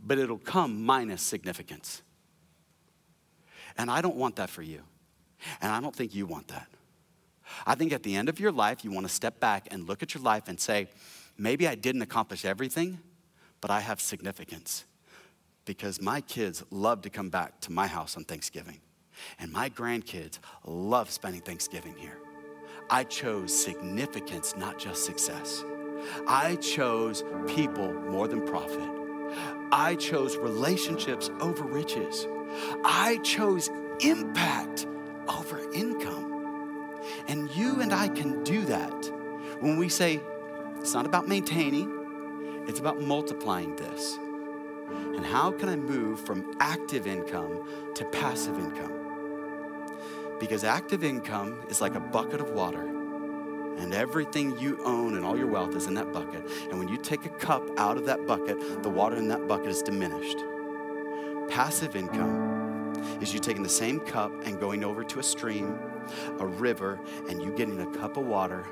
but 0.02 0.18
it'll 0.18 0.38
come 0.38 0.84
minus 0.84 1.22
significance. 1.22 2.02
And 3.76 3.90
I 3.90 4.00
don't 4.00 4.16
want 4.16 4.36
that 4.36 4.48
for 4.48 4.62
you. 4.62 4.80
And 5.60 5.70
I 5.70 5.80
don't 5.80 5.94
think 5.94 6.14
you 6.14 6.26
want 6.26 6.48
that. 6.48 6.68
I 7.66 7.74
think 7.74 7.92
at 7.92 8.02
the 8.02 8.14
end 8.16 8.28
of 8.28 8.40
your 8.40 8.52
life, 8.52 8.84
you 8.84 8.90
want 8.90 9.06
to 9.06 9.12
step 9.12 9.40
back 9.40 9.68
and 9.70 9.88
look 9.88 10.02
at 10.02 10.14
your 10.14 10.22
life 10.22 10.48
and 10.48 10.58
say, 10.58 10.88
maybe 11.36 11.68
I 11.68 11.74
didn't 11.74 12.02
accomplish 12.02 12.44
everything, 12.44 12.98
but 13.60 13.70
I 13.70 13.80
have 13.80 14.00
significance 14.00 14.84
because 15.64 16.00
my 16.00 16.20
kids 16.20 16.62
love 16.70 17.02
to 17.02 17.10
come 17.10 17.30
back 17.30 17.60
to 17.60 17.72
my 17.72 17.86
house 17.86 18.16
on 18.16 18.24
Thanksgiving. 18.24 18.80
And 19.38 19.52
my 19.52 19.70
grandkids 19.70 20.38
love 20.66 21.10
spending 21.10 21.40
Thanksgiving 21.40 21.96
here. 21.96 22.18
I 22.90 23.04
chose 23.04 23.54
significance, 23.54 24.56
not 24.56 24.78
just 24.78 25.04
success. 25.04 25.64
I 26.26 26.56
chose 26.56 27.24
people 27.46 27.92
more 27.92 28.28
than 28.28 28.46
profit. 28.46 28.88
I 29.72 29.96
chose 29.96 30.36
relationships 30.36 31.30
over 31.40 31.64
riches. 31.64 32.26
I 32.84 33.18
chose 33.22 33.70
impact 34.00 34.86
over 35.28 35.72
income. 35.72 36.23
And 37.26 37.50
you 37.50 37.80
and 37.80 37.92
I 37.92 38.08
can 38.08 38.42
do 38.44 38.64
that 38.66 39.10
when 39.60 39.76
we 39.76 39.88
say, 39.88 40.20
it's 40.78 40.92
not 40.92 41.06
about 41.06 41.26
maintaining, 41.26 42.64
it's 42.68 42.80
about 42.80 43.00
multiplying 43.00 43.74
this. 43.76 44.18
And 44.88 45.24
how 45.24 45.50
can 45.52 45.68
I 45.68 45.76
move 45.76 46.20
from 46.20 46.54
active 46.60 47.06
income 47.06 47.92
to 47.94 48.04
passive 48.06 48.58
income? 48.58 48.92
Because 50.38 50.64
active 50.64 51.04
income 51.04 51.60
is 51.68 51.80
like 51.80 51.94
a 51.94 52.00
bucket 52.00 52.40
of 52.40 52.50
water, 52.50 52.82
and 52.82 53.94
everything 53.94 54.58
you 54.58 54.78
own 54.84 55.16
and 55.16 55.24
all 55.24 55.36
your 55.36 55.46
wealth 55.46 55.74
is 55.74 55.86
in 55.86 55.94
that 55.94 56.12
bucket. 56.12 56.46
And 56.68 56.78
when 56.78 56.88
you 56.88 56.96
take 56.98 57.24
a 57.24 57.30
cup 57.30 57.62
out 57.78 57.96
of 57.96 58.04
that 58.06 58.26
bucket, 58.26 58.82
the 58.82 58.90
water 58.90 59.16
in 59.16 59.28
that 59.28 59.48
bucket 59.48 59.68
is 59.68 59.82
diminished. 59.82 60.38
Passive 61.48 61.96
income 61.96 62.92
is 63.20 63.32
you 63.32 63.40
taking 63.40 63.62
the 63.62 63.68
same 63.68 64.00
cup 64.00 64.32
and 64.44 64.60
going 64.60 64.84
over 64.84 65.02
to 65.04 65.18
a 65.18 65.22
stream, 65.22 65.78
a 66.38 66.46
river, 66.46 67.00
and 67.28 67.42
you 67.42 67.52
getting 67.52 67.80
a 67.80 67.86
cup 67.98 68.16
of 68.16 68.26
water. 68.26 68.64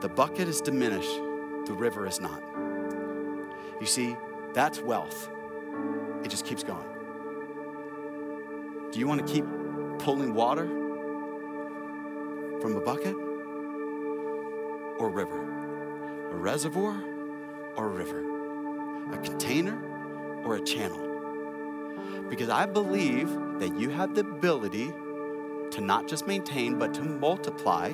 The 0.00 0.08
bucket 0.08 0.48
is 0.48 0.60
diminished, 0.60 1.16
the 1.66 1.74
river 1.74 2.06
is 2.06 2.20
not. 2.20 2.42
You 3.80 3.86
see, 3.86 4.16
that's 4.52 4.80
wealth. 4.80 5.30
It 6.24 6.28
just 6.28 6.44
keeps 6.44 6.64
going. 6.64 6.86
Do 8.90 8.98
you 8.98 9.06
want 9.06 9.26
to 9.26 9.32
keep 9.32 9.44
pulling 9.98 10.34
water 10.34 10.66
from 12.60 12.74
a 12.76 12.80
bucket 12.80 13.14
or 14.98 15.06
a 15.06 15.10
river? 15.10 15.42
A 16.32 16.36
reservoir 16.36 17.02
or 17.76 17.86
a 17.86 17.90
river? 17.90 18.24
A 19.12 19.18
container 19.18 19.78
or 20.44 20.56
a 20.56 20.60
channel? 20.60 21.04
Because 22.28 22.48
I 22.48 22.66
believe 22.66 23.30
that 23.60 23.78
you 23.78 23.90
have 23.90 24.14
the 24.14 24.22
ability 24.22 24.92
to 25.72 25.80
not 25.80 26.08
just 26.08 26.26
maintain, 26.26 26.78
but 26.78 26.94
to 26.94 27.02
multiply. 27.02 27.92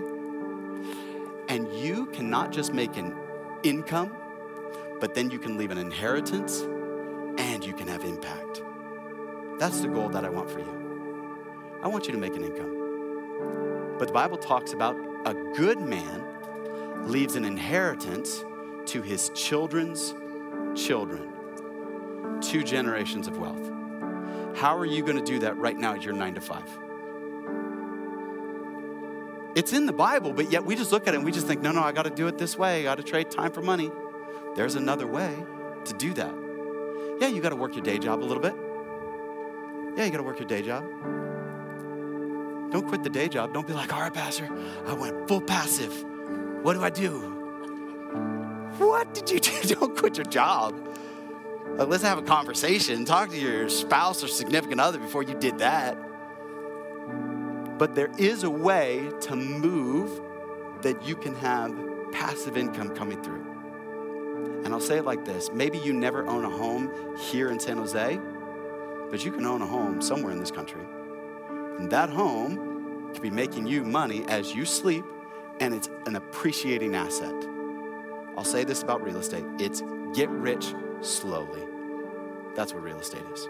And 1.49 1.73
you 1.75 2.07
cannot 2.07 2.53
just 2.53 2.73
make 2.73 2.97
an 2.97 3.15
income, 3.63 4.15
but 5.01 5.15
then 5.15 5.31
you 5.31 5.39
can 5.39 5.57
leave 5.57 5.71
an 5.71 5.79
inheritance 5.79 6.63
and 7.39 7.65
you 7.65 7.73
can 7.73 7.89
have 7.89 8.05
impact. 8.05 8.63
That's 9.59 9.81
the 9.81 9.89
goal 9.89 10.09
that 10.11 10.25
I 10.25 10.31
want 10.31 10.51
for 10.51 10.61
you. 10.61 11.81
I 11.83 11.89
want 11.89 12.07
you 12.07 12.13
to 12.13 12.19
make 12.19 12.35
an 12.35 12.45
income. 12.45 13.97
But 13.99 14.09
the 14.09 14.15
Bible 14.15 14.37
talks 14.37 14.73
about 14.73 14.97
a 15.25 15.35
good 15.57 15.81
man 15.81 16.25
leaves 17.07 17.37
an 17.37 17.45
inheritance 17.45 18.45
to 18.87 19.03
his 19.03 19.31
children's 19.35 20.15
children. 20.75 21.31
Two 22.41 22.63
generations 22.63 23.29
of 23.29 23.39
wealth. 23.39 23.71
How 24.57 24.77
are 24.77 24.87
you 24.87 25.03
going 25.03 25.17
to 25.17 25.25
do 25.25 25.39
that 25.41 25.57
right 25.57 25.77
now 25.77 25.95
at 25.95 26.03
your 26.03 26.15
nine 26.15 26.35
to 26.35 26.41
five? 26.41 26.69
It's 29.55 29.73
in 29.73 29.87
the 29.87 29.93
Bible, 29.93 30.33
but 30.33 30.51
yet 30.51 30.65
we 30.65 30.75
just 30.75 30.91
look 30.91 31.07
at 31.07 31.15
it 31.15 31.19
and 31.19 31.25
we 31.25 31.31
just 31.31 31.47
think, 31.47 31.63
no, 31.63 31.71
no, 31.71 31.83
I 31.83 31.93
got 31.93 32.03
to 32.03 32.11
do 32.11 32.27
it 32.27 32.39
this 32.39 32.59
way. 32.59 32.81
I 32.81 32.83
got 32.83 32.97
to 32.97 33.05
trade 33.05 33.31
time 33.31 33.53
for 33.53 33.63
money. 33.63 33.91
There's 34.57 34.75
another 34.75 35.07
way 35.07 35.45
to 35.85 35.95
do 35.95 36.13
that. 36.15 36.35
Yeah, 37.21 37.29
you 37.29 37.41
got 37.41 37.51
to 37.51 37.57
work 37.57 37.75
your 37.75 37.85
day 37.85 37.99
job 37.99 38.23
a 38.23 38.27
little 38.27 38.43
bit. 38.43 38.55
Yeah, 39.97 40.05
you 40.05 40.11
got 40.11 40.19
to 40.19 40.25
work 40.25 40.41
your 40.41 40.49
day 40.49 40.63
job. 40.63 40.85
Don't 42.73 42.89
quit 42.89 43.05
the 43.05 43.11
day 43.11 43.29
job. 43.29 43.55
Don't 43.55 43.67
be 43.67 43.73
like, 43.73 43.95
all 43.95 44.01
right, 44.01 44.13
Pastor, 44.13 44.49
I 44.87 44.95
went 44.95 45.29
full 45.29 45.41
passive. 45.41 46.05
What 46.63 46.75
do 46.75 46.83
I 46.83 46.91
do? 46.91 47.21
What 48.79 49.15
did 49.15 49.31
you 49.31 49.39
do? 49.63 49.75
Don't 49.77 49.97
quit 49.97 50.17
your 50.17 50.25
job. 50.25 50.75
Let's 51.77 52.03
have 52.03 52.19
a 52.19 52.23
conversation. 52.23 53.05
Talk 53.05 53.31
to 53.31 53.39
your 53.39 53.69
spouse 53.69 54.25
or 54.25 54.29
significant 54.29 54.81
other 54.81 54.99
before 54.99 55.23
you 55.23 55.35
did 55.35 55.59
that. 55.59 55.97
But 57.79 57.95
there 57.95 58.11
is 58.19 58.45
a 58.45 58.51
way 58.51 59.11
to 59.23 59.37
move 59.37 60.21
that 60.83 61.07
you 61.07 61.17
can 61.17 61.35
have 61.37 61.75
passive 62.13 62.57
income 62.57 62.91
coming 62.91 63.23
through. 63.23 63.45
And 64.65 64.73
I'll 64.73 64.81
say 64.81 64.99
it 64.99 65.05
like 65.05 65.25
this 65.25 65.51
maybe 65.53 65.79
you 65.79 65.93
never 65.93 66.27
own 66.27 66.45
a 66.45 66.51
home 66.51 66.91
here 67.19 67.51
in 67.51 67.59
San 67.59 67.79
Jose, 67.79 68.21
but 69.11 69.25
you 69.25 69.33
can 69.33 69.45
own 69.45 69.63
a 69.63 69.67
home 69.67 70.01
somewhere 70.01 70.33
in 70.33 70.39
this 70.39 70.51
country. 70.51 70.83
And 71.79 71.91
that 71.91 72.09
home 72.11 73.11
could 73.13 73.23
be 73.23 73.31
making 73.31 73.67
you 73.67 73.85
money 73.85 74.25
as 74.29 74.55
you 74.55 74.65
sleep, 74.65 75.05
and 75.61 75.75
it's 75.75 75.89
an 76.07 76.17
appreciating 76.17 76.95
asset. 76.95 77.35
I'll 78.37 78.45
say 78.45 78.65
this 78.65 78.83
about 78.83 79.03
real 79.03 79.19
estate 79.19 79.45
it's 79.59 79.83
get 80.15 80.29
rich 80.31 80.75
slowly. 81.01 81.63
That's 82.55 82.73
what 82.73 82.83
real 82.83 83.01
estate 83.01 83.25
is. 83.33 83.49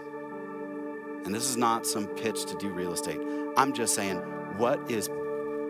And 1.25 1.33
this 1.33 1.49
is 1.49 1.57
not 1.57 1.85
some 1.85 2.07
pitch 2.07 2.45
to 2.45 2.55
do 2.55 2.69
real 2.69 2.93
estate. 2.93 3.19
I'm 3.57 3.73
just 3.73 3.95
saying, 3.95 4.17
what 4.57 4.79
is 4.89 5.09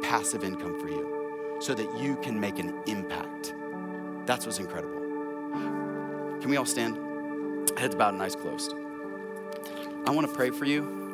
passive 0.04 0.44
income 0.44 0.80
for 0.80 0.90
you 0.90 1.58
so 1.60 1.74
that 1.74 1.98
you 1.98 2.18
can 2.18 2.40
make 2.40 2.60
an 2.60 2.78
impact? 2.86 3.56
That's 4.26 4.46
what's 4.46 4.60
incredible. 4.60 5.00
Can 6.42 6.50
we 6.50 6.58
all 6.58 6.66
stand? 6.66 6.98
Heads 7.78 7.96
bowed 7.96 8.14
and 8.14 8.22
eyes 8.22 8.36
closed. 8.36 8.76
I 10.06 10.12
want 10.12 10.28
to 10.28 10.34
pray 10.34 10.52
for 10.52 10.66
you. 10.66 11.06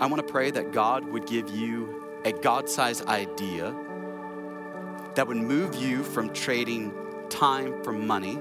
I 0.00 0.06
want 0.06 0.24
to 0.24 0.32
pray 0.32 0.50
that 0.52 0.70
God 0.70 1.04
would 1.08 1.26
give 1.26 1.50
you 1.50 2.04
a 2.24 2.32
God 2.32 2.68
sized 2.68 3.06
idea 3.06 3.74
that 5.14 5.26
would 5.26 5.36
move 5.36 5.74
you 5.74 6.04
from 6.04 6.32
trading 6.32 6.92
time 7.28 7.82
for 7.82 7.92
money, 7.92 8.38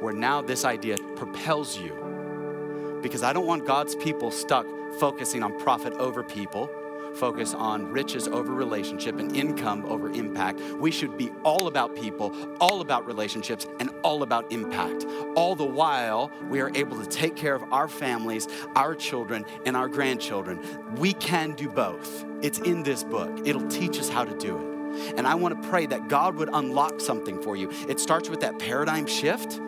where 0.00 0.12
now 0.12 0.40
this 0.40 0.64
idea 0.64 0.96
propels 1.16 1.78
you. 1.78 2.98
Because 3.02 3.22
I 3.22 3.32
don't 3.32 3.46
want 3.46 3.66
God's 3.66 3.94
people 3.94 4.30
stuck 4.30 4.66
focusing 4.98 5.42
on 5.42 5.58
profit 5.58 5.92
over 5.94 6.22
people 6.22 6.70
focus 7.18 7.54
on 7.54 7.90
riches 7.90 8.28
over 8.28 8.52
relationship 8.52 9.18
and 9.18 9.34
income 9.34 9.84
over 9.86 10.10
impact. 10.10 10.60
We 10.78 10.90
should 10.90 11.18
be 11.18 11.30
all 11.42 11.66
about 11.66 11.96
people, 11.96 12.34
all 12.60 12.80
about 12.80 13.06
relationships, 13.06 13.66
and 13.80 13.90
all 14.02 14.22
about 14.22 14.50
impact. 14.52 15.04
All 15.34 15.54
the 15.54 15.64
while, 15.64 16.30
we 16.48 16.60
are 16.60 16.70
able 16.74 17.02
to 17.02 17.06
take 17.06 17.36
care 17.36 17.54
of 17.54 17.64
our 17.72 17.88
families, 17.88 18.48
our 18.76 18.94
children, 18.94 19.44
and 19.66 19.76
our 19.76 19.88
grandchildren. 19.88 20.60
We 20.96 21.12
can 21.14 21.52
do 21.52 21.68
both. 21.68 22.24
It's 22.40 22.58
in 22.60 22.82
this 22.82 23.04
book, 23.04 23.40
it'll 23.44 23.68
teach 23.68 23.98
us 23.98 24.08
how 24.08 24.24
to 24.24 24.36
do 24.38 24.56
it. 24.58 24.78
And 25.16 25.26
I 25.26 25.34
want 25.34 25.60
to 25.60 25.68
pray 25.68 25.86
that 25.86 26.08
God 26.08 26.36
would 26.36 26.48
unlock 26.52 27.00
something 27.00 27.42
for 27.42 27.56
you. 27.56 27.70
It 27.88 28.00
starts 28.00 28.28
with 28.28 28.40
that 28.40 28.58
paradigm 28.58 29.06
shift 29.06 29.60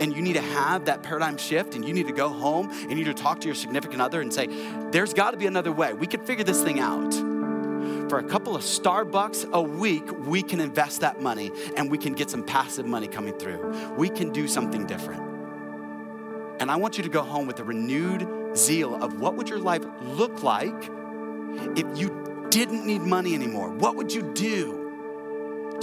and 0.00 0.14
you 0.14 0.22
need 0.22 0.34
to 0.34 0.42
have 0.42 0.86
that 0.86 1.02
paradigm 1.02 1.36
shift 1.36 1.74
and 1.74 1.84
you 1.84 1.92
need 1.92 2.06
to 2.06 2.12
go 2.12 2.28
home 2.28 2.70
and 2.70 2.90
you 2.90 2.96
need 2.96 3.04
to 3.04 3.14
talk 3.14 3.40
to 3.40 3.46
your 3.46 3.54
significant 3.54 4.00
other 4.00 4.20
and 4.20 4.32
say, 4.32 4.48
there's 4.90 5.14
got 5.14 5.32
to 5.32 5.36
be 5.36 5.46
another 5.46 5.72
way. 5.72 5.92
We 5.92 6.06
can 6.06 6.24
figure 6.24 6.44
this 6.44 6.62
thing 6.62 6.80
out. 6.80 7.14
For 8.08 8.18
a 8.18 8.24
couple 8.24 8.54
of 8.54 8.62
Starbucks 8.62 9.52
a 9.52 9.62
week, 9.62 10.10
we 10.26 10.42
can 10.42 10.60
invest 10.60 11.00
that 11.00 11.20
money 11.20 11.50
and 11.76 11.90
we 11.90 11.98
can 11.98 12.12
get 12.12 12.30
some 12.30 12.44
passive 12.44 12.86
money 12.86 13.08
coming 13.08 13.34
through. 13.34 13.94
We 13.96 14.08
can 14.08 14.30
do 14.30 14.46
something 14.46 14.86
different. 14.86 15.22
And 16.60 16.70
I 16.70 16.76
want 16.76 16.96
you 16.96 17.02
to 17.02 17.08
go 17.08 17.22
home 17.22 17.46
with 17.46 17.58
a 17.60 17.64
renewed 17.64 18.56
zeal 18.56 19.02
of 19.02 19.20
what 19.20 19.34
would 19.36 19.48
your 19.48 19.58
life 19.58 19.82
look 20.02 20.42
like 20.42 20.90
if 21.76 21.98
you 21.98 22.46
didn't 22.50 22.86
need 22.86 23.02
money 23.02 23.34
anymore? 23.34 23.70
What 23.70 23.96
would 23.96 24.12
you 24.12 24.22
do? 24.34 24.83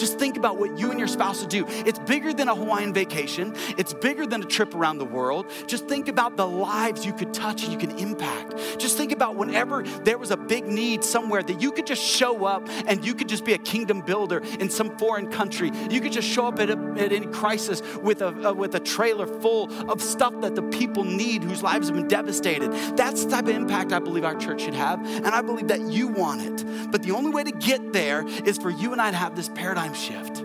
Just 0.01 0.17
think 0.17 0.35
about 0.35 0.57
what 0.57 0.79
you 0.79 0.89
and 0.89 0.97
your 0.97 1.07
spouse 1.07 1.41
would 1.41 1.51
do. 1.51 1.63
It's 1.85 1.99
bigger 1.99 2.33
than 2.33 2.47
a 2.47 2.55
Hawaiian 2.55 2.91
vacation, 2.91 3.53
it's 3.77 3.93
bigger 3.93 4.25
than 4.25 4.41
a 4.41 4.47
trip 4.47 4.73
around 4.73 4.97
the 4.97 5.05
world. 5.05 5.45
Just 5.67 5.87
think 5.87 6.07
about 6.07 6.37
the 6.37 6.47
lives 6.47 7.05
you 7.05 7.13
could 7.13 7.35
touch 7.35 7.63
and 7.63 7.71
you 7.71 7.77
can 7.77 7.95
impact. 7.99 8.55
Just 8.79 8.97
think 8.97 9.11
about 9.11 9.35
whenever 9.35 9.83
there 9.83 10.17
was 10.17 10.31
a 10.31 10.37
big 10.37 10.65
need 10.65 11.03
somewhere 11.03 11.43
that 11.43 11.61
you 11.61 11.71
could 11.71 11.85
just 11.85 12.01
show 12.01 12.45
up 12.45 12.67
and 12.87 13.05
you 13.05 13.13
could 13.13 13.29
just 13.29 13.45
be 13.45 13.53
a 13.53 13.59
kingdom 13.59 14.01
builder 14.01 14.39
in 14.59 14.71
some 14.71 14.97
foreign 14.97 15.29
country. 15.29 15.69
You 15.91 16.01
could 16.01 16.13
just 16.13 16.27
show 16.27 16.47
up 16.47 16.59
at, 16.59 16.71
a, 16.71 16.95
at 16.97 17.11
any 17.11 17.27
crisis 17.27 17.83
with 17.97 18.23
a, 18.23 18.29
a, 18.47 18.53
with 18.55 18.73
a 18.73 18.79
trailer 18.79 19.27
full 19.27 19.71
of 19.87 20.01
stuff 20.01 20.33
that 20.41 20.55
the 20.55 20.63
people 20.63 21.03
need 21.03 21.43
whose 21.43 21.61
lives 21.61 21.89
have 21.89 21.95
been 21.95 22.07
devastated. 22.07 22.71
That's 22.97 23.23
the 23.25 23.29
type 23.29 23.43
of 23.43 23.55
impact 23.55 23.93
I 23.93 23.99
believe 23.99 24.25
our 24.25 24.35
church 24.35 24.61
should 24.61 24.73
have, 24.73 24.99
and 25.05 25.27
I 25.27 25.43
believe 25.43 25.67
that 25.67 25.81
you 25.81 26.07
want 26.07 26.41
it. 26.41 26.91
But 26.91 27.03
the 27.03 27.11
only 27.11 27.29
way 27.29 27.43
to 27.43 27.51
get 27.51 27.93
there 27.93 28.25
is 28.27 28.57
for 28.57 28.71
you 28.71 28.93
and 28.93 28.99
I 28.99 29.11
to 29.11 29.17
have 29.17 29.35
this 29.35 29.49
paradigm 29.49 29.90
paradigm 29.91 29.93
shift. 29.93 30.39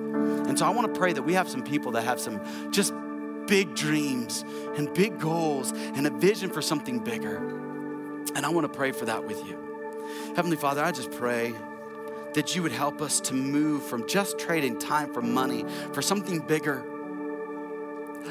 And 0.49 0.59
so 0.59 0.67
I 0.67 0.71
want 0.71 0.93
to 0.93 0.99
pray 0.99 1.13
that 1.13 1.23
we 1.23 1.35
have 1.35 1.49
some 1.49 1.63
people 1.63 1.93
that 1.93 2.03
have 2.03 2.21
some 2.21 2.41
just 2.73 2.93
big 3.47 3.75
dreams 3.75 4.45
and 4.77 4.93
big 4.93 5.19
goals 5.19 5.73
and 5.73 6.07
a 6.07 6.11
vision 6.11 6.51
for 6.51 6.63
something 6.63 6.99
bigger. 6.99 7.37
And 8.35 8.45
I 8.45 8.49
want 8.49 8.71
to 8.71 8.77
pray 8.77 8.93
for 8.93 9.05
that 9.07 9.27
with 9.27 9.45
you. 9.47 9.59
Heavenly 10.35 10.57
Father, 10.57 10.83
I 10.83 10.93
just 10.93 11.11
pray 11.13 11.55
that 12.35 12.55
you 12.55 12.63
would 12.63 12.73
help 12.73 13.01
us 13.01 13.21
to 13.21 13.35
move 13.35 13.83
from 13.83 14.07
just 14.07 14.39
trading 14.39 14.79
time 14.79 15.13
for 15.13 15.23
money 15.23 15.65
for 15.93 16.03
something 16.03 16.41
bigger. 16.41 16.85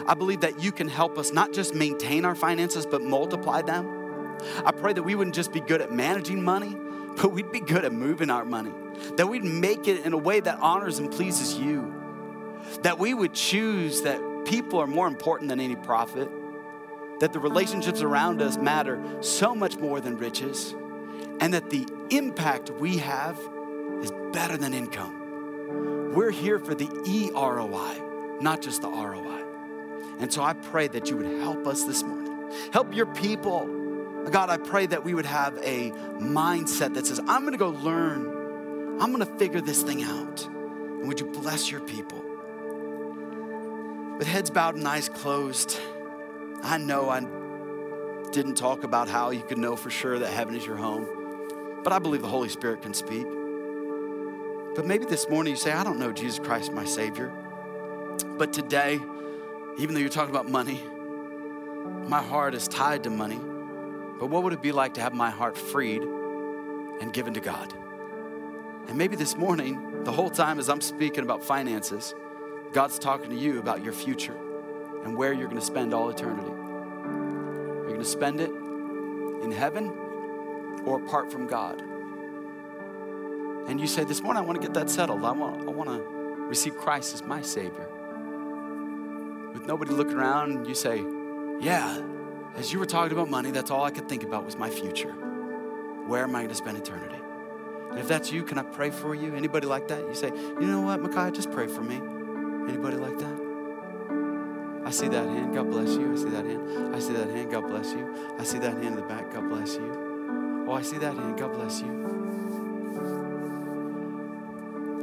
I 0.07 0.13
believe 0.13 0.41
that 0.41 0.61
you 0.61 0.71
can 0.71 0.89
help 0.89 1.17
us 1.17 1.31
not 1.31 1.53
just 1.53 1.73
maintain 1.73 2.25
our 2.25 2.35
finances, 2.35 2.85
but 2.85 3.01
multiply 3.01 3.61
them. 3.61 4.37
I 4.65 4.71
pray 4.71 4.93
that 4.93 5.03
we 5.03 5.15
wouldn't 5.15 5.35
just 5.35 5.53
be 5.53 5.61
good 5.61 5.81
at 5.81 5.91
managing 5.91 6.43
money, 6.43 6.75
but 7.15 7.31
we'd 7.31 7.51
be 7.51 7.61
good 7.61 7.85
at 7.85 7.93
moving 7.93 8.29
our 8.29 8.45
money. 8.45 8.73
That 9.17 9.27
we'd 9.27 9.43
make 9.43 9.87
it 9.87 10.05
in 10.05 10.13
a 10.13 10.17
way 10.17 10.39
that 10.39 10.59
honors 10.59 10.99
and 10.99 11.11
pleases 11.11 11.57
you. 11.57 11.93
That 12.81 12.99
we 12.99 13.13
would 13.13 13.33
choose 13.33 14.01
that 14.01 14.45
people 14.45 14.79
are 14.79 14.87
more 14.87 15.07
important 15.07 15.49
than 15.49 15.59
any 15.59 15.75
profit. 15.75 16.29
That 17.19 17.33
the 17.33 17.39
relationships 17.39 18.01
around 18.01 18.41
us 18.41 18.57
matter 18.57 19.01
so 19.21 19.55
much 19.55 19.77
more 19.77 20.01
than 20.01 20.17
riches. 20.17 20.73
And 21.39 21.53
that 21.53 21.69
the 21.69 21.87
impact 22.09 22.69
we 22.71 22.97
have 22.97 23.39
is 24.01 24.11
better 24.31 24.57
than 24.57 24.73
income. 24.73 26.13
We're 26.13 26.31
here 26.31 26.59
for 26.59 26.75
the 26.75 26.85
EROI, 26.85 28.41
not 28.41 28.61
just 28.61 28.81
the 28.81 28.89
ROI. 28.89 29.43
And 30.19 30.31
so 30.31 30.43
I 30.43 30.53
pray 30.53 30.87
that 30.87 31.09
you 31.09 31.17
would 31.17 31.41
help 31.41 31.67
us 31.67 31.83
this 31.83 32.03
morning. 32.03 32.51
Help 32.71 32.95
your 32.95 33.05
people. 33.07 33.67
God, 34.31 34.49
I 34.49 34.57
pray 34.57 34.85
that 34.85 35.03
we 35.03 35.13
would 35.13 35.25
have 35.25 35.57
a 35.61 35.91
mindset 36.19 36.93
that 36.93 37.05
says, 37.05 37.19
I'm 37.19 37.43
gonna 37.43 37.57
go 37.57 37.69
learn, 37.69 38.44
I'm 38.99 39.11
gonna 39.11 39.25
figure 39.25 39.61
this 39.61 39.83
thing 39.83 40.03
out. 40.03 40.45
And 40.45 41.07
would 41.07 41.19
you 41.19 41.27
bless 41.27 41.69
your 41.69 41.81
people? 41.81 42.23
With 44.17 44.27
heads 44.27 44.49
bowed 44.49 44.75
and 44.75 44.87
eyes 44.87 45.09
closed, 45.09 45.77
I 46.63 46.77
know 46.77 47.09
I 47.09 47.19
didn't 48.31 48.55
talk 48.55 48.83
about 48.83 49.09
how 49.09 49.31
you 49.31 49.43
could 49.43 49.57
know 49.57 49.75
for 49.75 49.89
sure 49.89 50.17
that 50.19 50.31
heaven 50.31 50.55
is 50.55 50.65
your 50.65 50.77
home, 50.77 51.05
but 51.83 51.91
I 51.91 51.99
believe 51.99 52.21
the 52.21 52.29
Holy 52.29 52.49
Spirit 52.49 52.81
can 52.81 52.93
speak. 52.93 53.27
But 54.75 54.85
maybe 54.85 55.05
this 55.05 55.29
morning 55.29 55.51
you 55.51 55.57
say, 55.57 55.73
I 55.73 55.83
don't 55.83 55.99
know 55.99 56.11
Jesus 56.13 56.39
Christ, 56.39 56.71
my 56.71 56.85
Savior. 56.85 57.31
But 58.37 58.53
today, 58.53 58.99
even 59.77 59.93
though 59.93 59.99
you're 59.99 60.09
talking 60.09 60.33
about 60.33 60.49
money, 60.49 60.81
my 62.07 62.21
heart 62.23 62.55
is 62.55 62.67
tied 62.67 63.03
to 63.03 63.09
money. 63.09 63.39
But 64.19 64.27
what 64.27 64.43
would 64.43 64.53
it 64.53 64.61
be 64.61 64.71
like 64.71 64.93
to 64.95 65.01
have 65.01 65.13
my 65.13 65.29
heart 65.29 65.57
freed 65.57 66.01
and 66.01 67.11
given 67.11 67.33
to 67.33 67.41
God? 67.41 67.73
And 68.87 68.97
maybe 68.97 69.15
this 69.15 69.35
morning, 69.35 70.03
the 70.03 70.11
whole 70.11 70.29
time 70.29 70.59
as 70.59 70.69
I'm 70.69 70.81
speaking 70.81 71.23
about 71.23 71.43
finances, 71.43 72.13
God's 72.71 72.99
talking 72.99 73.29
to 73.31 73.35
you 73.35 73.59
about 73.59 73.83
your 73.83 73.93
future 73.93 74.37
and 75.03 75.17
where 75.17 75.33
you're 75.33 75.47
going 75.47 75.59
to 75.59 75.65
spend 75.65 75.93
all 75.93 76.09
eternity. 76.09 76.51
Are 76.51 77.83
you 77.83 77.87
going 77.87 77.99
to 77.99 78.05
spend 78.05 78.41
it 78.41 78.51
in 79.43 79.51
heaven 79.51 79.89
or 80.85 81.03
apart 81.03 81.31
from 81.31 81.47
God? 81.47 81.81
And 83.67 83.79
you 83.79 83.87
say, 83.87 84.03
This 84.03 84.21
morning 84.21 84.43
I 84.43 84.45
want 84.45 84.61
to 84.61 84.67
get 84.67 84.75
that 84.75 84.89
settled. 84.89 85.23
I 85.25 85.31
want, 85.31 85.67
I 85.67 85.71
want 85.71 85.89
to 85.89 86.01
receive 86.47 86.77
Christ 86.77 87.13
as 87.15 87.23
my 87.23 87.41
Savior. 87.41 87.87
With 89.53 89.65
nobody 89.65 89.91
looking 89.91 90.17
around, 90.17 90.67
you 90.67 90.75
say, 90.75 91.03
Yeah, 91.59 92.01
as 92.55 92.71
you 92.71 92.79
were 92.79 92.85
talking 92.85 93.13
about 93.13 93.29
money, 93.29 93.51
that's 93.51 93.71
all 93.71 93.83
I 93.83 93.91
could 93.91 94.07
think 94.07 94.23
about 94.23 94.45
was 94.45 94.55
my 94.55 94.69
future. 94.69 95.11
Where 96.07 96.23
am 96.23 96.35
I 96.35 96.39
going 96.39 96.49
to 96.49 96.55
spend 96.55 96.77
eternity? 96.77 97.24
And 97.89 97.99
if 97.99 98.07
that's 98.07 98.31
you, 98.31 98.43
can 98.43 98.57
I 98.57 98.63
pray 98.63 98.89
for 98.89 99.15
you? 99.15 99.33
Anybody 99.35 99.67
like 99.67 99.87
that? 99.87 99.99
You 99.99 100.15
say, 100.15 100.27
You 100.27 100.67
know 100.67 100.81
what, 100.81 101.01
Micaiah, 101.01 101.31
just 101.31 101.51
pray 101.51 101.67
for 101.67 101.81
me. 101.81 101.95
Anybody 102.67 102.97
like 102.97 103.17
that? 103.19 103.45
I 104.85 104.91
see 104.91 105.07
that 105.07 105.27
hand. 105.27 105.55
God 105.55 105.71
bless 105.71 105.89
you. 105.89 106.13
I 106.13 106.15
see 106.15 106.29
that 106.29 106.45
hand. 106.45 106.95
I 106.95 106.99
see 106.99 107.13
that 107.13 107.29
hand. 107.29 107.51
God 107.51 107.67
bless 107.67 107.91
you. 107.91 108.35
I 108.37 108.43
see 108.43 108.59
that 108.59 108.73
hand 108.73 108.85
in 108.85 108.95
the 108.95 109.01
back. 109.01 109.31
God 109.33 109.49
bless 109.49 109.75
you. 109.75 110.65
Oh, 110.67 110.73
I 110.73 110.83
see 110.83 110.97
that 110.99 111.15
hand. 111.15 111.39
God 111.39 111.53
bless 111.53 111.81
you. 111.81 112.05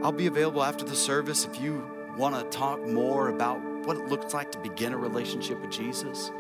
I'll 0.05 0.13
be 0.13 0.27
available 0.27 0.63
after 0.63 0.85
the 0.85 0.95
service 0.95 1.45
if 1.45 1.61
you 1.61 1.85
want 2.17 2.35
to 2.35 2.57
talk 2.57 2.87
more 2.87 3.29
about 3.29 3.61
what 3.87 3.97
it 3.97 4.07
looks 4.07 4.33
like 4.35 4.53
to 4.53 4.59
begin 4.59 4.93
a 4.93 4.97
relationship 4.97 5.61
with 5.61 5.71
Jesus. 5.71 6.31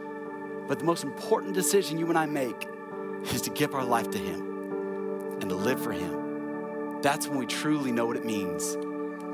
But 0.68 0.78
the 0.78 0.84
most 0.84 1.03
important 1.03 1.55
decision 1.55 1.99
you 1.99 2.09
and 2.09 2.18
I 2.18 2.26
make 2.26 2.68
is 3.32 3.43
to 3.43 3.51
give 3.51 3.74
our 3.74 3.84
life 3.84 4.11
to 4.11 4.18
Him 4.18 5.38
and 5.40 5.49
to 5.49 5.57
live 5.57 5.82
for 5.82 5.93
Him. 5.93 6.21
That's 7.03 7.26
when 7.26 7.38
we 7.38 7.46
truly 7.46 7.90
know 7.90 8.07
what 8.07 8.16
it 8.16 8.24
means 8.24 8.76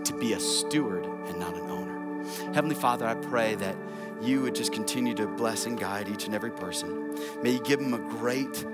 to 0.09 0.16
be 0.19 0.33
a 0.33 0.41
steward 0.41 1.05
and 1.05 1.39
not 1.39 1.55
an 1.55 1.69
owner. 1.71 2.25
Heavenly 2.55 2.75
Father, 2.75 3.07
I 3.07 3.14
pray 3.14 3.57
that 3.57 3.77
you 4.23 4.41
would 4.41 4.55
just 4.55 4.73
continue 4.73 5.14
to 5.14 5.27
bless 5.27 5.66
and 5.66 5.79
guide 5.79 6.09
each 6.09 6.25
and 6.25 6.35
every 6.35 6.51
person. 6.51 7.14
May 7.43 7.53
you 7.53 7.61
give 7.61 7.79
them 7.79 7.93
a 7.93 7.99
great, 7.99 8.64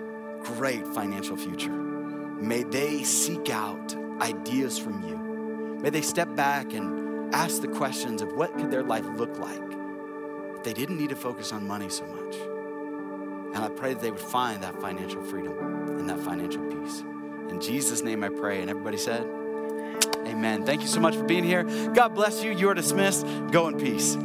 great 0.43 0.87
financial 0.87 1.37
future. 1.37 1.73
May 1.73 2.63
they 2.63 3.03
seek 3.03 3.51
out 3.51 3.97
ideas 4.21 4.79
from 4.79 5.03
you. 5.03 5.17
May 5.83 5.91
they 5.91 6.03
step 6.03 6.33
back 6.37 6.73
and 6.73 7.35
ask 7.35 7.63
the 7.63 7.69
questions 7.69 8.23
of 8.23 8.33
what 8.35 8.57
could 8.57 8.71
their 8.71 8.85
life 8.85 9.07
look 9.17 9.37
like 9.39 9.61
if 10.55 10.63
they 10.63 10.73
didn't 10.73 10.99
need 10.99 11.11
to 11.11 11.17
focus 11.17 11.53
on 11.53 11.67
money 11.67 11.89
so 11.89 12.07
much. 12.07 12.37
And 13.57 13.65
I 13.65 13.69
pray 13.71 13.95
that 13.95 14.01
they 14.01 14.13
would 14.13 14.21
find 14.21 14.63
that 14.63 14.81
financial 14.81 15.23
freedom 15.23 15.59
and 15.99 16.09
that 16.09 16.21
financial 16.21 16.63
peace. 16.63 17.03
In 17.51 17.61
Jesus' 17.61 18.03
name 18.03 18.25
I 18.25 18.29
pray. 18.29 18.61
And 18.61 18.71
everybody 18.71 18.97
said, 18.97 19.23
Amen. 20.27 20.65
Thank 20.65 20.83
you 20.83 20.89
so 20.89 21.01
much 21.01 21.15
for 21.15 21.25
being 21.25 21.45
here. 21.45 21.65
God 21.95 22.15
bless 22.15 22.43
you. 22.43 22.53
You 22.53 22.71
are 22.71 22.75
dismissed. 22.75 23.27
Go 23.51 23.69
in 23.69 23.79
peace. 23.79 24.17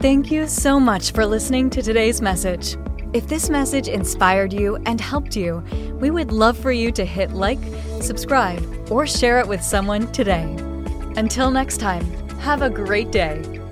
Thank 0.00 0.30
you 0.30 0.46
so 0.46 0.78
much 0.78 1.12
for 1.12 1.24
listening 1.24 1.70
to 1.70 1.82
today's 1.82 2.20
message. 2.20 2.76
If 3.14 3.28
this 3.28 3.48
message 3.48 3.88
inspired 3.88 4.52
you 4.52 4.76
and 4.86 5.00
helped 5.00 5.34
you, 5.34 5.62
we 6.00 6.10
would 6.10 6.30
love 6.30 6.58
for 6.58 6.72
you 6.72 6.92
to 6.92 7.04
hit 7.04 7.30
like, 7.30 7.60
subscribe, 8.02 8.62
or 8.90 9.06
share 9.06 9.38
it 9.38 9.48
with 9.48 9.62
someone 9.62 10.12
today. 10.12 10.42
Until 11.16 11.50
next 11.50 11.78
time, 11.78 12.04
have 12.40 12.60
a 12.60 12.68
great 12.68 13.12
day. 13.12 13.63